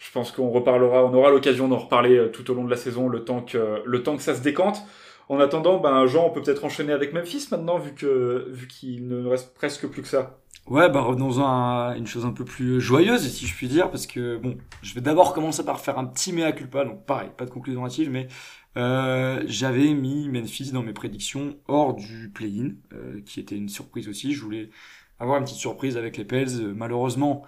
je 0.00 0.10
pense 0.12 0.32
qu'on 0.32 0.48
reparlera, 0.48 1.04
on 1.04 1.12
aura 1.12 1.30
l'occasion 1.30 1.68
d'en 1.68 1.76
reparler 1.76 2.16
euh, 2.16 2.28
tout 2.28 2.50
au 2.50 2.54
long 2.54 2.64
de 2.64 2.70
la 2.70 2.76
saison, 2.76 3.08
le 3.08 3.22
temps 3.22 3.42
que 3.42 3.82
le 3.84 4.02
temps 4.02 4.16
que 4.16 4.22
ça 4.22 4.34
se 4.34 4.40
décante. 4.40 4.82
En 5.28 5.38
attendant, 5.38 5.78
ben 5.78 6.06
Jean, 6.06 6.26
on 6.26 6.30
peut 6.30 6.42
peut-être 6.42 6.64
enchaîner 6.64 6.92
avec 6.92 7.12
Memphis 7.12 7.48
maintenant, 7.52 7.78
vu 7.78 7.94
que 7.94 8.48
vu 8.50 8.66
qu'il 8.66 9.06
ne 9.06 9.26
reste 9.26 9.54
presque 9.54 9.86
plus 9.86 10.02
que 10.02 10.08
ça. 10.08 10.40
Ouais, 10.66 10.88
bah 10.88 11.02
revenons 11.02 11.30
à 11.44 11.94
une 11.96 12.06
chose 12.06 12.24
un 12.24 12.32
peu 12.32 12.44
plus 12.44 12.80
joyeuse, 12.80 13.28
si 13.28 13.46
je 13.46 13.54
puis 13.54 13.68
dire, 13.68 13.90
parce 13.90 14.06
que 14.06 14.38
bon, 14.38 14.56
je 14.82 14.94
vais 14.94 15.00
d'abord 15.00 15.34
commencer 15.34 15.64
par 15.64 15.80
faire 15.80 15.98
un 15.98 16.06
petit 16.06 16.32
mea 16.32 16.52
culpa, 16.52 16.84
donc 16.84 17.04
pareil, 17.04 17.28
pas 17.36 17.44
de 17.44 17.50
conclusion 17.50 17.84
hâtive, 17.84 18.10
mais 18.10 18.26
euh, 18.76 19.42
j'avais 19.46 19.92
mis 19.94 20.28
Memphis 20.28 20.72
dans 20.72 20.82
mes 20.82 20.92
prédictions 20.92 21.56
hors 21.68 21.94
du 21.94 22.30
play-in, 22.30 22.70
euh, 22.92 23.20
qui 23.24 23.38
était 23.40 23.56
une 23.56 23.68
surprise 23.68 24.08
aussi. 24.08 24.32
Je 24.32 24.42
voulais 24.42 24.70
avoir 25.18 25.38
une 25.38 25.44
petite 25.44 25.58
surprise 25.58 25.96
avec 25.96 26.16
les 26.16 26.24
Pels. 26.24 26.72
Malheureusement, 26.74 27.42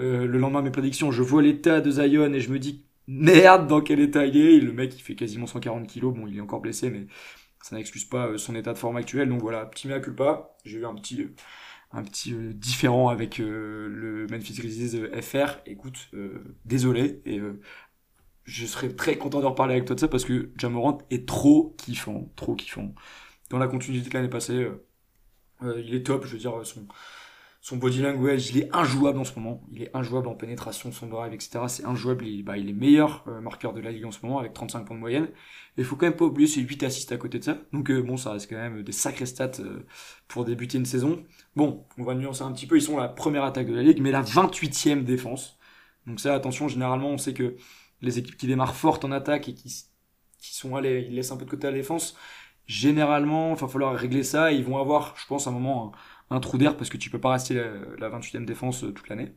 euh, 0.00 0.26
le 0.26 0.38
lendemain 0.38 0.60
de 0.60 0.66
mes 0.66 0.70
prédictions, 0.72 1.10
je 1.10 1.22
vois 1.22 1.42
l'état 1.42 1.80
de 1.80 1.90
Zion 1.90 2.32
et 2.32 2.40
je 2.40 2.50
me 2.50 2.58
dis 2.58 2.84
merde 3.06 3.66
dans 3.66 3.80
quel 3.80 4.00
état 4.00 4.26
il 4.26 4.36
est. 4.36 4.60
le 4.60 4.72
mec, 4.72 4.94
il 4.96 5.02
fait 5.02 5.14
quasiment 5.14 5.46
140 5.46 5.86
kilos. 5.86 6.14
Bon, 6.14 6.26
il 6.26 6.36
est 6.36 6.40
encore 6.40 6.60
blessé, 6.60 6.90
mais 6.90 7.06
ça 7.62 7.76
n'excuse 7.76 8.04
pas 8.04 8.38
son 8.38 8.54
état 8.54 8.72
de 8.72 8.78
forme 8.78 8.96
actuel. 8.96 9.28
Donc 9.28 9.40
voilà, 9.40 9.66
petit 9.66 9.88
mea 9.88 10.00
culpa. 10.00 10.56
J'ai 10.64 10.78
eu 10.78 10.86
un 10.86 10.94
petit 10.94 11.28
un 11.92 12.02
petit 12.02 12.34
euh, 12.34 12.52
différent 12.52 13.08
avec 13.08 13.40
euh, 13.40 13.88
le 13.88 14.26
Memphis 14.30 14.54
Grizzlies 14.54 15.22
FR. 15.22 15.58
Écoute, 15.66 16.08
euh, 16.14 16.56
désolé 16.64 17.22
et 17.24 17.40
je 18.44 18.66
serais 18.66 18.90
très 18.94 19.16
content 19.16 19.40
de 19.40 19.46
reparler 19.46 19.74
avec 19.74 19.86
toi 19.86 19.94
de 19.94 20.00
ça 20.00 20.08
parce 20.08 20.24
que 20.24 20.50
Jamorant 20.56 20.98
est 21.10 21.26
trop 21.28 21.74
kiffant, 21.78 22.30
trop 22.36 22.54
kiffant. 22.54 22.94
Dans 23.50 23.58
la 23.58 23.68
continuité 23.68 24.08
de 24.08 24.14
l'année 24.14 24.28
passée, 24.28 24.68
il 25.62 25.94
est 25.94 26.02
top. 26.04 26.24
Je 26.24 26.32
veux 26.32 26.38
dire, 26.38 26.54
son 26.64 26.86
son 27.68 27.76
body 27.76 28.00
language, 28.00 28.48
il 28.48 28.60
est 28.60 28.74
injouable 28.74 29.18
en 29.18 29.24
ce 29.24 29.38
moment. 29.38 29.60
Il 29.70 29.82
est 29.82 29.94
injouable 29.94 30.28
en 30.28 30.34
pénétration, 30.34 30.90
son 30.90 31.06
drive, 31.06 31.34
etc. 31.34 31.60
C'est 31.68 31.84
injouable. 31.84 32.26
Il, 32.26 32.42
bah, 32.42 32.56
il 32.56 32.70
est 32.70 32.72
meilleur 32.72 33.24
euh, 33.28 33.42
marqueur 33.42 33.74
de 33.74 33.80
la 33.82 33.90
ligue 33.90 34.06
en 34.06 34.10
ce 34.10 34.20
moment 34.22 34.38
avec 34.38 34.54
35 34.54 34.86
points 34.86 34.96
de 34.96 35.00
moyenne. 35.00 35.26
Et 35.76 35.82
il 35.82 35.84
faut 35.84 35.94
quand 35.94 36.06
même 36.06 36.16
pas 36.16 36.24
oublier 36.24 36.48
ses 36.48 36.62
8 36.62 36.84
assists 36.84 37.12
à 37.12 37.18
côté 37.18 37.38
de 37.38 37.44
ça. 37.44 37.58
Donc 37.74 37.90
euh, 37.90 38.00
bon, 38.00 38.16
ça 38.16 38.32
reste 38.32 38.48
quand 38.48 38.56
même 38.56 38.82
des 38.82 38.92
sacrés 38.92 39.26
stats 39.26 39.60
euh, 39.60 39.84
pour 40.28 40.46
débuter 40.46 40.78
une 40.78 40.86
saison. 40.86 41.22
Bon, 41.56 41.84
on 41.98 42.04
va 42.04 42.14
nuancer 42.14 42.40
un 42.42 42.52
petit 42.52 42.66
peu. 42.66 42.78
Ils 42.78 42.82
sont 42.82 42.96
la 42.96 43.06
première 43.08 43.44
attaque 43.44 43.66
de 43.66 43.74
la 43.74 43.82
ligue, 43.82 44.00
mais 44.00 44.12
la 44.12 44.22
28e 44.22 45.04
défense. 45.04 45.58
Donc 46.06 46.20
ça, 46.20 46.34
attention, 46.34 46.68
généralement, 46.68 47.10
on 47.10 47.18
sait 47.18 47.34
que 47.34 47.56
les 48.00 48.18
équipes 48.18 48.38
qui 48.38 48.46
démarrent 48.46 48.76
fortes 48.76 49.04
en 49.04 49.12
attaque 49.12 49.46
et 49.50 49.52
qui, 49.52 49.84
qui 50.38 50.54
sont 50.54 50.74
allées, 50.74 51.06
ils 51.06 51.14
laissent 51.14 51.32
un 51.32 51.36
peu 51.36 51.44
de 51.44 51.50
côté 51.50 51.66
la 51.66 51.74
défense, 51.74 52.16
généralement, 52.64 53.54
il 53.54 53.60
va 53.60 53.68
falloir 53.68 53.94
régler 53.94 54.22
ça. 54.22 54.52
Ils 54.52 54.64
vont 54.64 54.78
avoir, 54.78 55.14
je 55.18 55.26
pense, 55.26 55.46
un 55.46 55.50
moment, 55.50 55.92
trou 56.40 56.58
d'air 56.58 56.76
parce 56.76 56.90
que 56.90 56.96
tu 56.96 57.10
peux 57.10 57.20
pas 57.20 57.32
rester 57.32 57.54
la, 57.98 58.10
28e 58.10 58.44
défense 58.44 58.84
euh, 58.84 58.92
toute 58.92 59.08
l'année. 59.08 59.32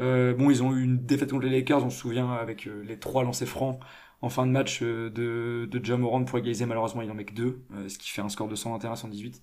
Euh, 0.00 0.34
bon, 0.34 0.50
ils 0.50 0.62
ont 0.62 0.74
eu 0.74 0.82
une 0.82 1.04
défaite 1.04 1.30
contre 1.30 1.46
les 1.46 1.50
Lakers, 1.50 1.84
on 1.84 1.90
se 1.90 1.98
souvient, 1.98 2.32
avec 2.32 2.66
euh, 2.66 2.82
les 2.84 2.98
trois 2.98 3.24
lancers 3.24 3.48
francs 3.48 3.78
en 4.22 4.28
fin 4.28 4.46
de 4.46 4.52
match 4.52 4.82
de, 4.82 5.68
de 5.70 5.84
Jamorant 5.84 6.24
pour 6.24 6.38
égaliser. 6.38 6.64
Malheureusement, 6.64 7.02
il 7.02 7.10
en 7.10 7.14
met 7.14 7.24
que 7.24 7.34
deux, 7.34 7.64
ce 7.88 7.98
qui 7.98 8.10
fait 8.10 8.22
un 8.22 8.28
score 8.28 8.48
de 8.48 8.54
121 8.54 8.94
118. 8.94 9.42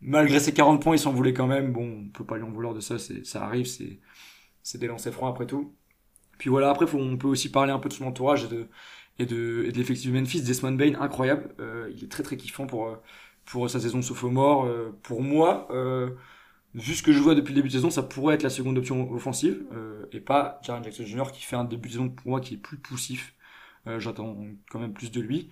Malgré 0.00 0.40
ses 0.40 0.52
40 0.52 0.82
points, 0.82 0.96
il 0.96 0.98
s'en 0.98 1.12
voulait 1.12 1.32
quand 1.32 1.46
même. 1.46 1.72
Bon, 1.72 2.06
on 2.06 2.08
peut 2.08 2.24
pas 2.24 2.36
lui 2.36 2.42
en 2.42 2.50
vouloir 2.50 2.74
de 2.74 2.80
ça, 2.80 2.96
ça 2.98 3.44
arrive, 3.44 3.66
c'est, 3.66 4.00
c'est 4.64 4.78
des 4.78 4.88
lancers 4.88 5.12
francs 5.12 5.30
après 5.30 5.46
tout. 5.46 5.76
Puis 6.38 6.50
voilà, 6.50 6.70
après, 6.70 6.86
on 6.94 7.16
peut 7.18 7.28
aussi 7.28 7.52
parler 7.52 7.72
un 7.72 7.78
peu 7.78 7.88
de 7.88 7.94
son 7.94 8.04
entourage 8.04 8.44
et 8.44 8.48
de, 8.48 8.68
et 9.20 9.26
de, 9.26 9.64
et 9.68 9.72
de 9.72 9.78
l'effectif 9.78 10.10
du 10.10 10.18
Memphis. 10.18 10.42
Desmond 10.42 10.72
Bain, 10.72 10.94
incroyable. 11.00 11.54
il 11.94 12.02
est 12.02 12.10
très 12.10 12.24
très 12.24 12.36
kiffant 12.36 12.66
pour, 12.66 12.98
pour 13.50 13.68
sa 13.68 13.80
saison 13.80 14.00
sophomore. 14.00 14.64
Euh, 14.64 14.96
pour 15.02 15.22
moi, 15.22 15.66
euh, 15.70 16.10
vu 16.74 16.94
ce 16.94 17.02
que 17.02 17.12
je 17.12 17.18
vois 17.18 17.34
depuis 17.34 17.50
le 17.50 17.56
début 17.56 17.68
de 17.68 17.72
saison, 17.72 17.90
ça 17.90 18.02
pourrait 18.02 18.36
être 18.36 18.42
la 18.42 18.50
seconde 18.50 18.78
option 18.78 19.10
offensive 19.12 19.64
euh, 19.72 20.06
et 20.12 20.20
pas 20.20 20.60
Jaren 20.62 20.84
Jackson 20.84 21.04
Jr. 21.04 21.32
qui 21.32 21.42
fait 21.42 21.56
un 21.56 21.64
début 21.64 21.88
de 21.88 21.94
saison 21.94 22.08
pour 22.08 22.28
moi 22.28 22.40
qui 22.40 22.54
est 22.54 22.58
plus 22.58 22.78
poussif. 22.78 23.34
J'attends 23.96 24.36
quand 24.70 24.78
même 24.78 24.92
plus 24.92 25.10
de 25.10 25.22
lui. 25.22 25.48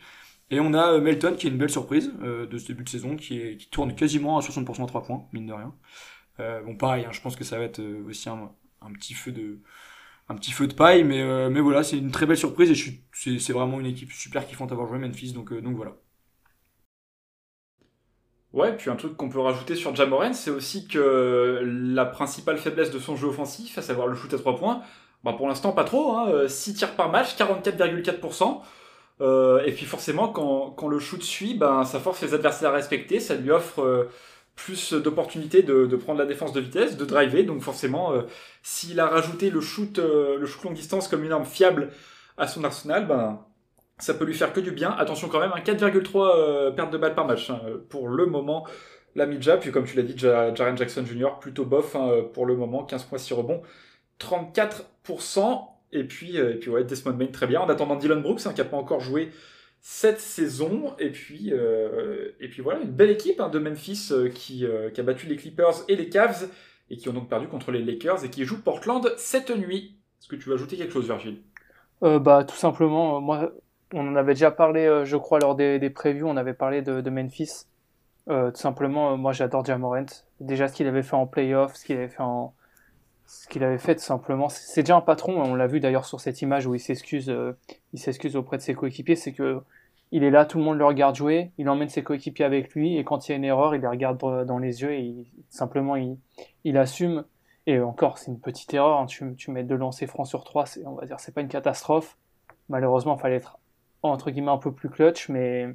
Et 0.50 0.61
on 0.61 0.74
a 0.74 0.98
Melton 0.98 1.34
qui 1.34 1.46
est 1.46 1.50
une 1.50 1.56
belle 1.56 1.70
surprise 1.70 2.12
de 2.20 2.58
ce 2.58 2.66
début 2.66 2.84
de 2.84 2.88
saison, 2.88 3.16
qui, 3.16 3.40
est, 3.40 3.56
qui 3.56 3.70
tourne 3.70 3.94
quasiment 3.94 4.37
à 4.37 4.42
60% 4.42 4.84
à 4.84 4.87
3 4.87 5.02
points, 5.02 5.26
mine 5.32 5.46
de 5.46 5.54
rien. 5.54 5.74
bon, 6.64 6.76
pareil, 6.76 7.06
hein, 7.06 7.11
je 7.11 7.22
pense 7.22 7.37
que 7.37 7.42
ça 7.42 7.56
va 7.58 7.64
être 7.64 7.82
aussi 8.06 8.28
un, 8.28 8.52
petit 8.92 9.14
feu 9.14 9.32
de 9.32 9.61
un 10.28 10.34
petit 10.37 10.52
feu 10.52 10.66
de 10.66 10.74
paille, 10.74 11.04
mais, 11.04 11.48
mais 11.48 11.61
voilà, 11.61 11.82
c'est 11.82 11.96
une 11.96 12.11
très 12.11 12.26
belle 12.26 12.37
surprise 12.37 12.70
et 12.70 13.38
c'est 13.38 13.52
vraiment 13.54 13.80
une 13.80 13.87
équipe 13.87 14.12
super 14.12 14.46
kiffante 14.46 14.70
à 14.70 14.74
avoir 14.74 14.87
joué 14.87 14.98
Memphis, 14.98 15.32
donc, 15.32 15.54
donc 15.54 15.74
voilà. 15.74 15.96
Ouais, 18.59 18.73
puis 18.77 18.90
un 18.90 18.97
truc 18.97 19.16
qu'on 19.16 19.29
peut 19.29 19.38
rajouter 19.38 19.77
sur 19.77 19.94
Jamoran, 19.94 20.33
c'est 20.33 20.51
aussi 20.51 20.88
que 20.88 21.62
la 21.62 22.05
principale 22.05 22.59
faiblesse 22.59 22.90
de 22.90 22.99
son 22.99 23.14
jeu 23.14 23.29
offensif, 23.29 23.79
à 23.79 23.83
savoir 23.83 24.09
le 24.09 24.16
shoot 24.16 24.35
à 24.35 24.38
3 24.38 24.57
points, 24.57 24.83
bah 25.23 25.33
pour 25.37 25.47
l'instant 25.47 25.71
pas 25.71 25.85
trop, 25.85 26.16
hein, 26.16 26.49
6 26.49 26.75
tirs 26.75 26.97
par 26.97 27.09
match, 27.09 27.37
44,4%. 27.37 28.61
Euh, 29.21 29.62
et 29.64 29.71
puis 29.71 29.87
forcément, 29.87 30.29
quand, 30.29 30.71
quand 30.71 30.88
le 30.88 30.99
shoot 30.99 31.23
suit, 31.23 31.57
ça 31.85 32.01
force 32.01 32.21
les 32.23 32.35
adversaires 32.35 32.71
à 32.71 32.73
respecter, 32.73 33.21
ça 33.21 33.37
lui 33.37 33.53
offre 33.53 33.81
euh, 33.81 34.11
plus 34.57 34.92
d'opportunités 34.92 35.62
de, 35.62 35.87
prendre 35.94 36.18
la 36.18 36.27
défense 36.27 36.53
de 36.53 36.61
vitesse, 36.61 36.97
de 36.97 37.05
driver. 37.05 37.44
Donc 37.44 37.62
forcément, 37.62 38.12
euh, 38.12 38.23
s'il 38.64 38.99
a 38.99 39.07
rajouté 39.07 39.51
le 39.51 39.61
shoot, 39.61 39.99
le 39.99 40.44
shoot 40.47 40.64
longue 40.64 40.75
distance 40.75 41.07
comme 41.07 41.23
une 41.23 41.31
arme 41.31 41.44
fiable 41.44 41.90
à 42.37 42.49
son 42.49 42.64
arsenal, 42.64 43.07
ben, 43.07 43.38
ça 43.98 44.14
peut 44.14 44.24
lui 44.24 44.34
faire 44.34 44.52
que 44.52 44.61
du 44.61 44.70
bien. 44.70 44.90
Attention 44.90 45.28
quand 45.28 45.40
même, 45.40 45.50
4,3 45.50 45.87
hein, 45.87 46.30
euh, 46.37 46.70
pertes 46.70 46.92
de 46.92 46.98
balles 46.98 47.14
par 47.14 47.26
match 47.26 47.50
hein, 47.50 47.61
pour 47.88 48.08
le 48.08 48.26
moment. 48.26 48.66
La 49.14 49.26
Midja, 49.26 49.56
puis 49.56 49.72
comme 49.72 49.84
tu 49.84 49.96
l'as 49.96 50.02
dit, 50.02 50.16
Jaren 50.16 50.76
Jackson 50.76 51.04
Jr., 51.04 51.38
plutôt 51.40 51.64
bof 51.64 51.96
hein, 51.96 52.22
pour 52.32 52.46
le 52.46 52.56
moment, 52.56 52.84
15 52.84 53.04
points 53.04 53.18
6 53.18 53.34
rebonds, 53.34 53.62
34%. 54.20 55.66
Et 55.90 56.04
puis, 56.04 56.38
euh, 56.38 56.52
et 56.52 56.56
puis 56.56 56.70
Desmond 56.84 57.14
Bain 57.14 57.26
très 57.26 57.46
bien. 57.46 57.61
En 57.61 57.68
attendant 57.68 57.96
Dylan 57.96 58.20
Brooks, 58.20 58.42
qui 58.42 58.48
n'a 58.48 58.64
pas 58.64 58.76
encore 58.76 59.00
joué 59.00 59.30
cette 59.80 60.20
saison. 60.20 60.94
Et 60.98 61.11
puis, 61.11 61.48
euh, 61.52 62.32
et 62.38 62.48
puis 62.48 62.62
voilà, 62.62 62.80
une 62.80 62.92
belle 62.92 63.11
équipe 63.11 63.40
de 63.50 63.58
Memphis 63.58 64.12
qui, 64.34 64.64
qui 64.94 65.00
a 65.00 65.02
battu 65.02 65.26
les 65.26 65.37
Clippers 65.37 65.84
et 65.88 65.96
les 65.96 66.08
Cavs 66.08 66.48
et 66.90 66.96
qui 66.96 67.08
ont 67.08 67.12
donc 67.12 67.28
perdu 67.28 67.48
contre 67.48 67.72
les 67.72 67.82
Lakers 67.82 68.24
et 68.24 68.30
qui 68.30 68.44
joue 68.44 68.62
Portland 68.62 69.12
cette 69.16 69.50
nuit. 69.50 69.96
Est-ce 70.20 70.28
que 70.28 70.37
tu 70.37 70.48
veux 70.48 70.54
ajouter 70.54 70.76
quelque 70.76 70.92
chose, 70.92 71.06
Virgile? 71.06 71.42
Bah, 72.00 72.44
tout 72.44 72.56
simplement, 72.56 73.20
moi, 73.20 73.52
on 73.92 74.07
en 74.09 74.16
avait 74.16 74.35
déjà 74.35 74.51
parlé, 74.51 74.87
euh, 74.87 75.05
je 75.05 75.16
crois, 75.16 75.38
lors 75.38 75.55
des, 75.55 75.79
des 75.79 75.90
previews, 75.90 76.29
on 76.29 76.37
avait 76.37 76.55
parlé 76.55 76.83
de, 76.83 77.11
Memphis. 77.11 77.66
Euh, 78.29 78.51
tout 78.51 78.61
simplement, 78.61 79.12
euh, 79.12 79.16
moi 79.16 79.33
j'adore 79.33 79.64
Jamorant. 79.64 80.05
Déjà 80.40 80.68
ce 80.68 80.74
qu'il 80.74 80.87
avait 80.87 81.03
fait 81.03 81.16
en 81.16 81.27
playoff, 81.27 81.77
ce 81.77 81.85
qu'il 81.85 81.96
avait 81.96 82.09
fait 82.09 82.22
ce 83.27 83.46
qu'il 83.48 83.62
avait 83.62 83.79
fait 83.79 83.94
tout 83.94 84.03
simplement, 84.03 84.48
c'est 84.48 84.83
déjà 84.83 84.96
un 84.96 85.03
patron, 85.03 85.38
on 85.42 85.55
l'a 85.55 85.66
vu 85.66 85.81
d'ailleurs 85.81 86.07
sur 86.07 86.18
cette 86.18 86.40
image 86.40 86.66
où 86.66 86.74
il 86.74 86.81
s'excuse, 86.81 87.35
il 87.92 87.98
s'excuse 87.98 88.37
auprès 88.37 88.57
de 88.57 88.62
ses 88.62 88.74
coéquipiers, 88.74 89.16
c'est 89.16 89.33
que 89.33 89.61
il 90.12 90.24
est 90.24 90.31
là, 90.31 90.46
tout 90.46 90.57
le 90.57 90.64
monde 90.64 90.79
le 90.79 90.87
regarde 90.87 91.14
jouer, 91.14 91.53
il 91.59 91.68
emmène 91.68 91.90
ses 91.90 92.03
coéquipiers 92.03 92.46
avec 92.46 92.74
lui 92.74 92.96
et 92.96 93.05
quand 93.05 93.29
il 93.29 93.33
y 93.33 93.35
a 93.35 93.37
une 93.37 93.44
erreur, 93.44 93.74
il 93.74 93.83
les 93.83 93.87
regarde 93.87 94.46
dans 94.46 94.59
les 94.59 94.81
yeux 94.81 94.92
et 94.92 95.01
il, 95.01 95.27
simplement 95.51 95.96
il, 95.96 96.16
il 96.64 96.79
assume. 96.79 97.24
Et 97.66 97.79
encore, 97.81 98.16
c'est 98.16 98.31
une 98.31 98.40
petite 98.40 98.72
erreur, 98.72 98.98
hein. 98.98 99.05
tu, 99.05 99.35
tu, 99.37 99.51
mets 99.51 99.62
deux 99.62 99.77
lancers 99.77 100.09
francs 100.09 100.27
sur 100.27 100.42
trois, 100.42 100.64
on 100.87 100.94
va 100.94 101.05
dire, 101.05 101.20
c'est 101.20 101.35
pas 101.35 101.42
une 101.42 101.48
catastrophe. 101.48 102.16
Malheureusement, 102.70 103.16
il 103.16 103.20
fallait 103.20 103.37
être 103.37 103.58
entre 104.02 104.30
guillemets 104.30 104.50
un 104.50 104.58
peu 104.58 104.72
plus 104.72 104.88
clutch, 104.88 105.28
mais 105.28 105.74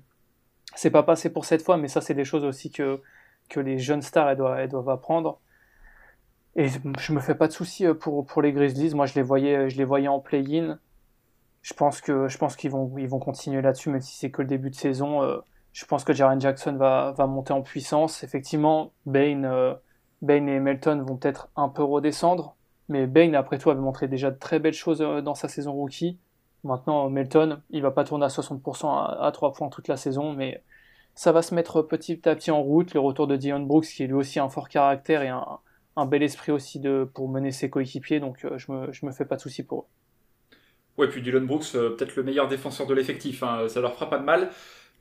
c'est 0.76 0.92
pas 0.92 1.04
passé 1.04 1.32
pour 1.32 1.46
cette 1.46 1.62
fois. 1.62 1.78
Mais 1.78 1.88
ça, 1.88 2.02
c'est 2.02 2.14
des 2.14 2.26
choses 2.26 2.44
aussi 2.44 2.72
que 2.72 3.02
que 3.50 3.60
les 3.60 3.78
jeunes 3.78 4.02
stars 4.02 4.30
elles 4.30 4.38
doivent, 4.38 4.60
elles 4.60 4.70
doivent 4.70 4.90
apprendre. 4.90 5.40
Et 6.56 6.68
je 6.70 7.14
me 7.14 7.20
fais 7.20 7.36
pas 7.36 7.48
de 7.48 7.52
soucis 7.52 7.86
euh, 7.86 7.94
pour, 7.94 8.26
pour 8.26 8.42
les 8.42 8.54
Grizzlies. 8.54 8.94
Moi, 8.94 9.06
je 9.06 9.16
les 9.16 9.24
voyais, 9.24 9.70
je 9.70 9.78
les 9.78 9.86
voyais 9.86 10.08
en 10.08 10.20
play-in. 10.20 10.80
Je 11.62 11.74
pense 11.74 12.02
que 12.02 12.28
je 12.28 12.38
pense 12.38 12.56
qu'ils 12.56 12.72
vont 12.72 12.92
ils 12.98 13.08
vont 13.08 13.20
continuer 13.20 13.62
là-dessus, 13.62 13.90
même 13.90 14.02
si 14.02 14.18
c'est 14.18 14.32
que 14.32 14.42
le 14.42 14.48
début 14.48 14.70
de 14.70 14.76
saison. 14.76 15.24
Euh, 15.24 15.38
je 15.72 15.86
pense 15.86 16.04
que 16.04 16.14
Jaren 16.14 16.40
Jackson 16.40 16.76
va, 16.76 17.14
va 17.18 17.26
monter 17.26 17.54
en 17.54 17.64
puissance. 17.64 18.24
Effectivement, 18.24 18.92
Bain, 19.08 19.44
euh, 19.44 19.74
Bain 20.22 20.46
et 20.46 20.60
Melton 20.60 21.04
vont 21.04 21.18
peut-être 21.18 21.50
un 21.56 21.70
peu 21.70 21.84
redescendre, 21.84 22.56
mais 22.90 23.08
Bain 23.08 23.34
après 23.34 23.58
tout 23.58 23.72
avait 23.72 23.82
montré 23.82 24.08
déjà 24.08 24.30
de 24.30 24.38
très 24.38 24.60
belles 24.60 24.74
choses 24.74 25.00
dans 25.00 25.34
sa 25.34 25.48
saison 25.48 25.74
rookie. 25.74 26.20
Maintenant, 26.64 27.10
Melton, 27.10 27.62
il 27.72 27.82
va 27.82 27.92
pas 27.92 28.04
tourner 28.04 28.26
à 28.26 28.30
60% 28.30 28.88
à, 28.88 29.26
à 29.26 29.32
3 29.32 29.54
points 29.54 29.70
toute 29.70 29.88
la 29.88 29.98
saison, 29.98 30.34
mais 30.34 30.64
ça 31.16 31.32
va 31.32 31.42
se 31.42 31.54
mettre 31.54 31.82
petit 31.82 32.28
à 32.28 32.36
petit 32.36 32.52
en 32.52 32.62
route. 32.62 32.94
Le 32.94 33.00
retour 33.00 33.28
de 33.28 33.36
Dion 33.36 33.60
Brooks, 33.60 33.86
qui 33.86 34.04
est 34.04 34.08
lui 34.08 34.14
aussi 34.14 34.40
un 34.40 34.50
fort 34.50 34.70
caractère 34.70 35.22
et 35.22 35.30
un, 35.30 36.06
bel 36.06 36.24
esprit 36.24 36.52
aussi 36.52 36.82
pour 37.14 37.30
mener 37.30 37.52
ses 37.52 37.70
coéquipiers, 37.70 38.20
donc 38.20 38.46
euh, 38.46 38.58
je, 38.58 38.72
me, 38.72 38.92
je 38.92 39.06
me 39.06 39.12
fais 39.12 39.26
pas 39.26 39.36
de 39.36 39.42
soucis 39.42 39.64
pour 39.64 39.82
eux. 39.82 39.86
Ouais, 40.98 41.08
puis 41.08 41.22
Dylan 41.22 41.46
Brooks, 41.46 41.76
euh, 41.76 41.92
peut-être 41.92 42.16
le 42.16 42.24
meilleur 42.24 42.48
défenseur 42.48 42.88
de 42.88 42.94
l'effectif, 42.94 43.44
hein, 43.44 43.68
ça 43.68 43.82
leur 43.82 43.94
fera 43.94 44.10
pas 44.10 44.18
de 44.18 44.24
mal, 44.24 44.50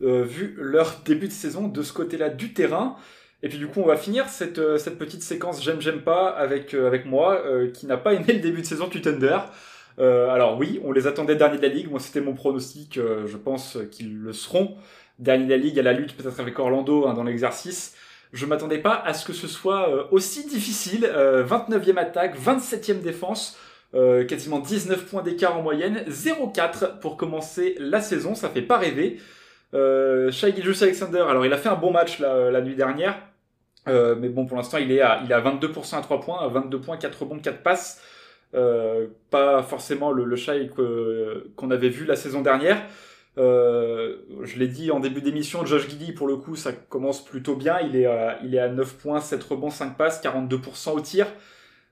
euh, 0.03 0.23
vu 0.23 0.55
leur 0.59 1.01
début 1.05 1.29
de 1.29 1.33
saison 1.33 1.69
de 1.69 1.83
ce 1.83 1.93
côté-là 1.93 2.29
du 2.29 2.53
terrain. 2.53 2.97
Et 3.43 3.49
puis 3.49 3.59
du 3.59 3.67
coup, 3.67 3.81
on 3.81 3.87
va 3.87 3.97
finir 3.97 4.29
cette, 4.29 4.55
petite 4.99 5.23
séquence 5.23 5.65
j'aime 5.65 5.81
j'aime 5.81 6.03
pas 6.03 6.29
avec 6.29 6.75
avec 6.75 7.07
moi 7.07 7.43
qui 7.75 7.87
n'a 7.87 7.97
pas 7.97 8.15
aimé 8.15 8.35
le 8.35 8.39
début 8.39 8.61
de 8.61 8.67
saison 8.67 8.87
du 8.87 9.01
Thunder. 9.01 9.39
Alors 9.99 10.59
oui, 10.59 10.81
on 10.85 10.93
les 10.93 11.07
attendait 11.07 11.37
dernier 11.37 11.59
de 11.59 11.63
la 11.63 11.69
ligue. 11.69 11.91
Moi, 11.91 12.01
c'était 12.01 12.21
mon 12.21 12.35
pronostic. 12.35 12.99
je 12.99 13.37
pense 13.37 13.79
qu'ils 13.91 14.19
le 14.19 14.33
seront 14.33 14.77
dernier 15.19 15.45
de 15.45 15.51
la 15.51 15.57
ligue 15.57 15.79
à 15.79 15.83
la 15.83 15.93
lutte 15.93 16.17
peut-être 16.17 16.41
avec 16.41 16.59
Orlando 16.59 17.07
hein, 17.07 17.15
dans 17.15 17.25
l'exercice. 17.25 17.95
Je 18.33 18.47
m'attendais 18.47 18.79
pas 18.79 18.95
à 18.95 19.13
ce 19.15 19.27
que 19.27 19.33
ce 19.33 19.47
soit 19.47 19.91
euh, 19.91 20.05
aussi 20.11 20.47
difficile. 20.47 21.05
29e 21.05 21.97
euh, 21.97 22.01
attaque, 22.01 22.39
27e 22.39 23.01
défense, 23.01 23.59
euh, 23.95 24.25
quasiment 24.25 24.59
19 24.59 25.07
points 25.07 25.23
d'écart 25.23 25.57
en 25.57 25.63
moyenne, 25.63 26.05
0-4 26.09 26.99
pour 27.01 27.17
commencer 27.17 27.77
la 27.79 28.01
saison, 28.01 28.35
ça 28.35 28.49
fait 28.49 28.63
pas 28.63 28.79
rêver. 28.79 29.19
Euh, 29.75 30.31
Shai 30.31 30.55
Alexander, 30.83 31.25
alors 31.29 31.45
il 31.45 31.53
a 31.53 31.59
fait 31.59 31.69
un 31.69 31.77
bon 31.77 31.91
match 31.91 32.19
la, 32.21 32.61
nuit 32.63 32.75
dernière, 32.75 33.19
mais 33.87 34.29
bon 34.29 34.47
pour 34.47 34.57
l'instant 34.57 34.79
il 34.79 34.93
est 34.93 35.01
à 35.01 35.23
il 35.25 35.33
a 35.33 35.41
22% 35.41 35.97
à 35.97 36.01
3 36.01 36.21
points, 36.21 36.49
22 36.49 36.81
points, 36.81 36.97
4 36.97 37.21
rebonds, 37.21 37.39
4 37.39 37.63
passes. 37.63 38.03
Pas 38.53 39.63
forcément 39.63 40.13
le, 40.13 40.25
le 40.25 40.37
Shai 40.37 40.71
qu'on 41.57 41.71
avait 41.71 41.89
vu 41.89 42.05
la 42.05 42.17
saison 42.17 42.43
dernière. 42.43 42.83
Euh, 43.39 44.17
je 44.43 44.59
l'ai 44.59 44.69
dit 44.69 44.91
en 44.91 45.01
début 45.01 45.23
d'émission, 45.23 45.65
Josh 45.65 45.89
Giddy, 45.89 46.13
pour 46.13 46.27
le 46.27 46.37
coup, 46.37 46.57
ça 46.57 46.73
commence 46.73 47.25
plutôt 47.25 47.57
bien. 47.57 47.81
Il 47.81 47.97
est 47.97 48.07
à, 48.07 48.39
il 48.43 48.55
est 48.55 48.59
à 48.59 48.69
9 48.69 48.95
points, 48.99 49.21
7 49.21 49.43
rebonds, 49.43 49.71
5 49.71 49.97
passes, 49.97 50.23
42% 50.23 50.91
au 50.93 51.01
tir. 51.01 51.27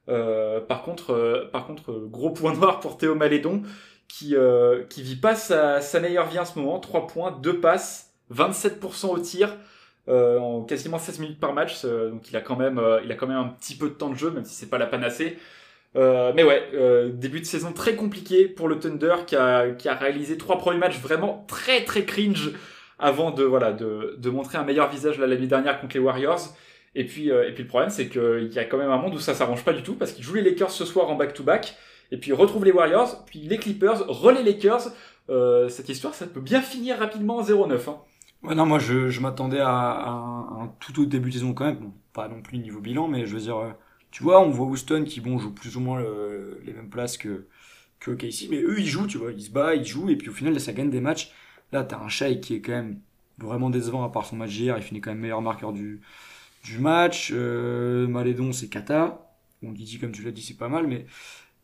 Euh, 0.08 0.60
par 0.60 0.82
contre, 0.82 1.12
euh, 1.12 1.48
par 1.52 1.66
contre, 1.66 1.92
gros 1.92 2.30
point 2.30 2.54
noir 2.54 2.80
pour 2.80 2.98
Théo 2.98 3.14
Malédon, 3.14 3.62
qui, 4.08 4.34
euh, 4.36 4.84
qui 4.84 5.02
vit 5.02 5.16
pas 5.16 5.34
sa, 5.34 5.80
sa, 5.80 6.00
meilleure 6.00 6.28
vie 6.28 6.38
en 6.38 6.44
ce 6.44 6.58
moment. 6.58 6.78
3 6.78 7.06
points, 7.06 7.30
2 7.42 7.60
passes, 7.60 8.12
27% 8.34 9.08
au 9.08 9.18
tir, 9.18 9.56
en 10.08 10.62
quasiment 10.64 10.98
16 10.98 11.20
minutes 11.20 11.40
par 11.40 11.52
match. 11.52 11.84
donc 11.84 12.28
il 12.30 12.36
a, 12.36 12.40
quand 12.40 12.56
même, 12.56 12.82
il 13.04 13.12
a 13.12 13.14
quand 13.14 13.28
même 13.28 13.36
un 13.36 13.48
petit 13.48 13.76
peu 13.76 13.88
de 13.88 13.94
temps 13.94 14.10
de 14.10 14.16
jeu, 14.16 14.30
même 14.30 14.44
si 14.44 14.54
c'est 14.54 14.68
pas 14.68 14.78
la 14.78 14.86
panacée. 14.86 15.38
Euh, 15.96 16.32
mais 16.34 16.44
ouais, 16.44 16.68
euh, 16.74 17.10
début 17.10 17.40
de 17.40 17.44
saison 17.44 17.72
très 17.72 17.96
compliqué 17.96 18.46
pour 18.46 18.68
le 18.68 18.78
Thunder 18.78 19.16
qui 19.26 19.34
a, 19.34 19.70
qui 19.70 19.88
a 19.88 19.94
réalisé 19.94 20.38
trois 20.38 20.56
premiers 20.58 20.78
matchs 20.78 21.00
vraiment 21.00 21.44
très 21.48 21.84
très 21.84 22.04
cringe 22.04 22.52
avant 23.00 23.32
de 23.32 23.42
voilà 23.42 23.72
de, 23.72 24.14
de 24.16 24.30
montrer 24.30 24.58
un 24.58 24.62
meilleur 24.62 24.88
visage 24.88 25.18
la 25.18 25.26
l'année 25.26 25.48
dernière 25.48 25.80
contre 25.80 25.96
les 25.96 26.00
Warriors. 26.00 26.54
Et 26.94 27.04
puis 27.04 27.30
euh, 27.32 27.48
et 27.48 27.52
puis 27.52 27.64
le 27.64 27.68
problème 27.68 27.90
c'est 27.90 28.08
qu'il 28.08 28.52
y 28.52 28.58
a 28.58 28.64
quand 28.64 28.78
même 28.78 28.90
un 28.90 28.98
monde 28.98 29.14
où 29.14 29.18
ça 29.18 29.34
s'arrange 29.34 29.64
pas 29.64 29.72
du 29.72 29.82
tout 29.82 29.94
parce 29.94 30.12
qu'ils 30.12 30.24
jouent 30.24 30.34
les 30.34 30.42
Lakers 30.42 30.70
ce 30.70 30.84
soir 30.84 31.10
en 31.10 31.16
back 31.16 31.34
to 31.34 31.42
back 31.42 31.76
et 32.12 32.18
puis 32.18 32.30
ils 32.30 32.34
retrouvent 32.34 32.64
les 32.64 32.72
Warriors, 32.72 33.24
puis 33.24 33.40
les 33.40 33.56
Clippers, 33.56 34.06
relais 34.08 34.42
Lakers. 34.42 34.88
Cette 35.68 35.88
histoire 35.88 36.14
ça 36.14 36.26
peut 36.26 36.40
bien 36.40 36.60
finir 36.60 36.98
rapidement 36.98 37.36
en 37.36 37.42
0-9. 37.42 37.88
Hein. 37.88 37.98
Ouais, 38.42 38.54
non, 38.54 38.66
moi 38.66 38.80
je, 38.80 39.10
je 39.10 39.20
m'attendais 39.20 39.60
à, 39.60 39.70
un, 39.70 40.72
tout 40.80 41.00
autre 41.00 41.10
début 41.10 41.28
de 41.30 41.34
saison 41.34 41.52
quand 41.52 41.66
même, 41.66 41.92
pas 42.12 42.26
non 42.26 42.42
plus 42.42 42.58
niveau 42.58 42.80
bilan, 42.80 43.06
mais 43.06 43.26
je 43.26 43.34
veux 43.34 43.40
dire 43.40 43.74
tu 44.10 44.22
vois, 44.22 44.40
on 44.40 44.50
voit 44.50 44.66
Houston 44.66 45.04
qui, 45.06 45.20
bon, 45.20 45.38
joue 45.38 45.52
plus 45.52 45.76
ou 45.76 45.80
moins 45.80 46.02
les 46.64 46.72
mêmes 46.72 46.90
places 46.90 47.16
que, 47.16 47.46
que 48.00 48.10
KC, 48.12 48.48
mais 48.50 48.60
eux, 48.62 48.80
ils 48.80 48.86
jouent, 48.86 49.06
tu 49.06 49.18
vois, 49.18 49.32
ils 49.32 49.42
se 49.42 49.50
battent, 49.50 49.78
ils 49.78 49.86
jouent, 49.86 50.10
et 50.10 50.16
puis 50.16 50.28
au 50.30 50.32
final, 50.32 50.58
ça 50.60 50.72
gagne 50.72 50.90
des 50.90 51.00
matchs. 51.00 51.32
Là, 51.72 51.84
t'as 51.84 52.00
un 52.00 52.08
Shai 52.08 52.40
qui 52.40 52.54
est 52.54 52.60
quand 52.60 52.72
même 52.72 53.00
vraiment 53.38 53.70
décevant, 53.70 54.04
à 54.04 54.10
part 54.10 54.26
son 54.26 54.36
match 54.36 54.56
hier, 54.56 54.76
il 54.76 54.82
finit 54.82 55.00
quand 55.00 55.10
même 55.10 55.20
meilleur 55.20 55.42
marqueur 55.42 55.72
du, 55.72 56.00
du 56.64 56.78
match. 56.78 57.30
Euh, 57.32 58.06
Malédon, 58.08 58.52
c'est 58.52 58.68
Kata. 58.68 59.34
Bon, 59.62 59.72
Guidi, 59.72 59.98
comme 59.98 60.12
tu 60.12 60.22
l'as 60.22 60.30
dit, 60.32 60.42
c'est 60.42 60.56
pas 60.56 60.68
mal, 60.68 60.86
mais, 60.86 61.06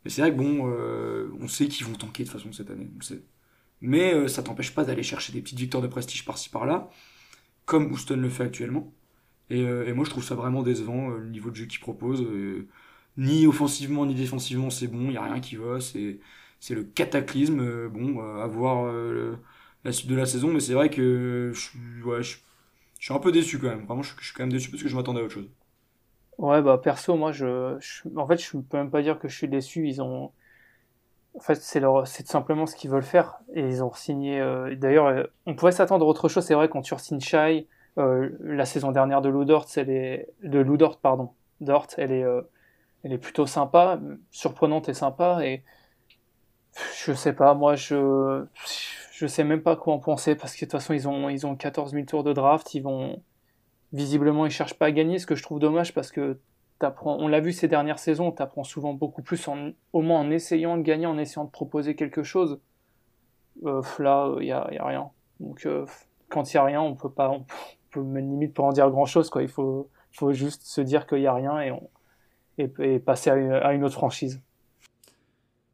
mais 0.04 0.10
c'est 0.10 0.22
vrai 0.22 0.30
que 0.32 0.36
bon, 0.36 0.70
euh, 0.70 1.30
on 1.40 1.48
sait 1.48 1.68
qu'ils 1.68 1.86
vont 1.86 1.94
tanker 1.94 2.24
de 2.24 2.28
façon 2.28 2.52
cette 2.52 2.70
année, 2.70 2.88
on 2.96 3.00
sait. 3.00 3.22
Mais 3.80 4.14
euh, 4.14 4.28
ça 4.28 4.42
t'empêche 4.42 4.74
pas 4.74 4.84
d'aller 4.84 5.02
chercher 5.02 5.32
des 5.32 5.40
petites 5.42 5.58
victoires 5.58 5.82
de 5.82 5.88
prestige 5.88 6.24
par-ci 6.24 6.48
par-là, 6.50 6.90
comme 7.66 7.92
Houston 7.92 8.16
le 8.16 8.30
fait 8.30 8.44
actuellement. 8.44 8.92
Et, 9.50 9.62
euh, 9.62 9.86
et, 9.86 9.92
moi, 9.92 10.04
je 10.04 10.10
trouve 10.10 10.24
ça 10.24 10.34
vraiment 10.34 10.62
décevant, 10.62 11.10
euh, 11.10 11.18
le 11.18 11.28
niveau 11.28 11.50
de 11.50 11.56
jeu 11.56 11.66
qu'il 11.66 11.80
propose. 11.80 12.22
Euh, 12.22 12.68
ni 13.16 13.46
offensivement, 13.46 14.06
ni 14.06 14.14
défensivement, 14.14 14.70
c'est 14.70 14.88
bon, 14.88 15.02
il 15.04 15.10
n'y 15.10 15.16
a 15.16 15.22
rien 15.22 15.40
qui 15.40 15.56
va. 15.56 15.80
C'est, 15.80 16.20
c'est 16.60 16.74
le 16.74 16.84
cataclysme. 16.84 17.88
bon, 17.88 18.20
à 18.20 18.46
voir 18.46 18.92
la 19.84 19.92
suite 19.92 20.10
de 20.10 20.16
la 20.16 20.26
saison, 20.26 20.48
mais 20.52 20.60
c'est 20.60 20.74
vrai 20.74 20.90
que 20.90 21.52
je, 21.54 22.04
ouais, 22.04 22.22
je, 22.22 22.38
je, 22.98 23.04
suis 23.04 23.14
un 23.14 23.18
peu 23.18 23.32
déçu 23.32 23.58
quand 23.58 23.68
même. 23.68 23.86
Vraiment, 23.86 24.02
je, 24.02 24.12
je, 24.20 24.26
suis 24.26 24.34
quand 24.34 24.42
même 24.42 24.52
déçu 24.52 24.70
parce 24.70 24.82
que 24.82 24.88
je 24.88 24.96
m'attendais 24.96 25.20
à 25.20 25.24
autre 25.24 25.34
chose. 25.34 25.48
Ouais, 26.38 26.60
bah 26.60 26.78
perso, 26.78 27.16
moi, 27.16 27.32
je, 27.32 27.78
en 28.16 28.26
fait, 28.26 28.38
je 28.38 28.58
peux 28.58 28.76
même 28.76 28.90
pas 28.90 29.02
dire 29.02 29.18
que 29.18 29.28
je 29.28 29.36
suis 29.36 29.48
déçu. 29.48 29.88
Ils 29.88 30.02
ont, 30.02 30.32
en 31.34 31.40
fait, 31.40 31.54
c'est 31.54 31.80
leur, 31.80 32.06
c'est 32.06 32.26
simplement 32.26 32.66
ce 32.66 32.76
qu'ils 32.76 32.90
veulent 32.90 33.02
faire 33.02 33.38
et 33.54 33.60
ils 33.60 33.82
ont 33.82 33.94
signé. 33.94 34.40
D'ailleurs, 34.76 35.28
on 35.46 35.54
pourrait 35.54 35.72
s'attendre 35.72 36.04
à 36.04 36.08
autre 36.08 36.28
chose. 36.28 36.44
C'est 36.44 36.54
vrai 36.54 36.68
quand 36.68 36.82
tu 36.82 36.94
signes 36.98 37.20
Shai, 37.20 37.60
euh, 37.60 37.75
la 37.96 38.66
saison 38.66 38.92
dernière 38.92 39.22
de 39.22 39.28
Ludort, 39.28 39.66
elle 39.76 39.90
est 39.90 40.28
de 40.42 40.58
Ludort, 40.58 40.98
pardon, 40.98 41.30
Dort, 41.60 41.86
elle 41.96 42.12
est, 42.12 42.24
euh, 42.24 42.42
elle 43.02 43.12
est 43.12 43.18
plutôt 43.18 43.46
sympa, 43.46 44.00
surprenante 44.30 44.88
et 44.88 44.94
sympa. 44.94 45.44
Et 45.44 45.62
je 47.04 47.12
sais 47.12 47.32
pas, 47.32 47.54
moi 47.54 47.76
je, 47.76 48.44
je 49.12 49.26
sais 49.26 49.44
même 49.44 49.62
pas 49.62 49.76
quoi 49.76 49.94
en 49.94 49.98
penser 49.98 50.34
parce 50.34 50.54
que 50.54 50.60
de 50.60 50.70
toute 50.70 50.72
façon 50.72 50.92
ils 50.92 51.08
ont, 51.08 51.30
ils 51.30 51.46
ont 51.46 51.56
14 51.56 51.92
000 51.92 52.04
tours 52.04 52.24
de 52.24 52.32
draft, 52.32 52.74
ils 52.74 52.82
vont 52.82 53.22
visiblement 53.92 54.44
ils 54.44 54.52
cherchent 54.52 54.74
pas 54.74 54.86
à 54.86 54.92
gagner, 54.92 55.18
ce 55.18 55.26
que 55.26 55.34
je 55.34 55.42
trouve 55.42 55.58
dommage 55.58 55.94
parce 55.94 56.12
que 56.12 56.38
apprends, 56.80 57.16
on 57.16 57.28
l'a 57.28 57.40
vu 57.40 57.52
ces 57.52 57.68
dernières 57.68 57.98
saisons, 57.98 58.32
tu 58.32 58.42
apprends 58.42 58.64
souvent 58.64 58.92
beaucoup 58.92 59.22
plus 59.22 59.48
en, 59.48 59.70
au 59.94 60.02
moins 60.02 60.20
en 60.20 60.30
essayant 60.30 60.76
de 60.76 60.82
gagner, 60.82 61.06
en 61.06 61.16
essayant 61.16 61.44
de 61.44 61.50
proposer 61.50 61.96
quelque 61.96 62.22
chose. 62.22 62.60
Euh, 63.64 63.80
là, 63.98 64.34
il 64.40 64.46
y 64.46 64.52
a, 64.52 64.60
a, 64.60 64.86
rien. 64.86 65.08
Donc 65.40 65.64
euh, 65.64 65.86
quand 66.28 66.52
il 66.52 66.56
y 66.56 66.58
a 66.58 66.64
rien, 66.64 66.82
on 66.82 66.94
peut 66.94 67.10
pas, 67.10 67.34
même 67.94 68.30
limite 68.30 68.54
pour 68.54 68.64
en 68.64 68.72
dire 68.72 68.90
grand 68.90 69.06
chose. 69.06 69.30
Quoi. 69.30 69.42
Il 69.42 69.48
faut, 69.48 69.88
faut 70.12 70.32
juste 70.32 70.62
se 70.64 70.80
dire 70.80 71.06
qu'il 71.06 71.18
n'y 71.18 71.26
a 71.26 71.34
rien 71.34 71.60
et, 71.60 71.70
on, 71.70 71.88
et, 72.58 72.98
passer 72.98 73.30
à 73.30 73.72
une, 73.72 73.84
autre 73.84 73.94
franchise. 73.94 74.40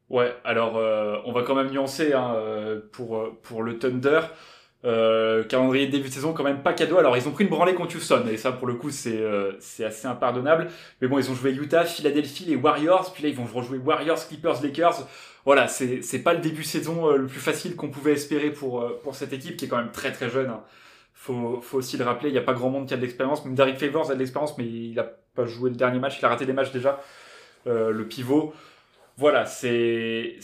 Ouais, 0.09 0.33
alors 0.43 0.77
euh, 0.77 1.17
on 1.25 1.31
va 1.31 1.43
quand 1.43 1.55
même 1.55 1.71
nuancer 1.71 2.13
hein, 2.13 2.33
euh, 2.35 2.81
pour, 2.91 3.39
pour 3.41 3.63
le 3.63 3.79
Thunder. 3.79 4.21
Euh, 4.85 5.45
calendrier 5.45 5.87
début 5.87 6.09
de 6.09 6.13
saison 6.13 6.33
quand 6.33 6.43
même 6.43 6.61
pas 6.61 6.73
cadeau. 6.73 6.97
Alors 6.97 7.15
ils 7.15 7.25
ont 7.27 7.31
pris 7.31 7.45
une 7.45 7.49
branlée 7.49 7.73
contre 7.73 7.95
Houston 7.95 8.25
et 8.29 8.35
ça 8.35 8.51
pour 8.51 8.67
le 8.67 8.73
coup 8.73 8.89
c'est 8.89 9.23
c'est 9.59 9.85
assez 9.85 10.07
impardonnable. 10.07 10.67
Mais 11.01 11.07
bon 11.07 11.17
ils 11.19 11.31
ont 11.31 11.35
joué 11.35 11.51
Utah, 11.53 11.85
Philadelphie, 11.85 12.45
les 12.45 12.57
Warriors, 12.57 13.13
puis 13.13 13.23
là 13.23 13.29
ils 13.29 13.35
vont 13.35 13.45
rejouer 13.45 13.77
Warriors, 13.77 14.27
Clippers, 14.27 14.61
Lakers. 14.61 15.07
Voilà 15.45 15.69
c'est 15.69 16.01
c'est 16.01 16.19
pas 16.19 16.33
le 16.33 16.41
début 16.41 16.63
de 16.63 16.67
saison 16.67 17.09
le 17.11 17.27
plus 17.27 17.39
facile 17.39 17.77
qu'on 17.77 17.89
pouvait 17.89 18.11
espérer 18.11 18.51
pour 18.51 18.85
pour 19.03 19.15
cette 19.15 19.31
équipe 19.31 19.55
qui 19.55 19.65
est 19.65 19.67
quand 19.69 19.77
même 19.77 19.91
très 19.93 20.11
très 20.11 20.29
jeune. 20.29 20.49
Hein 20.49 20.63
faut, 21.23 21.61
faut 21.61 21.77
aussi 21.77 21.95
le 21.95 22.03
rappeler, 22.03 22.29
il 22.29 22.33
n'y 22.33 22.37
a 22.37 22.43
pas 22.43 22.53
grand 22.53 22.69
monde 22.69 22.85
qui 22.85 22.93
a 22.93 22.97
de 22.97 23.01
l'expérience. 23.01 23.45
Même 23.45 23.55
Derek 23.55 23.77
Favors 23.77 24.11
a 24.11 24.13
de 24.13 24.19
l'expérience, 24.19 24.57
mais 24.57 24.65
il 24.65 24.93
n'a 24.95 25.05
pas 25.35 25.45
joué 25.45 25.69
le 25.69 25.75
dernier 25.77 25.99
match, 25.99 26.19
il 26.19 26.25
a 26.25 26.27
raté 26.27 26.45
des 26.45 26.51
matchs 26.51 26.73
déjà. 26.73 26.99
Euh, 27.65 27.91
le 27.91 28.05
pivot. 28.05 28.53
Voilà, 29.17 29.45
c'est 29.45 30.35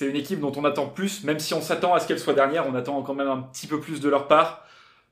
une 0.00 0.16
équipe 0.16 0.40
dont 0.40 0.52
on 0.56 0.64
attend 0.64 0.86
plus, 0.86 1.24
même 1.24 1.38
si 1.38 1.52
on 1.52 1.60
s'attend 1.60 1.92
à 1.92 2.00
ce 2.00 2.08
qu'elle 2.08 2.18
soit 2.18 2.32
dernière, 2.32 2.66
on 2.66 2.74
attend 2.74 3.02
quand 3.02 3.14
même 3.14 3.28
un 3.28 3.42
petit 3.42 3.66
peu 3.66 3.80
plus 3.80 4.00
de 4.00 4.08
leur 4.08 4.28
part. 4.28 4.64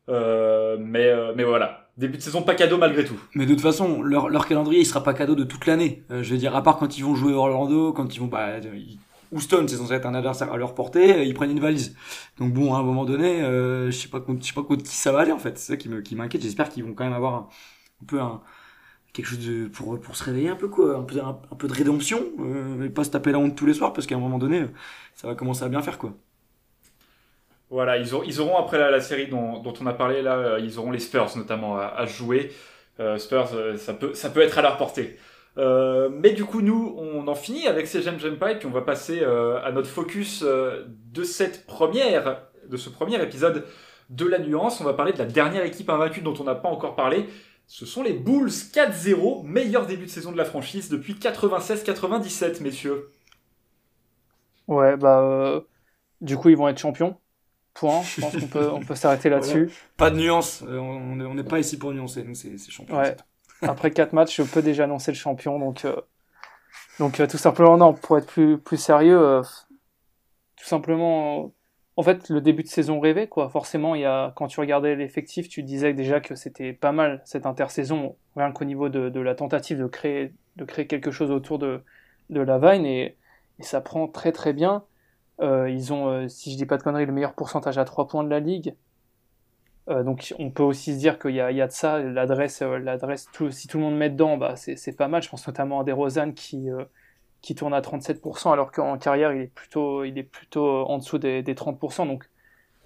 Euh, 0.08 0.78
mais, 0.80 1.08
euh, 1.08 1.34
mais 1.36 1.44
voilà, 1.44 1.88
début 1.98 2.16
de 2.16 2.22
saison 2.22 2.42
pas 2.42 2.54
cadeau 2.54 2.78
malgré 2.78 3.04
tout. 3.04 3.20
Mais 3.34 3.44
de 3.44 3.52
toute 3.52 3.62
façon, 3.62 4.00
leur, 4.00 4.46
calendrier, 4.46 4.80
il 4.80 4.86
sera 4.86 5.02
pas 5.02 5.12
cadeau 5.12 5.34
de 5.34 5.44
toute 5.44 5.66
l'année. 5.66 6.04
Je 6.08 6.30
veux 6.30 6.38
dire, 6.38 6.56
à 6.56 6.62
part 6.62 6.78
quand 6.78 6.96
ils 6.96 7.04
vont 7.04 7.14
jouer 7.14 7.34
Orlando, 7.34 7.92
quand 7.92 8.14
ils 8.14 8.20
vont, 8.20 8.28
bah, 8.28 8.60
Houston, 9.32 9.66
c'est 9.68 9.76
censé 9.76 9.94
être 9.94 10.06
un 10.06 10.14
adversaire 10.14 10.52
à 10.52 10.56
leur 10.56 10.74
portée, 10.74 11.24
ils 11.26 11.34
prennent 11.34 11.50
une 11.50 11.60
valise. 11.60 11.96
Donc 12.38 12.52
bon, 12.52 12.74
à 12.74 12.78
un 12.78 12.82
moment 12.82 13.04
donné, 13.04 13.42
euh, 13.42 13.86
je 13.90 13.96
sais 13.96 14.08
pas 14.08 14.22
je 14.40 14.46
sais 14.46 14.52
pas 14.54 14.62
contre 14.62 14.84
qui 14.84 14.94
ça 14.96 15.12
va 15.12 15.20
aller 15.20 15.32
en 15.32 15.38
fait. 15.38 15.58
C'est 15.58 15.72
ça 15.72 15.76
qui 15.76 15.88
me, 15.88 16.00
qui 16.02 16.16
m'inquiète. 16.16 16.42
J'espère 16.42 16.68
qu'ils 16.70 16.84
vont 16.84 16.94
quand 16.94 17.04
même 17.04 17.12
avoir 17.12 17.34
un, 17.34 17.48
peu 18.06 18.20
un, 18.20 18.42
quelque 19.12 19.26
chose 19.26 19.46
de, 19.46 19.68
pour, 19.68 20.00
pour 20.00 20.16
se 20.16 20.24
réveiller 20.24 20.50
un 20.50 20.56
peu 20.56 20.68
quoi, 20.68 20.96
un 20.98 21.02
peu, 21.56 21.68
de 21.68 21.72
rédemption, 21.74 22.22
euh, 22.40 22.88
pas 22.90 23.04
se 23.04 23.10
taper 23.10 23.32
la 23.32 23.38
honte 23.38 23.56
tous 23.56 23.66
les 23.66 23.74
soirs 23.74 23.92
parce 23.92 24.06
qu'à 24.06 24.16
un 24.16 24.20
moment 24.20 24.38
donné, 24.38 24.62
euh, 24.62 24.68
ça 25.14 25.28
va 25.28 25.34
commencer 25.36 25.64
à 25.64 25.68
bien 25.68 25.82
faire 25.82 25.98
quoi. 25.98 26.14
Voilà, 27.70 27.96
ils, 27.98 28.14
auront, 28.14 28.22
ils 28.24 28.40
auront 28.40 28.56
après 28.58 28.78
la, 28.78 28.90
la 28.90 29.00
série 29.00 29.26
dont, 29.26 29.58
dont 29.60 29.74
on 29.80 29.86
a 29.86 29.92
parlé 29.92 30.22
là, 30.22 30.36
euh, 30.36 30.60
ils 30.60 30.78
auront 30.78 30.92
les 30.92 31.00
Spurs 31.00 31.36
notamment 31.36 31.76
à, 31.78 31.86
à 31.86 32.06
jouer. 32.06 32.52
Euh, 33.00 33.18
Spurs, 33.18 33.50
euh, 33.54 33.76
ça 33.76 33.92
peut, 33.94 34.14
ça 34.14 34.30
peut 34.30 34.40
être 34.40 34.58
à 34.58 34.62
leur 34.62 34.76
portée. 34.78 35.18
Euh, 35.58 36.10
mais 36.12 36.32
du 36.32 36.44
coup, 36.44 36.60
nous, 36.60 36.94
on 36.98 37.26
en 37.28 37.34
finit 37.34 37.66
avec 37.66 37.86
ces 37.86 38.02
J'aime, 38.02 38.18
J'aime 38.18 38.38
pas, 38.38 38.52
et 38.52 38.58
puis 38.58 38.66
on 38.66 38.72
va 38.72 38.82
passer 38.82 39.20
euh, 39.22 39.62
à 39.64 39.72
notre 39.72 39.88
focus 39.88 40.42
euh, 40.46 40.84
de 41.12 41.24
cette 41.24 41.66
première, 41.66 42.42
de 42.68 42.76
ce 42.76 42.90
premier 42.90 43.22
épisode 43.22 43.64
de 44.10 44.26
la 44.26 44.38
nuance. 44.38 44.80
On 44.80 44.84
va 44.84 44.92
parler 44.92 45.12
de 45.12 45.18
la 45.18 45.24
dernière 45.24 45.64
équipe 45.64 45.88
invaincue 45.88 46.20
dont 46.20 46.34
on 46.38 46.44
n'a 46.44 46.54
pas 46.54 46.68
encore 46.68 46.94
parlé. 46.94 47.26
Ce 47.66 47.84
sont 47.84 48.02
les 48.02 48.12
Bulls 48.12 48.48
4-0, 48.48 49.44
meilleur 49.44 49.86
début 49.86 50.04
de 50.06 50.10
saison 50.10 50.30
de 50.30 50.36
la 50.36 50.44
franchise 50.44 50.88
depuis 50.88 51.14
96-97, 51.14 52.62
messieurs. 52.62 53.10
Ouais, 54.68 54.96
bah, 54.96 55.20
euh, 55.20 55.60
du 56.20 56.36
coup, 56.36 56.48
ils 56.48 56.56
vont 56.56 56.68
être 56.68 56.78
champions. 56.78 57.16
Point. 57.74 58.02
Je 58.02 58.20
pense 58.20 58.36
qu'on 58.36 58.46
peut, 58.46 58.70
on 58.70 58.80
peut 58.80 58.94
s'arrêter 58.94 59.28
là-dessus. 59.30 59.70
Pas 59.96 60.10
de 60.10 60.16
nuance, 60.16 60.62
euh, 60.66 60.78
on 60.78 61.34
n'est 61.34 61.44
pas 61.44 61.58
ici 61.58 61.76
pour 61.76 61.92
nuancer, 61.92 62.24
nous 62.24 62.34
c'est 62.34 62.56
c'est 62.56 62.70
champion. 62.70 62.96
Ouais. 62.96 63.16
Après 63.62 63.90
quatre 63.90 64.12
matchs, 64.12 64.36
je 64.36 64.42
peux 64.42 64.62
déjà 64.62 64.84
annoncer 64.84 65.12
le 65.12 65.16
champion. 65.16 65.58
Donc, 65.58 65.84
euh, 65.84 65.96
donc 66.98 67.20
euh, 67.20 67.26
tout 67.26 67.38
simplement, 67.38 67.76
non, 67.76 67.94
pour 67.94 68.18
être 68.18 68.26
plus, 68.26 68.58
plus 68.58 68.76
sérieux, 68.76 69.18
euh, 69.18 69.42
tout 70.56 70.64
simplement, 70.64 71.52
en 71.96 72.02
fait, 72.02 72.28
le 72.28 72.40
début 72.40 72.62
de 72.62 72.68
saison 72.68 73.00
rêvé, 73.00 73.28
quoi. 73.28 73.48
Forcément, 73.48 73.94
il 73.94 74.02
y 74.02 74.04
a, 74.04 74.32
quand 74.36 74.46
tu 74.46 74.60
regardais 74.60 74.94
l'effectif, 74.94 75.48
tu 75.48 75.62
disais 75.62 75.94
déjà 75.94 76.20
que 76.20 76.34
c'était 76.34 76.72
pas 76.72 76.92
mal 76.92 77.22
cette 77.24 77.46
intersaison, 77.46 78.16
rien 78.36 78.52
qu'au 78.52 78.64
niveau 78.64 78.88
de, 78.88 79.08
de 79.08 79.20
la 79.20 79.34
tentative 79.34 79.78
de 79.78 79.86
créer, 79.86 80.32
de 80.56 80.64
créer 80.64 80.86
quelque 80.86 81.10
chose 81.10 81.30
autour 81.30 81.58
de, 81.58 81.82
de 82.30 82.40
la 82.40 82.58
Vine, 82.58 82.86
et, 82.86 83.16
et 83.58 83.62
ça 83.62 83.80
prend 83.80 84.08
très 84.08 84.32
très 84.32 84.52
bien. 84.52 84.84
Euh, 85.40 85.68
ils 85.68 85.92
ont, 85.92 86.08
euh, 86.08 86.28
si 86.28 86.52
je 86.52 86.56
dis 86.56 86.66
pas 86.66 86.78
de 86.78 86.82
conneries, 86.82 87.06
le 87.06 87.12
meilleur 87.12 87.34
pourcentage 87.34 87.78
à 87.78 87.84
3 87.84 88.08
points 88.08 88.24
de 88.24 88.30
la 88.30 88.40
ligue. 88.40 88.74
Euh, 89.88 90.02
donc 90.02 90.34
on 90.38 90.50
peut 90.50 90.64
aussi 90.64 90.94
se 90.94 90.98
dire 90.98 91.18
qu'il 91.18 91.30
y 91.30 91.34
y 91.36 91.40
a 91.40 91.66
de 91.66 91.72
ça, 91.72 92.00
l'adresse, 92.00 92.60
euh, 92.62 93.50
si 93.50 93.68
tout 93.68 93.78
le 93.78 93.84
monde 93.84 93.96
met 93.96 94.10
dedans, 94.10 94.36
bah 94.36 94.56
c'est, 94.56 94.96
pas 94.96 95.08
mal. 95.08 95.22
Je 95.22 95.28
pense 95.28 95.46
notamment 95.46 95.80
à 95.80 95.84
DeRozan 95.84 96.32
qui 96.32 96.70
euh, 96.70 96.84
qui 97.42 97.54
tourne 97.54 97.74
à 97.74 97.80
37%, 97.80 98.52
alors 98.52 98.72
qu'en 98.72 98.98
carrière 98.98 99.32
il 99.32 99.42
est 99.42 99.46
plutôt, 99.54 100.04
il 100.04 100.18
est 100.18 100.24
plutôt 100.24 100.66
euh, 100.66 100.84
en 100.84 100.98
dessous 100.98 101.18
des, 101.18 101.42
des 101.42 101.54
30%. 101.54 102.06
Donc 102.08 102.28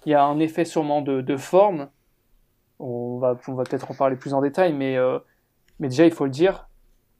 il 0.05 0.11
y 0.11 0.15
a 0.15 0.23
un 0.23 0.39
effet 0.39 0.65
sûrement 0.65 1.01
de, 1.01 1.21
de 1.21 1.37
forme. 1.37 1.89
On 2.79 3.17
va, 3.19 3.37
on 3.47 3.53
va 3.53 3.63
peut-être 3.63 3.91
en 3.91 3.95
parler 3.95 4.15
plus 4.15 4.33
en 4.33 4.41
détail, 4.41 4.73
mais 4.73 4.97
mais 5.79 5.89
déjà 5.89 6.05
il 6.05 6.11
faut 6.11 6.25
le 6.25 6.31
dire, 6.31 6.67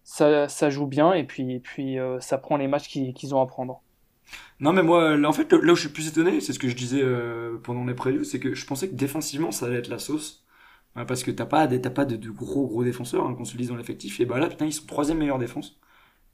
ça, 0.04 0.48
ça 0.50 0.70
joue 0.70 0.88
bien 0.88 1.14
et 1.14 1.24
puis 1.24 1.54
et 1.56 1.60
puis 1.60 1.98
ça 2.20 2.38
prend 2.38 2.58
les 2.58 2.68
matchs 2.68 2.88
qu'ils, 2.90 3.14
qu'ils 3.14 3.36
ont 3.36 3.42
à 3.42 3.48
prendre. 3.48 3.82
Non 4.60 4.74
mais 4.74 4.84
moi, 4.84 5.18
là, 5.18 5.28
en 5.30 5.34
fait, 5.34 5.52
là 5.54 5.74
où 5.74 5.76
je 5.76 5.82
suis 5.82 5.90
plus 5.90 6.08
étonné, 6.08 6.40
c'est 6.42 6.54
ce 6.54 6.60
que 6.60 6.70
je 6.70 6.76
disais 6.76 7.02
euh, 7.04 7.58
pendant 7.64 7.84
les 7.86 7.94
previews, 7.96 8.24
c'est 8.24 8.40
que 8.40 8.54
je 8.54 8.66
pensais 8.66 8.90
que 8.90 8.96
défensivement 8.96 9.52
ça 9.52 9.66
allait 9.66 9.78
être 9.78 9.88
la 9.90 10.00
sauce. 10.00 10.46
Ouais, 10.96 11.06
parce 11.06 11.24
que 11.24 11.32
t'as 11.32 11.46
pas, 11.46 11.68
des- 11.68 11.82
t'as 11.82 11.90
pas 11.90 12.06
de, 12.06 12.30
gros 12.30 12.68
gros 12.68 12.84
défenseurs 12.84 13.26
hein, 13.26 13.34
qu'on 13.36 13.46
se 13.46 13.58
lise 13.58 13.70
dans 13.70 13.78
l'effectif. 13.78 14.20
Et 14.20 14.26
bah 14.26 14.40
là, 14.40 14.48
putain, 14.50 14.66
ils 14.66 14.74
sont 14.74 14.86
troisième 14.86 15.18
meilleure 15.20 15.40
défense. 15.40 15.80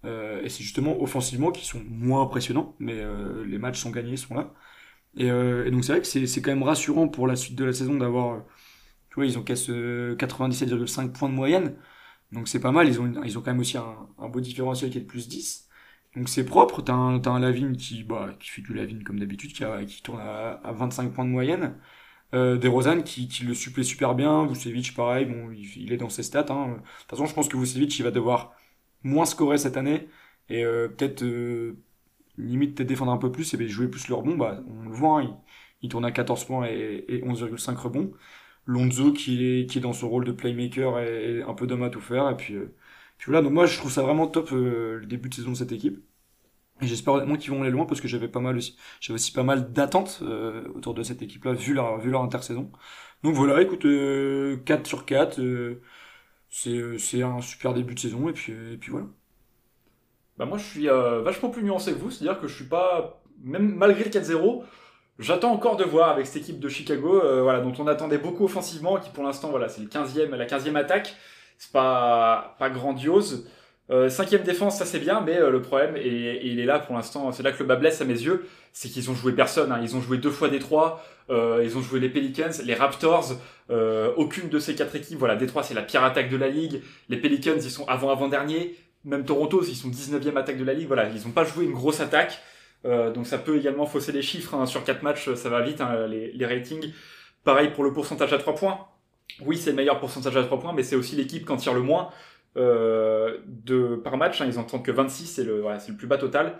Euh, 0.05 0.41
et 0.43 0.49
c'est 0.49 0.63
justement 0.63 1.01
offensivement 1.01 1.51
qu'ils 1.51 1.65
sont 1.67 1.81
moins 1.89 2.23
impressionnants, 2.23 2.75
mais 2.79 2.95
euh, 3.01 3.45
les 3.45 3.57
matchs 3.59 3.79
sont 3.81 3.91
gagnés, 3.91 4.17
sont 4.17 4.35
là. 4.35 4.53
Et, 5.17 5.31
euh, 5.31 5.65
et 5.65 5.71
donc 5.71 5.83
c'est 5.85 5.93
vrai 5.93 6.01
que 6.01 6.07
c'est 6.27 6.41
quand 6.41 6.51
même 6.51 6.63
rassurant 6.63 7.07
pour 7.09 7.27
la 7.27 7.35
suite 7.37 7.55
de 7.57 7.65
la 7.65 7.73
saison 7.73 7.95
d'avoir, 7.97 8.35
euh, 8.35 8.39
tu 9.09 9.15
vois, 9.15 9.25
ils 9.25 9.37
euh, 9.69 10.15
97,5 10.15 11.13
points 11.13 11.29
de 11.29 11.33
moyenne. 11.35 11.75
Donc 12.31 12.47
c'est 12.47 12.59
pas 12.61 12.71
mal, 12.71 12.87
ils 12.87 13.01
ont, 13.01 13.13
ils 13.23 13.37
ont 13.37 13.41
quand 13.41 13.51
même 13.51 13.59
aussi 13.61 13.77
un, 13.77 14.09
un 14.19 14.29
beau 14.29 14.41
différentiel 14.41 14.91
qui 14.91 14.97
est 14.99 15.01
de 15.01 15.07
plus 15.07 15.27
10. 15.29 15.66
Donc 16.17 16.29
c'est 16.29 16.45
propre, 16.45 16.81
t'as 16.81 16.93
un, 16.93 17.23
un 17.23 17.39
Lavigne 17.39 17.75
qui, 17.75 18.03
bah, 18.03 18.35
qui 18.39 18.49
fait 18.49 18.61
du 18.63 18.73
Lavigne 18.73 19.03
comme 19.03 19.19
d'habitude, 19.19 19.53
qui, 19.53 20.01
tourne 20.01 20.19
à, 20.19 20.53
à 20.63 20.71
25 20.71 21.13
points 21.13 21.25
de 21.25 21.29
moyenne. 21.29 21.75
Euh, 22.33 22.57
des 22.57 22.69
qui, 23.03 23.27
qui 23.27 23.43
le 23.45 23.53
supplée 23.53 23.83
super 23.83 24.15
bien, 24.15 24.45
Vucevic 24.47 24.95
pareil, 24.95 25.25
bon, 25.25 25.51
il, 25.51 25.93
est 25.93 25.97
dans 25.97 26.09
ses 26.09 26.23
stats. 26.23 26.47
Hein. 26.49 26.69
De 26.69 26.75
toute 27.01 27.09
façon, 27.11 27.25
je 27.27 27.33
pense 27.35 27.47
que 27.47 27.57
Vucevic 27.57 27.97
il 27.99 28.03
va 28.03 28.11
devoir 28.11 28.53
moins 29.03 29.25
scorer 29.25 29.57
cette 29.59 29.77
année 29.77 30.09
et 30.49 30.65
euh, 30.65 30.87
peut-être 30.89 31.23
euh, 31.23 31.77
limite 32.37 32.75
peut-être 32.75 32.89
défendre 32.89 33.11
un 33.11 33.17
peu 33.17 33.31
plus 33.31 33.53
et 33.53 33.69
jouer 33.69 33.87
plus 33.87 34.07
le 34.07 34.15
rebond. 34.15 34.35
Bah, 34.37 34.63
on 34.67 34.89
le 34.89 34.95
voit, 34.95 35.21
hein, 35.21 35.37
il, 35.83 35.89
tourne 35.89 36.05
à 36.05 36.11
14 36.11 36.45
points 36.45 36.67
et, 36.67 37.05
et 37.09 37.21
11,5 37.21 37.75
rebonds. 37.75 38.11
Lonzo 38.65 39.13
qui 39.13 39.61
est, 39.61 39.69
qui 39.69 39.77
est 39.79 39.81
dans 39.81 39.93
son 39.93 40.09
rôle 40.09 40.25
de 40.25 40.31
playmaker 40.33 40.99
et, 40.99 41.37
et 41.39 41.43
un 41.43 41.53
peu 41.53 41.67
d'homme 41.67 41.83
à 41.83 41.89
tout 41.89 42.01
faire. 42.01 42.29
Et 42.29 42.37
puis, 42.37 42.55
euh, 42.55 42.75
voilà, 43.25 43.41
donc 43.41 43.51
moi 43.53 43.65
je 43.65 43.77
trouve 43.77 43.91
ça 43.91 44.03
vraiment 44.03 44.27
top 44.27 44.51
euh, 44.53 44.99
le 44.99 45.05
début 45.05 45.29
de 45.29 45.33
saison 45.35 45.51
de 45.51 45.55
cette 45.57 45.71
équipe. 45.71 45.99
Et 46.81 46.87
j'espère 46.87 47.15
honnêtement 47.15 47.37
qu'ils 47.37 47.51
vont 47.51 47.61
aller 47.63 47.71
loin 47.71 47.85
parce 47.85 48.01
que 48.01 48.07
j'avais 48.07 48.27
pas 48.27 48.39
mal 48.39 48.57
aussi, 48.57 48.77
j'avais 49.01 49.15
aussi 49.15 49.31
pas 49.31 49.43
mal 49.43 49.71
d'attentes 49.73 50.19
euh, 50.23 50.67
autour 50.75 50.93
de 50.93 51.03
cette 51.03 51.21
équipe-là 51.23 51.53
vu 51.53 51.73
leur, 51.73 51.99
vu 51.99 52.11
leur 52.11 52.21
intersaison. 52.23 52.71
Donc 53.23 53.35
voilà, 53.35 53.61
écoute, 53.61 53.85
euh, 53.85 54.57
4 54.65 54.85
sur 54.87 55.05
4, 55.05 55.39
euh, 55.41 55.81
c'est, 56.49 56.77
euh, 56.77 56.97
un 57.25 57.41
super 57.41 57.73
début 57.73 57.95
de 57.95 57.99
saison 57.99 58.29
et 58.29 58.33
puis, 58.33 58.53
euh, 58.53 58.73
et 58.73 58.77
puis 58.77 58.91
voilà. 58.91 59.07
Bah 60.37 60.45
moi 60.45 60.57
je 60.57 60.63
suis 60.65 60.89
euh, 60.89 61.21
vachement 61.21 61.49
plus 61.49 61.63
nuancé 61.63 61.93
que 61.93 61.97
vous, 61.97 62.11
c'est-à-dire 62.11 62.39
que 62.39 62.47
je 62.47 62.55
suis 62.55 62.65
pas, 62.65 63.21
même 63.43 63.73
malgré 63.75 64.03
le 64.03 64.09
4-0, 64.11 64.63
j'attends 65.19 65.51
encore 65.51 65.77
de 65.77 65.83
voir 65.83 66.09
avec 66.09 66.27
cette 66.27 66.37
équipe 66.43 66.59
de 66.59 66.69
Chicago, 66.69 67.21
euh, 67.23 67.41
voilà, 67.41 67.59
dont 67.61 67.73
on 67.79 67.87
attendait 67.87 68.19
beaucoup 68.19 68.45
offensivement, 68.45 68.97
qui 68.99 69.09
pour 69.09 69.23
l'instant 69.23 69.49
voilà, 69.49 69.67
c'est 69.67 69.81
le 69.81 69.87
15e, 69.87 70.35
la 70.35 70.45
15e 70.45 70.75
attaque, 70.75 71.15
c'est 71.57 71.71
pas, 71.71 72.55
pas 72.59 72.69
grandiose. 72.69 73.47
Euh, 73.89 74.09
cinquième 74.09 74.43
défense, 74.43 74.77
ça 74.77 74.85
c'est 74.85 74.99
bien, 74.99 75.21
mais 75.21 75.37
euh, 75.37 75.49
le 75.49 75.61
problème, 75.61 75.95
et, 75.95 76.45
il 76.45 76.59
est 76.59 76.65
là 76.65 76.79
pour 76.79 76.95
l'instant, 76.95 77.31
c'est 77.31 77.43
là 77.43 77.53
que 77.53 77.59
le 77.59 77.65
bas 77.65 77.77
blesse 77.77 78.01
à 78.01 78.05
mes 78.05 78.13
yeux, 78.13 78.45
c'est 78.73 78.89
qu'ils 78.89 79.09
ont 79.09 79.15
joué 79.15 79.31
personne. 79.31 79.71
Hein. 79.71 79.79
Ils 79.81 79.95
ont 79.95 80.01
joué 80.01 80.17
deux 80.17 80.29
fois 80.29 80.49
Détroit, 80.49 81.03
euh, 81.29 81.61
ils 81.63 81.77
ont 81.77 81.81
joué 81.81 81.99
les 81.99 82.09
Pelicans, 82.09 82.51
les 82.63 82.73
Raptors, 82.73 83.33
euh, 83.69 84.11
aucune 84.17 84.49
de 84.49 84.59
ces 84.59 84.75
quatre 84.75 84.95
équipes. 84.95 85.17
Voilà, 85.17 85.35
Détroit 85.35 85.63
c'est 85.63 85.73
la 85.73 85.81
pire 85.81 86.03
attaque 86.03 86.29
de 86.29 86.37
la 86.37 86.47
ligue, 86.47 86.81
les 87.09 87.17
Pelicans 87.17 87.55
ils 87.55 87.71
sont 87.71 87.87
avant-avant-dernier, 87.87 88.75
même 89.03 89.25
Toronto 89.25 89.63
ils 89.63 89.75
sont 89.75 89.89
19e 89.89 90.37
attaque 90.37 90.57
de 90.57 90.63
la 90.63 90.73
ligue. 90.73 90.87
Voilà, 90.87 91.09
ils 91.09 91.25
n'ont 91.25 91.33
pas 91.33 91.43
joué 91.43 91.65
une 91.65 91.73
grosse 91.73 92.01
attaque, 92.01 92.39
euh, 92.85 93.11
donc 93.11 93.25
ça 93.25 93.37
peut 93.37 93.57
également 93.57 93.85
fausser 93.85 94.11
les 94.11 94.21
chiffres. 94.21 94.53
Hein. 94.53 94.65
Sur 94.65 94.83
quatre 94.83 95.03
matchs, 95.03 95.33
ça 95.33 95.49
va 95.49 95.61
vite, 95.61 95.81
hein, 95.81 96.07
les, 96.07 96.31
les 96.31 96.45
ratings. 96.45 96.91
Pareil 97.43 97.69
pour 97.69 97.83
le 97.83 97.93
pourcentage 97.93 98.33
à 98.33 98.37
3 98.37 98.55
points. 98.55 98.79
Oui, 99.45 99.57
c'est 99.57 99.71
le 99.71 99.75
meilleur 99.75 99.99
pourcentage 99.99 100.35
à 100.35 100.43
3 100.43 100.59
points, 100.59 100.73
mais 100.73 100.83
c'est 100.83 100.95
aussi 100.95 101.15
l'équipe 101.15 101.45
quand 101.45 101.57
tire 101.57 101.73
le 101.73 101.81
moins 101.81 102.09
euh, 102.57 103.37
de, 103.45 103.95
par 103.95 104.17
match. 104.17 104.41
Hein, 104.41 104.47
ils 104.47 104.57
en 104.59 104.63
tentent 104.63 104.85
que 104.85 104.91
26, 104.91 105.25
c'est 105.25 105.43
le, 105.43 105.63
plus 105.97 106.07
bas 106.07 106.17
total. 106.17 106.57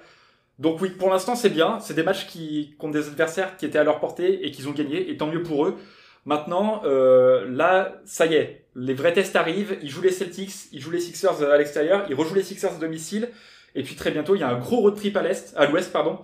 Donc 0.60 0.82
oui, 0.82 0.90
pour 0.90 1.10
l'instant 1.10 1.36
c'est 1.36 1.50
bien. 1.50 1.80
C'est 1.80 1.94
des 1.94 2.04
matchs 2.04 2.28
qui 2.28 2.76
contre 2.78 2.94
des 2.94 3.08
adversaires 3.08 3.58
qui 3.58 3.66
étaient 3.66 3.80
à 3.80 3.84
leur 3.84 4.00
portée 4.00 4.46
et 4.46 4.52
qu'ils 4.52 4.68
ont 4.70 4.74
gagné, 4.74 5.10
et 5.10 5.18
tant 5.18 5.28
mieux 5.28 5.44
pour 5.44 5.66
eux. 5.66 5.78
Maintenant, 6.26 6.82
euh, 6.84 7.48
là, 7.50 8.02
ça 8.04 8.26
y 8.26 8.36
est, 8.36 8.66
les 8.76 8.94
vrais 8.94 9.14
tests 9.14 9.36
arrivent. 9.36 9.78
Ils 9.82 9.90
jouent 9.90 10.02
les 10.02 10.12
Celtics, 10.12 10.52
ils 10.74 10.82
jouent 10.82 10.92
les 10.92 11.00
Sixers 11.00 11.42
à 11.42 11.58
l'extérieur, 11.58 12.06
ils 12.10 12.16
rejouent 12.16 12.36
les 12.36 12.44
Sixers 12.44 12.74
à 12.76 12.80
domicile. 12.80 13.30
Et 13.76 13.84
puis 13.84 13.96
très 13.96 14.12
bientôt, 14.12 14.36
il 14.36 14.40
y 14.40 14.44
a 14.44 14.50
un 14.50 14.60
gros 14.60 14.78
road 14.78 14.96
trip 14.96 15.16
à 15.16 15.22
l'ouest, 15.22 15.94
pardon, 15.94 16.20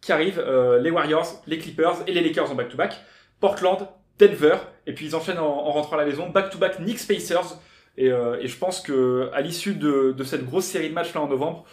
qui 0.00 0.12
arrive. 0.12 0.38
Euh, 0.38 0.78
les 0.78 0.90
Warriors, 0.90 1.42
les 1.46 1.58
Clippers 1.58 2.02
et 2.06 2.12
les 2.12 2.20
Lakers 2.20 2.50
en 2.50 2.54
back-to-back. 2.54 3.00
Portland, 3.40 3.88
Denver, 4.18 4.56
et 4.86 4.92
puis 4.92 5.06
ils 5.06 5.16
enchaînent 5.16 5.38
en, 5.38 5.46
en 5.46 5.72
rentrant 5.72 5.96
à 5.96 6.00
la 6.00 6.06
maison, 6.06 6.30
back-to-back 6.30 6.78
Knicks 6.78 7.06
Pacers. 7.06 7.58
Et, 7.96 8.10
euh, 8.10 8.46
je 8.46 8.56
pense 8.56 8.80
que 8.80 9.30
à 9.32 9.40
l'issue 9.40 9.74
de, 9.74 10.14
cette 10.24 10.44
grosse 10.44 10.66
série 10.66 10.88
de 10.88 10.94
matchs 10.94 11.14
là 11.14 11.22
en 11.22 11.28
novembre, 11.28 11.64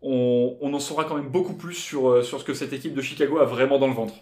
on, 0.00 0.56
en 0.62 0.78
saura 0.80 1.04
quand 1.04 1.16
même 1.16 1.28
beaucoup 1.28 1.54
plus 1.54 1.74
sur, 1.74 2.08
euh, 2.08 2.22
sur 2.22 2.40
ce 2.40 2.44
que 2.44 2.54
cette 2.54 2.72
équipe 2.72 2.94
de 2.94 3.02
Chicago 3.02 3.38
a 3.38 3.44
vraiment 3.44 3.78
dans 3.78 3.86
le 3.86 3.94
ventre. 3.94 4.14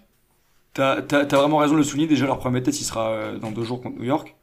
T'as, 0.74 1.00
vraiment 1.24 1.58
raison 1.58 1.74
de 1.74 1.78
le 1.78 1.84
souligner. 1.84 2.06
Déjà, 2.06 2.26
leur 2.26 2.38
premier 2.38 2.62
test, 2.62 2.80
il 2.80 2.84
sera 2.84 3.10
euh, 3.10 3.38
dans 3.38 3.50
deux 3.50 3.64
jours 3.64 3.80
contre 3.80 3.96
New 3.98 4.04
York. 4.04 4.36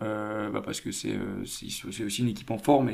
Bah 0.00 0.60
parce 0.62 0.82
que 0.82 0.92
c'est, 0.92 1.14
aussi 1.42 2.20
une 2.20 2.28
équipe 2.28 2.50
en 2.50 2.58
forme 2.58 2.90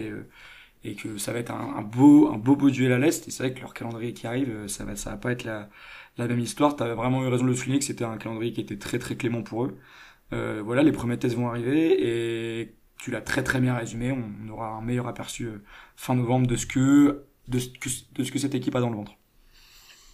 et, 0.84 0.94
que 0.94 1.18
ça 1.18 1.32
va 1.32 1.40
être 1.40 1.50
un, 1.50 1.82
beau, 1.82 2.30
un 2.32 2.36
beau 2.36 2.54
beau 2.54 2.70
duel 2.70 2.92
à 2.92 2.98
l'Est. 2.98 3.26
Et 3.26 3.32
c'est 3.32 3.42
vrai 3.42 3.52
que 3.52 3.60
leur 3.60 3.74
calendrier 3.74 4.12
qui 4.12 4.28
arrive, 4.28 4.68
ça 4.68 4.84
va, 4.84 4.94
ça 4.94 5.10
va 5.10 5.16
pas 5.16 5.32
être 5.32 5.42
la, 5.42 5.68
la 6.16 6.26
même 6.26 6.40
histoire. 6.40 6.76
T'as 6.76 6.94
vraiment 6.94 7.24
eu 7.24 7.28
raison 7.28 7.44
de 7.44 7.50
le 7.50 7.54
souligner 7.54 7.78
que 7.78 7.84
c'était 7.84 8.04
un 8.04 8.16
calendrier 8.16 8.52
qui 8.52 8.60
était 8.60 8.78
très 8.78 8.98
très 8.98 9.16
clément 9.16 9.42
pour 9.42 9.64
eux. 9.64 9.78
Euh, 10.32 10.62
voilà, 10.64 10.82
les 10.82 10.92
premiers 10.92 11.18
tests 11.18 11.36
vont 11.36 11.48
arriver 11.48 12.60
et 12.60 12.74
tu 12.96 13.10
l'as 13.10 13.20
très 13.20 13.42
très 13.42 13.60
bien 13.60 13.74
résumé. 13.74 14.12
On, 14.12 14.52
aura 14.52 14.68
un 14.68 14.82
meilleur 14.82 15.08
aperçu 15.08 15.44
euh, 15.46 15.64
fin 15.96 16.14
novembre 16.14 16.46
de 16.46 16.56
ce 16.56 16.66
que, 16.66 17.24
de 17.48 17.58
ce 17.58 17.68
que, 18.30 18.38
cette 18.38 18.54
équipe 18.54 18.74
a 18.76 18.80
dans 18.80 18.90
le 18.90 18.96
ventre. 18.96 19.12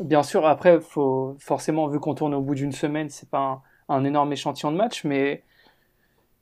Bien 0.01 0.23
sûr, 0.23 0.47
après, 0.47 0.81
faut 0.81 1.37
forcément, 1.39 1.89
vu 1.89 1.99
qu'on 2.01 2.15
tourne 2.15 2.35
au 2.35 2.41
bout 2.41 2.55
d'une 2.55 2.73
semaine, 2.73 3.09
c'est 3.09 3.29
pas 3.29 3.39
un, 3.39 3.63
un 3.89 4.05
énorme 4.05 4.33
échantillon 4.33 4.73
de 4.73 4.77
match, 4.77 5.05
mais 5.05 5.43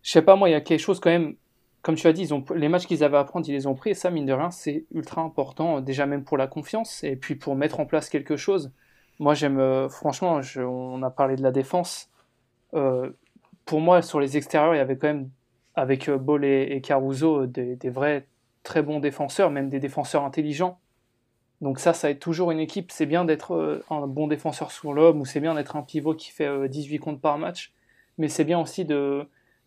je 0.02 0.10
sais 0.10 0.22
pas, 0.22 0.36
moi, 0.36 0.48
il 0.48 0.52
y 0.52 0.56
a 0.56 0.60
quelque 0.60 0.80
chose 0.80 1.00
quand 1.00 1.10
même, 1.10 1.36
comme 1.82 1.94
tu 1.94 2.06
as 2.06 2.12
dit, 2.12 2.22
ils 2.22 2.34
ont, 2.34 2.44
les 2.54 2.68
matchs 2.68 2.86
qu'ils 2.86 3.04
avaient 3.04 3.16
à 3.16 3.24
prendre, 3.24 3.48
ils 3.48 3.52
les 3.52 3.66
ont 3.66 3.74
pris, 3.74 3.90
et 3.90 3.94
ça, 3.94 4.10
mine 4.10 4.26
de 4.26 4.32
rien, 4.32 4.50
c'est 4.50 4.86
ultra 4.92 5.22
important, 5.22 5.80
déjà 5.80 6.06
même 6.06 6.24
pour 6.24 6.36
la 6.36 6.46
confiance, 6.46 7.04
et 7.04 7.16
puis 7.16 7.34
pour 7.36 7.54
mettre 7.56 7.80
en 7.80 7.86
place 7.86 8.08
quelque 8.08 8.36
chose. 8.36 8.72
Moi, 9.20 9.34
j'aime, 9.34 9.58
euh, 9.58 9.88
franchement, 9.88 10.40
on 10.58 11.02
a 11.02 11.10
parlé 11.10 11.36
de 11.36 11.42
la 11.42 11.52
défense. 11.52 12.10
Euh, 12.74 13.10
pour 13.64 13.80
moi, 13.80 14.02
sur 14.02 14.18
les 14.20 14.36
extérieurs, 14.36 14.74
il 14.74 14.78
y 14.78 14.80
avait 14.80 14.96
quand 14.98 15.06
même, 15.06 15.30
avec 15.76 16.08
euh, 16.08 16.18
Ball 16.18 16.44
et, 16.44 16.80
Caruso, 16.80 17.46
des, 17.46 17.76
vrais 17.90 18.26
très 18.64 18.82
bons 18.82 18.98
défenseurs, 18.98 19.50
même 19.50 19.68
des 19.68 19.78
défenseurs 19.78 20.24
intelligents. 20.24 20.78
Donc 21.60 21.78
ça, 21.78 21.92
ça 21.92 22.10
aide 22.10 22.18
toujours 22.18 22.50
une 22.50 22.58
équipe. 22.58 22.90
C'est 22.90 23.06
bien 23.06 23.24
d'être 23.24 23.82
un 23.88 24.06
bon 24.06 24.26
défenseur 24.26 24.72
sur 24.72 24.92
l'homme, 24.92 25.20
ou 25.20 25.24
c'est 25.24 25.40
bien 25.40 25.54
d'être 25.54 25.76
un 25.76 25.82
pivot 25.82 26.14
qui 26.14 26.30
fait 26.30 26.68
18 26.68 26.98
comptes 26.98 27.20
par 27.20 27.38
match, 27.38 27.72
mais 28.18 28.28
c'est 28.28 28.44
bien 28.44 28.60
aussi 28.60 28.84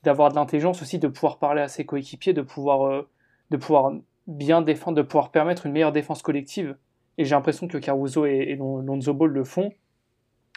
d'avoir 0.03 0.29
de 0.29 0.35
l'intelligence 0.35 0.81
aussi, 0.81 0.99
de 0.99 1.07
pouvoir 1.07 1.39
parler 1.39 1.61
à 1.61 1.67
ses 1.69 1.85
coéquipiers, 1.85 2.33
de 2.33 2.41
pouvoir, 2.41 3.05
de 3.49 3.57
pouvoir 3.57 3.93
bien 4.27 4.61
défendre, 4.61 4.97
de 4.97 5.01
pouvoir 5.01 5.31
permettre 5.31 5.65
une 5.65 5.71
meilleure 5.71 5.93
défense 5.93 6.21
collective. 6.21 6.75
Et 7.17 7.25
j'ai 7.25 7.35
l'impression 7.35 7.67
que 7.67 7.77
Caruso 7.77 8.25
et, 8.25 8.55
Lonzo 8.55 9.13
Ball 9.13 9.31
le 9.31 9.43
font. 9.43 9.71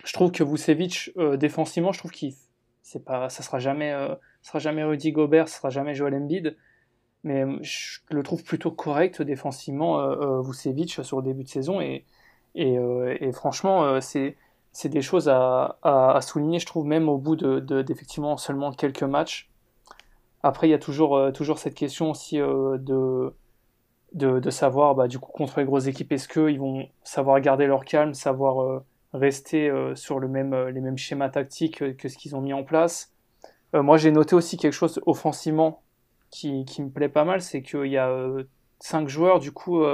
Je 0.05 0.13
trouve 0.13 0.33
que 0.33 0.45
Vucevic, 0.45 1.11
euh, 1.19 1.37
défensivement, 1.37 1.93
je 1.93 1.99
trouve 1.99 2.11
qu'il 2.11 2.35
c'est 2.83 3.05
pas, 3.05 3.29
ça 3.29 3.43
sera 3.43 3.59
jamais, 3.59 3.93
euh, 3.93 4.15
sera 4.43 4.59
jamais 4.59 4.83
Rudy 4.83 5.13
Gobert, 5.13 5.49
ça 5.49 5.59
sera 5.59 5.71
jamais 5.71 5.95
Joel 5.95 6.15
Embiid, 6.15 6.57
mais 7.23 7.45
euh, 7.45 7.59
je 7.63 8.01
le 8.11 8.23
trouve 8.23 8.43
plutôt 8.43 8.71
correct 8.71 9.23
défensivement, 9.23 10.01
euh, 10.01 10.41
Vucevic 10.41 11.05
sur 11.05 11.19
le 11.19 11.23
début 11.23 11.45
de 11.45 11.49
saison 11.49 11.81
et, 11.81 12.05
et, 12.57 12.75
et 13.21 13.33
franchement, 13.33 14.01
c'est, 14.01 14.37
c'est 14.73 14.89
des 14.89 15.03
choses 15.03 15.29
à, 15.29 15.79
à, 15.83 16.21
souligner, 16.21 16.59
je 16.59 16.67
trouve, 16.67 16.85
même 16.85 17.09
au 17.09 17.17
bout 17.17 17.37
de, 17.37 17.61
d'effectivement 17.83 18.37
seulement 18.37 18.73
quelques 18.73 19.05
matchs. 19.05 19.49
Après, 20.43 20.67
il 20.67 20.73
y 20.73 20.75
a 20.75 20.79
toujours, 20.79 21.33
toujours 21.33 21.61
cette 21.61 21.77
question 21.77 22.11
aussi 22.11 22.39
de 22.39 23.33
de, 24.13 24.51
savoir, 24.51 24.95
bah, 24.95 25.09
du 25.09 25.19
coup, 25.19 25.31
contre 25.33 25.61
les 25.61 25.67
grosses 25.67 25.87
équipes, 25.87 26.13
est-ce 26.13 26.29
qu'ils 26.29 26.59
vont 26.59 26.89
savoir 27.05 27.41
garder 27.41 27.67
leur 27.67 27.85
calme, 27.85 28.15
savoir 28.15 28.63
euh, 28.63 28.85
rester 29.13 29.69
euh, 29.69 29.95
sur 29.95 30.19
le 30.19 30.29
même, 30.29 30.53
euh, 30.53 30.71
les 30.71 30.81
mêmes 30.81 30.99
schémas 30.99 31.29
tactiques 31.29 31.97
que 31.97 32.09
ce 32.09 32.17
qu'ils 32.17 32.35
ont 32.37 32.41
mis 32.41 32.53
en 32.53 32.65
place. 32.65 33.13
moi, 33.73 33.97
j'ai 33.99 34.11
noté 34.11 34.35
aussi 34.35 34.57
quelque 34.57 34.73
chose 34.73 35.01
offensivement 35.07 35.83
qui, 36.31 36.65
qui 36.65 36.83
me 36.83 36.91
plaît 36.91 37.09
pas 37.09 37.25
mal, 37.25 37.41
c'est 37.41 37.63
qu'il 37.63 37.87
y 37.87 37.99
a 37.99 38.11
cinq 38.81 39.09
joueurs, 39.09 39.39
du 39.39 39.53
coup, 39.53 39.85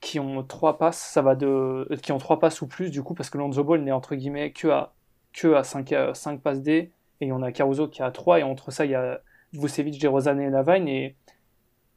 qui 0.00 0.18
ont 0.20 0.42
trois 0.44 0.78
passes, 0.78 0.98
ça 0.98 1.22
va 1.22 1.34
de, 1.34 1.88
qui 2.02 2.12
ont 2.12 2.18
trois 2.18 2.38
passes 2.38 2.62
ou 2.62 2.66
plus, 2.66 2.90
du 2.90 3.02
coup, 3.02 3.14
parce 3.14 3.30
que 3.30 3.38
Lonzo 3.38 3.76
n'est 3.78 3.92
entre 3.92 4.14
guillemets 4.14 4.52
que 4.52 4.68
à, 4.68 4.94
que 5.32 5.54
à 5.54 5.64
5, 5.64 6.40
passes 6.40 6.62
D, 6.62 6.92
et 7.20 7.32
on 7.32 7.42
a 7.42 7.52
Caruso 7.52 7.88
qui 7.88 8.02
a 8.02 8.10
3, 8.10 8.40
et 8.40 8.42
entre 8.42 8.70
ça, 8.70 8.84
il 8.86 8.92
y 8.92 8.94
a 8.94 9.20
Vucevic, 9.52 10.00
DeRozan 10.00 10.38
et 10.38 10.50
Lavine, 10.50 10.88
et 10.88 11.16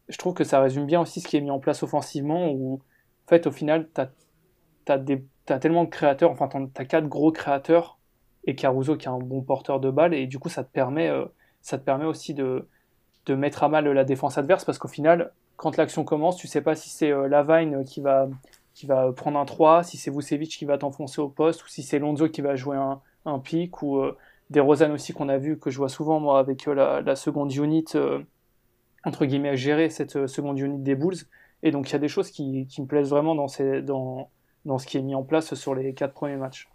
je 0.09 0.17
trouve 0.17 0.33
que 0.33 0.43
ça 0.43 0.61
résume 0.61 0.85
bien 0.85 1.01
aussi 1.01 1.21
ce 1.21 1.27
qui 1.27 1.37
est 1.37 1.41
mis 1.41 1.51
en 1.51 1.59
place 1.59 1.83
offensivement, 1.83 2.51
où 2.51 2.81
fait, 3.27 3.47
au 3.47 3.51
final, 3.51 3.89
tu 3.93 4.01
as, 4.91 5.59
tellement 5.59 5.83
de 5.83 5.89
créateurs, 5.89 6.31
enfin, 6.31 6.47
tu 6.47 6.81
as 6.81 6.85
quatre 6.85 7.07
gros 7.07 7.31
créateurs, 7.31 7.99
et 8.45 8.55
Caruso 8.55 8.95
qui 8.95 9.07
est 9.07 9.11
un 9.11 9.19
bon 9.19 9.41
porteur 9.41 9.79
de 9.79 9.91
balles, 9.91 10.13
et 10.13 10.27
du 10.27 10.39
coup, 10.39 10.49
ça 10.49 10.63
te 10.63 10.71
permet, 10.71 11.09
euh, 11.09 11.25
ça 11.61 11.77
te 11.77 11.83
permet 11.83 12.05
aussi 12.05 12.33
de, 12.33 12.67
mettre 13.29 13.63
à 13.63 13.69
mal 13.69 13.85
la 13.85 14.05
défense 14.05 14.37
adverse, 14.37 14.63
parce 14.63 14.77
qu'au 14.77 14.87
final, 14.87 15.33
quand 15.57 15.75
l'action 15.75 16.05
commence, 16.05 16.37
tu 16.37 16.47
sais 16.47 16.61
pas 16.61 16.75
si 16.75 16.89
c'est 16.89 17.11
euh, 17.11 17.27
Lavine 17.27 17.83
qui 17.83 17.99
va, 17.99 18.29
qui 18.73 18.85
va 18.85 19.11
prendre 19.11 19.37
un 19.37 19.45
3, 19.45 19.83
si 19.83 19.97
c'est 19.97 20.11
Vucevic 20.11 20.49
qui 20.49 20.63
va 20.63 20.77
t'enfoncer 20.77 21.19
au 21.19 21.27
poste, 21.27 21.65
ou 21.65 21.67
si 21.67 21.83
c'est 21.83 21.99
Lonzo 21.99 22.29
qui 22.29 22.39
va 22.39 22.55
jouer 22.55 22.77
un, 22.77 23.39
pic, 23.39 23.81
ou 23.81 23.97
euh, 23.97 24.17
des 24.49 24.61
Rosanne 24.61 24.93
aussi 24.93 25.11
qu'on 25.11 25.27
a 25.27 25.37
vu, 25.37 25.59
que 25.59 25.69
je 25.69 25.77
vois 25.77 25.89
souvent 25.89 26.21
moi 26.21 26.39
avec 26.39 26.65
la, 26.67 27.01
la, 27.01 27.15
seconde 27.17 27.53
unit 27.53 27.83
entre 29.07 29.25
guillemets, 29.25 29.49
à 29.49 29.55
gérer 29.55 29.89
cette 29.89 30.17
euh, 30.17 30.27
seconde 30.27 30.59
unité 30.59 30.83
des 30.83 30.95
Bulls. 30.95 31.15
Et 31.63 31.71
donc, 31.71 31.89
il 31.89 31.93
y 31.93 31.95
a 31.95 31.99
des 31.99 32.09
choses 32.09 32.29
qui, 32.29 32.67
me 32.77 32.85
plaisent 32.85 33.09
vraiment 33.09 33.33
dans, 33.33 33.47
ce 33.47 34.85
qui 34.85 34.97
est 34.97 35.01
mis 35.01 35.15
en 35.15 35.23
place 35.23 35.55
sur 35.55 35.73
les 35.73 35.93
quatre 35.93 36.13
premiers 36.13 36.35
matchs. 36.35 36.69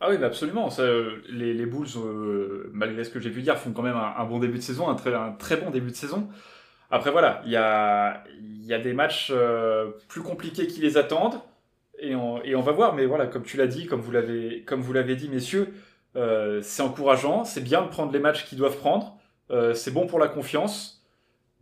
Ah 0.00 0.08
oui, 0.10 0.22
absolument. 0.22 0.68
Ça, 0.68 0.82
euh, 0.82 1.22
les, 1.30 1.64
Bulls, 1.64 1.86
euh, 1.96 2.70
malgré 2.74 3.04
ce 3.04 3.10
que 3.10 3.20
j'ai 3.20 3.30
pu 3.30 3.40
dire, 3.40 3.56
font 3.56 3.72
quand 3.72 3.82
même 3.82 3.96
un, 3.96 4.24
bon 4.24 4.40
début 4.40 4.58
de 4.58 4.62
saison, 4.62 4.88
un 4.88 4.94
très, 4.96 5.56
bon 5.56 5.70
début 5.70 5.90
de 5.90 5.96
saison. 5.96 6.28
Après, 6.90 7.10
voilà, 7.10 7.40
il 7.46 7.52
y 7.52 7.56
a, 7.56 8.24
des 8.78 8.92
matchs 8.92 9.32
plus 10.08 10.22
compliqués 10.22 10.66
qui 10.66 10.80
les 10.80 10.98
attendent. 10.98 11.40
Et 11.98 12.14
on, 12.16 12.60
va 12.60 12.72
voir, 12.72 12.94
mais 12.94 13.06
voilà, 13.06 13.26
comme 13.26 13.44
tu 13.44 13.56
l'as 13.56 13.68
dit, 13.68 13.86
comme 13.86 14.00
vous 14.00 14.10
l'avez, 14.10 14.64
comme 14.64 14.80
vous 14.80 14.92
l'avez 14.92 15.14
dit, 15.14 15.30
messieurs, 15.30 15.72
c'est 16.14 16.82
encourageant, 16.82 17.44
c'est 17.44 17.62
bien 17.62 17.80
de 17.80 17.88
prendre 17.88 18.12
les 18.12 18.18
matchs 18.18 18.44
qu'ils 18.44 18.58
doivent 18.58 18.76
prendre, 18.76 19.16
c'est 19.72 19.94
bon 19.94 20.06
pour 20.06 20.18
la 20.18 20.28
confiance. 20.28 21.01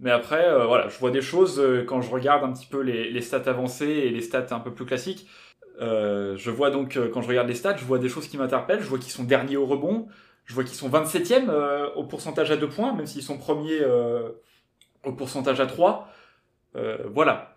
Mais 0.01 0.11
après, 0.11 0.47
euh, 0.49 0.65
voilà, 0.67 0.89
je 0.89 0.99
vois 0.99 1.11
des 1.11 1.21
choses 1.21 1.61
euh, 1.61 1.85
quand 1.85 2.01
je 2.01 2.11
regarde 2.11 2.43
un 2.43 2.53
petit 2.53 2.67
peu 2.67 2.81
les, 2.81 3.21
stats 3.21 3.43
avancées 3.47 3.85
et 3.87 4.11
les 4.11 4.23
stats 4.23 4.47
un 4.51 4.61
peu 4.61 4.73
plus 4.73 4.87
classiques. 4.87 5.29
Euh, 5.81 6.37
je 6.39 6.51
vois 6.51 6.71
donc, 6.71 6.99
quand 7.13 7.21
je 7.21 7.29
regarde 7.29 7.49
les 7.49 7.55
stats, 7.55 7.77
je 7.77 7.85
vois 7.85 7.99
des 7.99 8.09
choses 8.09 8.27
qui 8.27 8.39
m'interpellent. 8.39 8.81
Je 8.81 8.89
vois 8.89 8.99
qu'ils 8.99 9.13
sont 9.13 9.25
derniers 9.25 9.59
au 9.59 9.67
rebond. 9.67 10.09
Je 10.47 10.55
vois 10.55 10.65
qu'ils 10.65 10.75
sont 10.75 10.89
27e 10.89 11.95
au 11.95 12.05
pourcentage 12.05 12.51
à 12.51 12.57
2 12.57 12.69
points, 12.69 12.93
même 12.95 13.07
s'ils 13.07 13.23
sont 13.23 13.39
premiers 13.39 13.85
au 15.05 15.13
pourcentage 15.13 15.61
à 15.61 15.67
3. 15.67 16.09
voilà. 17.05 17.57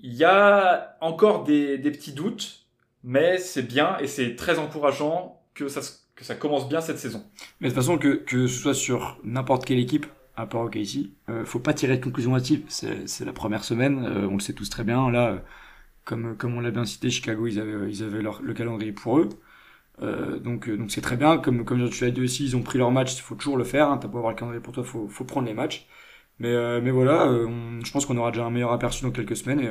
Il 0.00 0.14
y 0.14 0.24
a 0.24 0.96
encore 1.00 1.44
des, 1.44 1.78
petits 1.78 2.12
doutes, 2.12 2.66
mais 3.04 3.38
c'est 3.38 3.62
bien 3.62 3.96
et 3.98 4.08
c'est 4.08 4.34
très 4.34 4.58
encourageant 4.58 5.40
que 5.54 5.68
ça, 5.68 5.82
que 6.16 6.24
ça 6.24 6.34
commence 6.34 6.68
bien 6.68 6.80
cette 6.80 6.98
saison. 6.98 7.22
Mais 7.60 7.68
de 7.68 7.74
toute 7.74 7.82
façon, 7.82 7.96
que, 7.96 8.14
que 8.14 8.48
ce 8.48 8.60
soit 8.60 8.74
sur 8.74 9.18
n'importe 9.22 9.64
quelle 9.64 9.78
équipe, 9.78 10.06
à 10.36 10.46
part 10.46 10.62
au 10.62 10.70
ici. 10.70 11.14
Euh, 11.28 11.44
faut 11.44 11.58
pas 11.60 11.74
tirer 11.74 11.96
de 11.98 12.04
conclusion 12.04 12.34
hâtive. 12.34 12.64
C'est 12.68 13.24
la 13.24 13.32
première 13.32 13.64
semaine, 13.64 14.04
euh, 14.04 14.28
on 14.28 14.34
le 14.34 14.40
sait 14.40 14.54
tous 14.54 14.68
très 14.70 14.84
bien. 14.84 15.10
Là, 15.10 15.32
euh, 15.32 15.38
comme, 16.04 16.36
comme 16.36 16.56
on 16.56 16.60
l'a 16.60 16.70
bien 16.70 16.84
cité, 16.84 17.10
Chicago, 17.10 17.46
ils 17.46 17.60
avaient, 17.60 17.90
ils 17.90 18.02
avaient 18.02 18.22
leur, 18.22 18.42
le 18.42 18.54
calendrier 18.54 18.92
pour 18.92 19.18
eux. 19.18 19.28
Euh, 20.02 20.38
donc 20.38 20.68
donc 20.70 20.90
c'est 20.90 21.00
très 21.02 21.16
bien. 21.16 21.38
Comme, 21.38 21.64
comme 21.64 21.88
tu 21.90 22.04
l'as 22.04 22.10
dit 22.10 22.22
aussi, 22.22 22.44
ils 22.44 22.56
ont 22.56 22.62
pris 22.62 22.78
leur 22.78 22.90
match, 22.90 23.14
il 23.16 23.20
faut 23.22 23.34
toujours 23.34 23.56
le 23.56 23.64
faire. 23.64 23.88
Hein. 23.90 23.98
T'as 23.98 24.08
pas 24.08 24.18
avoir 24.18 24.32
le 24.32 24.36
calendrier 24.38 24.62
pour 24.62 24.72
toi, 24.74 24.84
faut, 24.84 25.08
faut 25.08 25.24
prendre 25.24 25.46
les 25.46 25.54
matchs. 25.54 25.86
Mais, 26.38 26.80
mais 26.80 26.90
voilà, 26.90 27.26
je 27.84 27.92
pense 27.92 28.06
qu'on 28.06 28.16
aura 28.16 28.32
déjà 28.32 28.44
un 28.44 28.50
meilleur 28.50 28.72
aperçu 28.72 29.04
dans 29.04 29.12
quelques 29.12 29.36
semaines. 29.36 29.60
Et, 29.60 29.70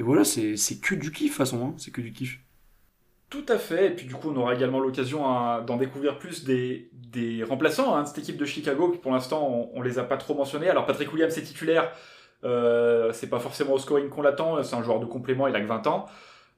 et 0.00 0.02
voilà, 0.02 0.24
c'est 0.24 0.56
que 0.80 0.94
du 0.94 1.12
kiff, 1.12 1.36
façon. 1.36 1.66
Hein. 1.66 1.74
C'est 1.78 1.92
que 1.92 2.00
du 2.00 2.12
kiff. 2.12 2.40
Tout 3.32 3.46
à 3.48 3.56
fait, 3.56 3.86
et 3.86 3.90
puis 3.92 4.04
du 4.04 4.14
coup 4.14 4.28
on 4.30 4.36
aura 4.36 4.52
également 4.52 4.78
l'occasion 4.78 5.26
hein, 5.26 5.62
d'en 5.62 5.78
découvrir 5.78 6.18
plus 6.18 6.44
des, 6.44 6.90
remplaçants 7.48 7.96
hein, 7.96 8.02
de 8.02 8.06
cette 8.06 8.18
équipe 8.18 8.36
de 8.36 8.44
Chicago, 8.44 8.90
qui 8.90 8.98
pour 8.98 9.10
l'instant 9.10 9.70
on, 9.72 9.80
les 9.80 9.98
a 9.98 10.04
pas 10.04 10.18
trop 10.18 10.34
mentionnés. 10.34 10.68
Alors 10.68 10.84
Patrick 10.84 11.10
Williams 11.10 11.38
est 11.38 11.40
titulaire, 11.40 11.92
euh, 12.44 13.10
c'est 13.14 13.30
pas 13.30 13.38
forcément 13.38 13.72
au 13.72 13.78
scoring 13.78 14.10
qu'on 14.10 14.20
l'attend, 14.20 14.62
c'est 14.62 14.76
un 14.76 14.82
joueur 14.82 15.00
de 15.00 15.06
complément, 15.06 15.46
il 15.46 15.56
a 15.56 15.62
que 15.62 15.66
20 15.66 15.86
ans. 15.86 16.04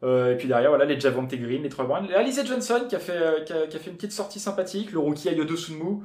Euh, 0.02 0.32
et 0.32 0.36
puis 0.36 0.48
derrière, 0.48 0.70
voilà, 0.70 0.84
les 0.84 0.98
Javante 0.98 1.32
Green, 1.36 1.62
les 1.62 1.68
Troy 1.68 1.84
Brown, 1.84 2.10
Alice 2.12 2.44
Johnson 2.44 2.86
qui 2.88 2.96
a, 2.96 2.98
fait, 2.98 3.12
euh, 3.12 3.44
qui, 3.44 3.52
a, 3.52 3.78
fait 3.78 3.90
une 3.90 3.96
petite 3.96 4.10
sortie 4.10 4.40
sympathique, 4.40 4.90
le 4.90 4.98
rookie 4.98 5.28
Ayodo 5.28 5.54
Sunmu. 5.54 6.02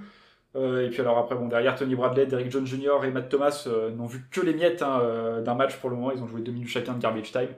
Et 0.55 0.89
puis 0.91 1.01
alors 1.01 1.17
après, 1.17 1.33
bon, 1.33 1.47
derrière 1.47 1.75
Tony 1.75 1.95
Bradley, 1.95 2.27
Derrick 2.27 2.51
John 2.51 2.67
Jr. 2.67 3.05
et 3.05 3.09
Matt 3.09 3.29
Thomas 3.29 3.67
n'ont 3.97 4.05
vu 4.05 4.27
que 4.29 4.41
les 4.41 4.53
miettes 4.53 4.83
hein, 4.83 5.41
d'un 5.43 5.55
match 5.55 5.77
pour 5.77 5.89
le 5.89 5.95
moment, 5.95 6.11
ils 6.11 6.21
ont 6.21 6.27
joué 6.27 6.41
deux 6.41 6.51
minutes 6.51 6.69
chacun 6.69 6.93
de 6.93 7.01
garbage 7.01 7.31
time. 7.31 7.49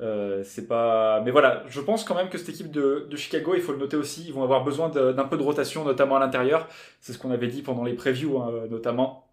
Euh, 0.00 0.42
c'est 0.44 0.68
pas, 0.68 1.20
mais 1.22 1.32
voilà, 1.32 1.64
je 1.68 1.80
pense 1.80 2.04
quand 2.04 2.14
même 2.14 2.28
que 2.28 2.38
cette 2.38 2.50
équipe 2.50 2.70
de, 2.70 3.08
Chicago, 3.16 3.54
il 3.54 3.60
faut 3.60 3.72
le 3.72 3.78
noter 3.78 3.96
aussi, 3.96 4.24
ils 4.26 4.32
vont 4.32 4.44
avoir 4.44 4.62
besoin 4.62 4.88
d'un 4.88 5.24
peu 5.24 5.36
de 5.36 5.42
rotation, 5.42 5.84
notamment 5.84 6.16
à 6.16 6.20
l'intérieur. 6.20 6.68
C'est 7.00 7.12
ce 7.12 7.18
qu'on 7.18 7.30
avait 7.30 7.48
dit 7.48 7.62
pendant 7.62 7.84
les 7.84 7.94
previews, 7.94 8.38
hein, 8.38 8.66
notamment 8.70 9.28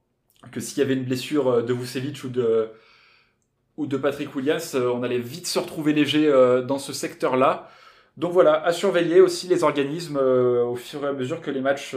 que 0.51 0.59
s'il 0.59 0.80
y 0.80 0.82
avait 0.82 0.95
une 0.95 1.03
blessure 1.03 1.47
euh, 1.47 1.61
de 1.61 1.74
Vucevic 1.74 2.24
ou 2.24 2.30
de 2.30 2.70
ou 3.78 3.88
de 3.88 3.97
Patrick 3.97 4.34
Williams, 4.34 4.74
euh, 4.76 4.89
on 4.89 5.03
allait 5.03 5.20
vite 5.20 5.47
se 5.47 5.59
retrouver 5.59 5.91
léger 5.93 6.32
dans 6.66 6.78
ce 6.80 6.93
secteur-là. 6.93 7.70
Donc 8.16 8.32
voilà, 8.32 8.63
à 8.63 8.72
surveiller 8.72 9.20
aussi 9.20 9.47
les 9.49 9.63
organismes 9.63 10.18
au 10.18 10.76
fur 10.76 11.03
et 11.03 11.09
à 11.09 11.13
mesure 11.13 11.41
que 11.41 11.51
les 11.51 11.59
matchs 11.59 11.95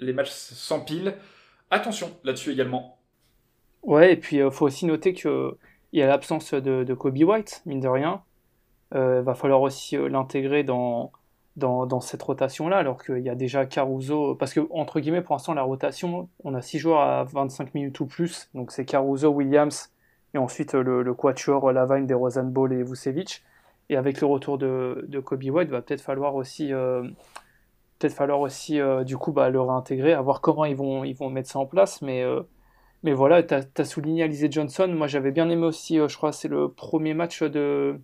les 0.00 0.12
matchs 0.12 0.30
s'empilent. 0.30 1.14
Attention 1.70 2.16
là-dessus 2.22 2.52
également. 2.52 3.00
Ouais, 3.82 4.12
et 4.12 4.16
puis 4.16 4.36
il 4.36 4.50
faut 4.52 4.66
aussi 4.66 4.86
noter 4.86 5.12
que 5.12 5.56
il 5.92 6.00
y 6.00 6.02
a 6.02 6.06
l'absence 6.06 6.54
de, 6.54 6.94
Kobe 6.94 7.22
White, 7.22 7.62
mine 7.66 7.80
de 7.80 7.88
rien. 7.88 8.22
Euh, 8.94 9.22
va 9.22 9.34
falloir 9.34 9.62
aussi 9.62 9.96
euh, 9.96 10.08
l'intégrer 10.08 10.64
dans, 10.64 11.12
dans, 11.56 12.00
cette 12.00 12.22
rotation-là, 12.22 12.76
alors 12.76 13.02
qu'il 13.02 13.20
y 13.20 13.30
a 13.30 13.34
déjà 13.34 13.64
Caruso. 13.66 14.34
Parce 14.34 14.52
que, 14.52 14.60
entre 14.70 15.00
guillemets, 15.00 15.22
pour 15.22 15.34
l'instant, 15.34 15.54
la 15.54 15.62
rotation, 15.62 16.28
on 16.44 16.54
a 16.54 16.62
6 16.62 16.78
joueurs 16.78 17.00
à 17.00 17.24
25 17.24 17.74
minutes 17.74 18.00
ou 18.00 18.06
plus. 18.06 18.50
Donc 18.54 18.70
c'est 18.70 18.84
Caruso, 18.84 19.28
Williams, 19.28 19.90
et 20.34 20.38
ensuite 20.38 20.74
le, 20.74 21.02
le 21.02 21.14
quatuor 21.14 21.72
Lavine, 21.72 22.06
DeRozan 22.06 22.44
Ball 22.44 22.72
et 22.72 22.82
Vucevic. 22.82 23.42
Et 23.88 23.96
avec 23.96 24.20
le 24.20 24.26
retour 24.26 24.58
de, 24.58 25.04
de 25.08 25.20
Kobe 25.20 25.44
White, 25.44 25.68
va 25.70 25.82
peut-être 25.82 26.02
falloir 26.02 26.34
aussi. 26.34 26.72
Euh, 26.72 27.02
peut-être 27.98 28.14
falloir 28.14 28.40
aussi 28.40 28.80
du 29.04 29.16
coup 29.16 29.30
bah, 29.30 29.48
le 29.48 29.60
réintégrer, 29.60 30.12
à 30.12 30.20
voir 30.20 30.40
comment 30.40 30.64
ils 30.64 30.74
vont, 30.74 31.04
ils 31.04 31.14
vont 31.14 31.30
mettre 31.30 31.48
ça 31.48 31.60
en 31.60 31.66
place, 31.66 32.02
mais 32.02 32.24
mais 33.02 33.12
voilà, 33.12 33.42
tu 33.42 33.54
as, 33.54 33.84
souligné 33.84 34.22
Alizé 34.22 34.50
Johnson. 34.50 34.88
Moi, 34.88 35.08
j'avais 35.08 35.32
bien 35.32 35.48
aimé 35.50 35.66
aussi, 35.66 35.98
euh, 35.98 36.08
je 36.08 36.16
crois, 36.16 36.32
c'est 36.32 36.48
le 36.48 36.68
premier 36.68 37.14
match 37.14 37.42
de, 37.42 37.98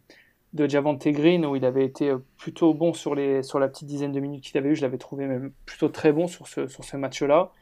de 0.54 0.68
Javante 0.68 1.06
Green 1.08 1.46
où 1.46 1.54
il 1.54 1.64
avait 1.64 1.84
été 1.84 2.10
euh, 2.10 2.18
plutôt 2.36 2.74
bon 2.74 2.92
sur, 2.92 3.14
les, 3.14 3.42
sur 3.44 3.60
la 3.60 3.68
petite 3.68 3.86
dizaine 3.86 4.10
de 4.10 4.18
minutes 4.18 4.42
qu'il 4.42 4.58
avait 4.58 4.70
eu. 4.70 4.76
Je 4.76 4.82
l'avais 4.82 4.98
trouvé 4.98 5.26
même 5.26 5.52
plutôt 5.66 5.88
très 5.88 6.12
bon 6.12 6.26
sur 6.26 6.48
ce, 6.48 6.66
sur 6.66 6.84
ce 6.84 6.96
match-là. 6.96 7.52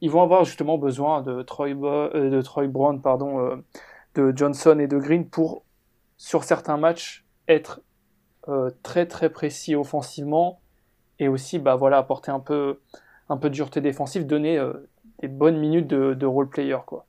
ils 0.00 0.10
vont 0.10 0.22
avoir 0.22 0.44
justement 0.44 0.78
besoin 0.78 1.20
de 1.20 1.42
Troy, 1.42 1.74
de 1.74 2.40
Troy 2.42 2.66
Brown, 2.66 3.02
pardon, 3.02 3.62
de 4.14 4.32
Johnson 4.34 4.78
et 4.78 4.86
de 4.86 4.98
Green 4.98 5.28
pour, 5.28 5.64
sur 6.16 6.44
certains 6.44 6.78
matchs, 6.78 7.26
être 7.48 7.82
très 8.82 9.06
très 9.06 9.28
précis 9.28 9.74
offensivement 9.74 10.60
et 11.18 11.28
aussi 11.28 11.58
bah, 11.58 11.74
voilà, 11.76 11.98
apporter 11.98 12.30
un 12.30 12.40
peu, 12.40 12.78
un 13.28 13.36
peu 13.36 13.50
de 13.50 13.54
dureté 13.54 13.80
défensive, 13.80 14.26
donner 14.26 14.58
des 15.20 15.28
bonnes 15.28 15.58
minutes 15.58 15.86
de, 15.86 16.14
de 16.14 16.26
role 16.26 16.48
player. 16.48 16.78
Quoi. 16.86 17.06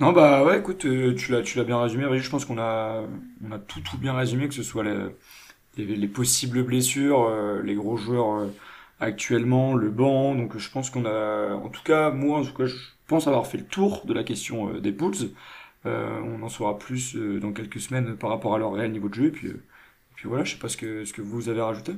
Non, 0.00 0.12
bah 0.12 0.44
ouais, 0.44 0.58
écoute, 0.58 0.86
euh, 0.86 1.14
tu 1.14 1.30
l'as, 1.30 1.64
bien 1.64 1.78
résumé. 1.78 2.18
Je 2.18 2.30
pense 2.30 2.46
qu'on 2.46 2.58
a, 2.58 3.02
tout, 3.68 3.80
tout 3.80 3.98
bien 3.98 4.14
résumé, 4.14 4.48
que 4.48 4.54
ce 4.54 4.62
soit 4.62 4.82
les, 4.82 5.84
les, 5.96 6.08
possibles 6.08 6.62
blessures, 6.62 7.24
euh, 7.28 7.60
les 7.62 7.74
gros 7.74 7.98
joueurs 7.98 8.40
euh, 8.40 8.46
actuellement, 8.98 9.74
le 9.74 9.90
banc. 9.90 10.34
Donc 10.34 10.56
je 10.56 10.70
pense 10.70 10.88
qu'on 10.88 11.04
a, 11.04 11.54
en 11.54 11.68
tout 11.68 11.82
cas, 11.82 12.10
moi, 12.10 12.38
en 12.38 12.44
tout 12.44 12.54
cas, 12.54 12.64
je 12.66 12.76
pense 13.08 13.26
avoir 13.26 13.46
fait 13.46 13.58
le 13.58 13.66
tour 13.66 14.06
de 14.06 14.14
la 14.14 14.24
question 14.24 14.72
des 14.78 14.92
Bulls. 14.92 15.32
on 15.84 16.42
en 16.42 16.48
saura 16.48 16.78
plus 16.78 17.16
dans 17.16 17.52
quelques 17.52 17.80
semaines 17.80 18.16
par 18.16 18.30
rapport 18.30 18.54
à 18.54 18.58
leur 18.58 18.72
réel 18.72 18.92
niveau 18.92 19.08
de 19.10 19.14
jeu. 19.14 19.26
Et 19.26 19.30
puis, 19.32 19.52
voilà, 20.24 20.44
je 20.44 20.52
sais 20.52 20.58
pas 20.58 20.68
ce 20.68 20.78
que 20.78 21.22
vous 21.22 21.50
avez 21.50 21.60
rajouté. 21.60 21.92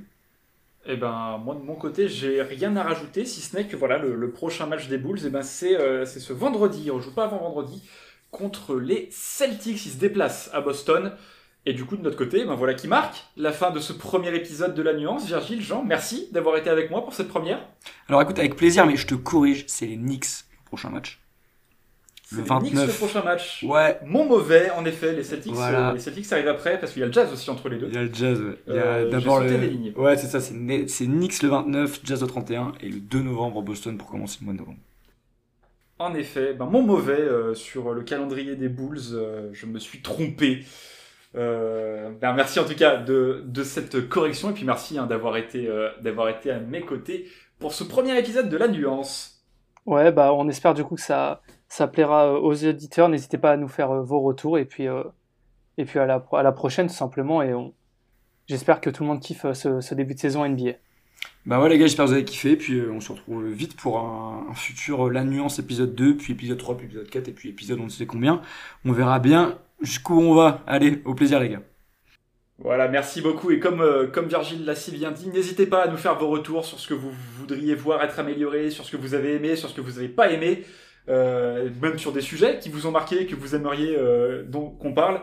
Eh 0.84 0.96
ben, 0.96 1.40
moi 1.44 1.54
de 1.54 1.60
mon 1.60 1.74
côté, 1.74 2.08
j'ai 2.08 2.42
rien 2.42 2.76
à 2.76 2.82
rajouter, 2.82 3.24
si 3.24 3.40
ce 3.40 3.56
n'est 3.56 3.66
que 3.66 3.76
voilà, 3.76 3.98
le, 3.98 4.30
prochain 4.30 4.66
match 4.66 4.88
des 4.88 4.98
Bulls, 4.98 5.20
eh 5.24 5.30
ben, 5.30 5.42
c'est 5.42 5.76
euh, 5.76 6.04
ce 6.04 6.32
vendredi. 6.32 6.90
On 6.90 7.00
joue 7.00 7.14
pas 7.14 7.24
avant 7.24 7.38
vendredi 7.38 7.82
contre 8.30 8.76
les 8.76 9.08
Celtics. 9.12 9.86
Ils 9.86 9.92
se 9.92 9.98
déplacent 9.98 10.50
à 10.52 10.60
Boston. 10.60 11.12
Et 11.64 11.74
du 11.74 11.84
coup, 11.84 11.96
de 11.96 12.02
notre 12.02 12.16
côté, 12.16 12.40
eh 12.40 12.44
ben 12.44 12.56
voilà 12.56 12.74
qui 12.74 12.88
marque 12.88 13.24
la 13.36 13.52
fin 13.52 13.70
de 13.70 13.78
ce 13.78 13.92
premier 13.92 14.34
épisode 14.34 14.74
de 14.74 14.82
La 14.82 14.94
Nuance. 14.94 15.26
Virgile, 15.26 15.62
Jean, 15.62 15.84
merci 15.84 16.28
d'avoir 16.32 16.56
été 16.56 16.68
avec 16.68 16.90
moi 16.90 17.04
pour 17.04 17.14
cette 17.14 17.28
première. 17.28 17.64
Alors 18.08 18.20
écoute, 18.20 18.40
avec 18.40 18.56
plaisir, 18.56 18.84
mais 18.84 18.96
je 18.96 19.06
te 19.06 19.14
corrige, 19.14 19.64
c'est 19.68 19.86
les 19.86 19.96
Knicks, 19.96 20.26
le 20.50 20.64
prochain 20.64 20.90
match 20.90 21.21
le 22.36 22.42
29. 22.42 22.86
le 22.86 22.92
prochain 22.92 23.22
match. 23.22 23.62
Ouais. 23.62 23.98
Mon 24.04 24.24
mauvais, 24.24 24.70
en 24.70 24.84
effet, 24.84 25.12
les 25.12 25.22
Celtics. 25.22 25.54
Euh, 25.56 25.92
les 25.92 26.00
Celtics 26.00 26.32
arrivent 26.32 26.48
après 26.48 26.78
parce 26.78 26.92
qu'il 26.92 27.00
y 27.00 27.02
a 27.02 27.06
le 27.06 27.12
Jazz 27.12 27.32
aussi 27.32 27.50
entre 27.50 27.68
les 27.68 27.78
deux. 27.78 27.88
Il 27.88 27.94
y 27.94 27.98
a 27.98 28.02
le 28.02 28.12
Jazz, 28.12 28.40
ouais. 28.40 28.54
Il 28.66 28.74
y 28.74 28.78
a 28.78 28.82
euh, 28.82 29.10
d'abord 29.10 29.40
le. 29.40 29.98
Ouais, 29.98 30.16
c'est 30.16 30.26
ça, 30.26 30.40
c'est 30.40 31.06
Knicks 31.06 31.42
le 31.42 31.48
29, 31.48 32.00
Jazz 32.04 32.20
le 32.20 32.26
31 32.26 32.72
et 32.80 32.88
le 32.88 33.00
2 33.00 33.22
novembre 33.22 33.62
Boston 33.62 33.96
pour 33.96 34.08
commencer 34.08 34.38
le 34.40 34.46
mois 34.46 34.54
de 34.54 34.58
novembre. 34.58 34.78
En 35.98 36.14
effet, 36.14 36.52
ben, 36.54 36.66
mon 36.66 36.82
mauvais 36.82 37.12
euh, 37.12 37.54
sur 37.54 37.92
le 37.92 38.02
calendrier 38.02 38.56
des 38.56 38.68
Bulls, 38.68 38.98
je 39.52 39.66
me 39.66 39.78
suis 39.78 40.02
trompé. 40.02 40.64
Ben, 41.34 42.32
merci 42.34 42.60
en 42.60 42.64
tout 42.64 42.74
cas 42.74 42.96
de, 42.96 43.42
de, 43.46 43.62
cette 43.62 44.08
correction 44.08 44.50
et 44.50 44.52
puis 44.52 44.64
merci 44.64 44.98
hein, 44.98 45.06
d'avoir 45.06 45.36
été, 45.36 45.68
d'avoir 46.02 46.28
été 46.28 46.50
à 46.50 46.58
mes 46.58 46.82
côtés 46.82 47.26
pour 47.58 47.72
ce 47.72 47.84
premier 47.84 48.18
épisode 48.18 48.48
de 48.48 48.56
La 48.56 48.68
Nuance. 48.68 49.32
Ouais, 49.86 50.12
bah 50.12 50.32
on 50.32 50.48
espère 50.48 50.74
du 50.74 50.84
coup 50.84 50.94
que 50.94 51.00
ça, 51.00 51.42
ça 51.72 51.88
plaira 51.88 52.26
euh, 52.26 52.38
aux 52.38 52.66
auditeurs. 52.66 53.08
N'hésitez 53.08 53.38
pas 53.38 53.52
à 53.52 53.56
nous 53.56 53.68
faire 53.68 53.90
euh, 53.90 54.02
vos 54.02 54.20
retours 54.20 54.58
et 54.58 54.66
puis, 54.66 54.88
euh, 54.88 55.02
et 55.78 55.86
puis 55.86 55.98
à, 55.98 56.04
la, 56.04 56.22
à 56.32 56.42
la 56.42 56.52
prochaine 56.52 56.88
tout 56.88 56.94
simplement. 56.94 57.42
Et 57.42 57.54
j'espère 58.46 58.82
que 58.82 58.90
tout 58.90 59.04
le 59.04 59.08
monde 59.08 59.20
kiffe 59.20 59.50
ce, 59.54 59.94
début 59.94 60.14
de 60.14 60.18
saison 60.18 60.46
NBA. 60.46 60.72
Bah 61.46 61.60
ouais 61.60 61.70
les 61.70 61.78
gars, 61.78 61.86
j'espère 61.86 62.04
que 62.04 62.10
vous 62.10 62.16
avez 62.16 62.26
kiffé. 62.26 62.56
Puis 62.56 62.78
on 62.82 63.00
se 63.00 63.12
retrouve 63.12 63.46
vite 63.48 63.74
pour 63.74 64.00
un, 64.00 64.52
futur 64.54 65.10
La 65.10 65.24
Nuance 65.24 65.58
épisode 65.60 65.94
2, 65.94 66.18
puis 66.18 66.34
épisode 66.34 66.58
3, 66.58 66.76
puis 66.76 66.86
épisode 66.86 67.08
4, 67.08 67.28
et 67.28 67.32
puis 67.32 67.48
épisode 67.48 67.80
on 67.80 67.84
ne 67.84 67.88
sait 67.88 68.04
combien. 68.04 68.42
On 68.84 68.92
verra 68.92 69.18
bien 69.18 69.58
jusqu'où 69.80 70.20
on 70.20 70.34
va. 70.34 70.60
Allez, 70.66 71.00
au 71.06 71.14
plaisir 71.14 71.40
les 71.40 71.48
gars. 71.48 71.62
Voilà, 72.58 72.86
merci 72.86 73.22
beaucoup. 73.22 73.50
Et 73.50 73.58
comme, 73.58 74.10
comme 74.12 74.26
Virgile 74.26 74.66
l'a 74.66 74.74
si 74.74 74.92
bien 74.92 75.10
dit, 75.10 75.28
n'hésitez 75.30 75.66
pas 75.66 75.84
à 75.84 75.88
nous 75.88 75.96
faire 75.96 76.18
vos 76.18 76.28
retours 76.28 76.66
sur 76.66 76.78
ce 76.78 76.86
que 76.86 76.94
vous 76.94 77.10
voudriez 77.38 77.74
voir 77.74 78.02
être 78.04 78.18
amélioré, 78.18 78.68
sur 78.68 78.84
ce 78.84 78.92
que 78.92 78.98
vous 78.98 79.14
avez 79.14 79.36
aimé, 79.36 79.56
sur 79.56 79.70
ce 79.70 79.74
que 79.74 79.80
vous 79.80 79.92
n'avez 79.92 80.08
pas 80.08 80.30
aimé. 80.30 80.64
Euh, 81.08 81.68
même 81.80 81.98
sur 81.98 82.12
des 82.12 82.20
sujets 82.20 82.58
qui 82.60 82.68
vous 82.68 82.86
ont 82.86 82.92
marqué, 82.92 83.26
que 83.26 83.34
vous 83.34 83.54
aimeriez 83.54 83.96
euh, 83.96 84.44
dont 84.46 84.70
qu'on 84.70 84.92
parle. 84.92 85.20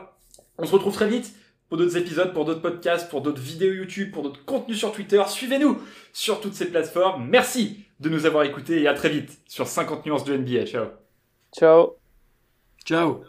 On 0.58 0.66
se 0.66 0.74
retrouve 0.74 0.94
très 0.94 1.08
vite 1.08 1.34
pour 1.70 1.78
d'autres 1.78 1.98
épisodes, 1.98 2.34
pour 2.34 2.46
d'autres 2.46 2.62
podcasts, 2.62 3.10
pour 3.10 3.22
d'autres 3.22 3.42
vidéos 3.42 3.72
YouTube, 3.72 4.12
pour 4.12 4.24
d'autres 4.24 4.44
contenus 4.44 4.78
sur 4.78 4.92
Twitter. 4.92 5.22
Suivez-nous 5.28 5.82
sur 6.12 6.42
toutes 6.42 6.56
ces 6.56 6.70
plateformes. 6.70 7.28
Merci 7.30 7.86
de 8.00 8.10
nous 8.10 8.26
avoir 8.26 8.44
écoutés 8.44 8.82
et 8.82 8.88
à 8.88 8.94
très 8.94 9.10
vite 9.10 9.40
sur 9.48 9.68
50 9.68 10.06
nuances 10.06 10.26
de 10.26 10.36
NBA. 10.36 10.66
Ciao. 10.66 10.88
Ciao. 11.56 11.96
Ciao. 12.86 13.24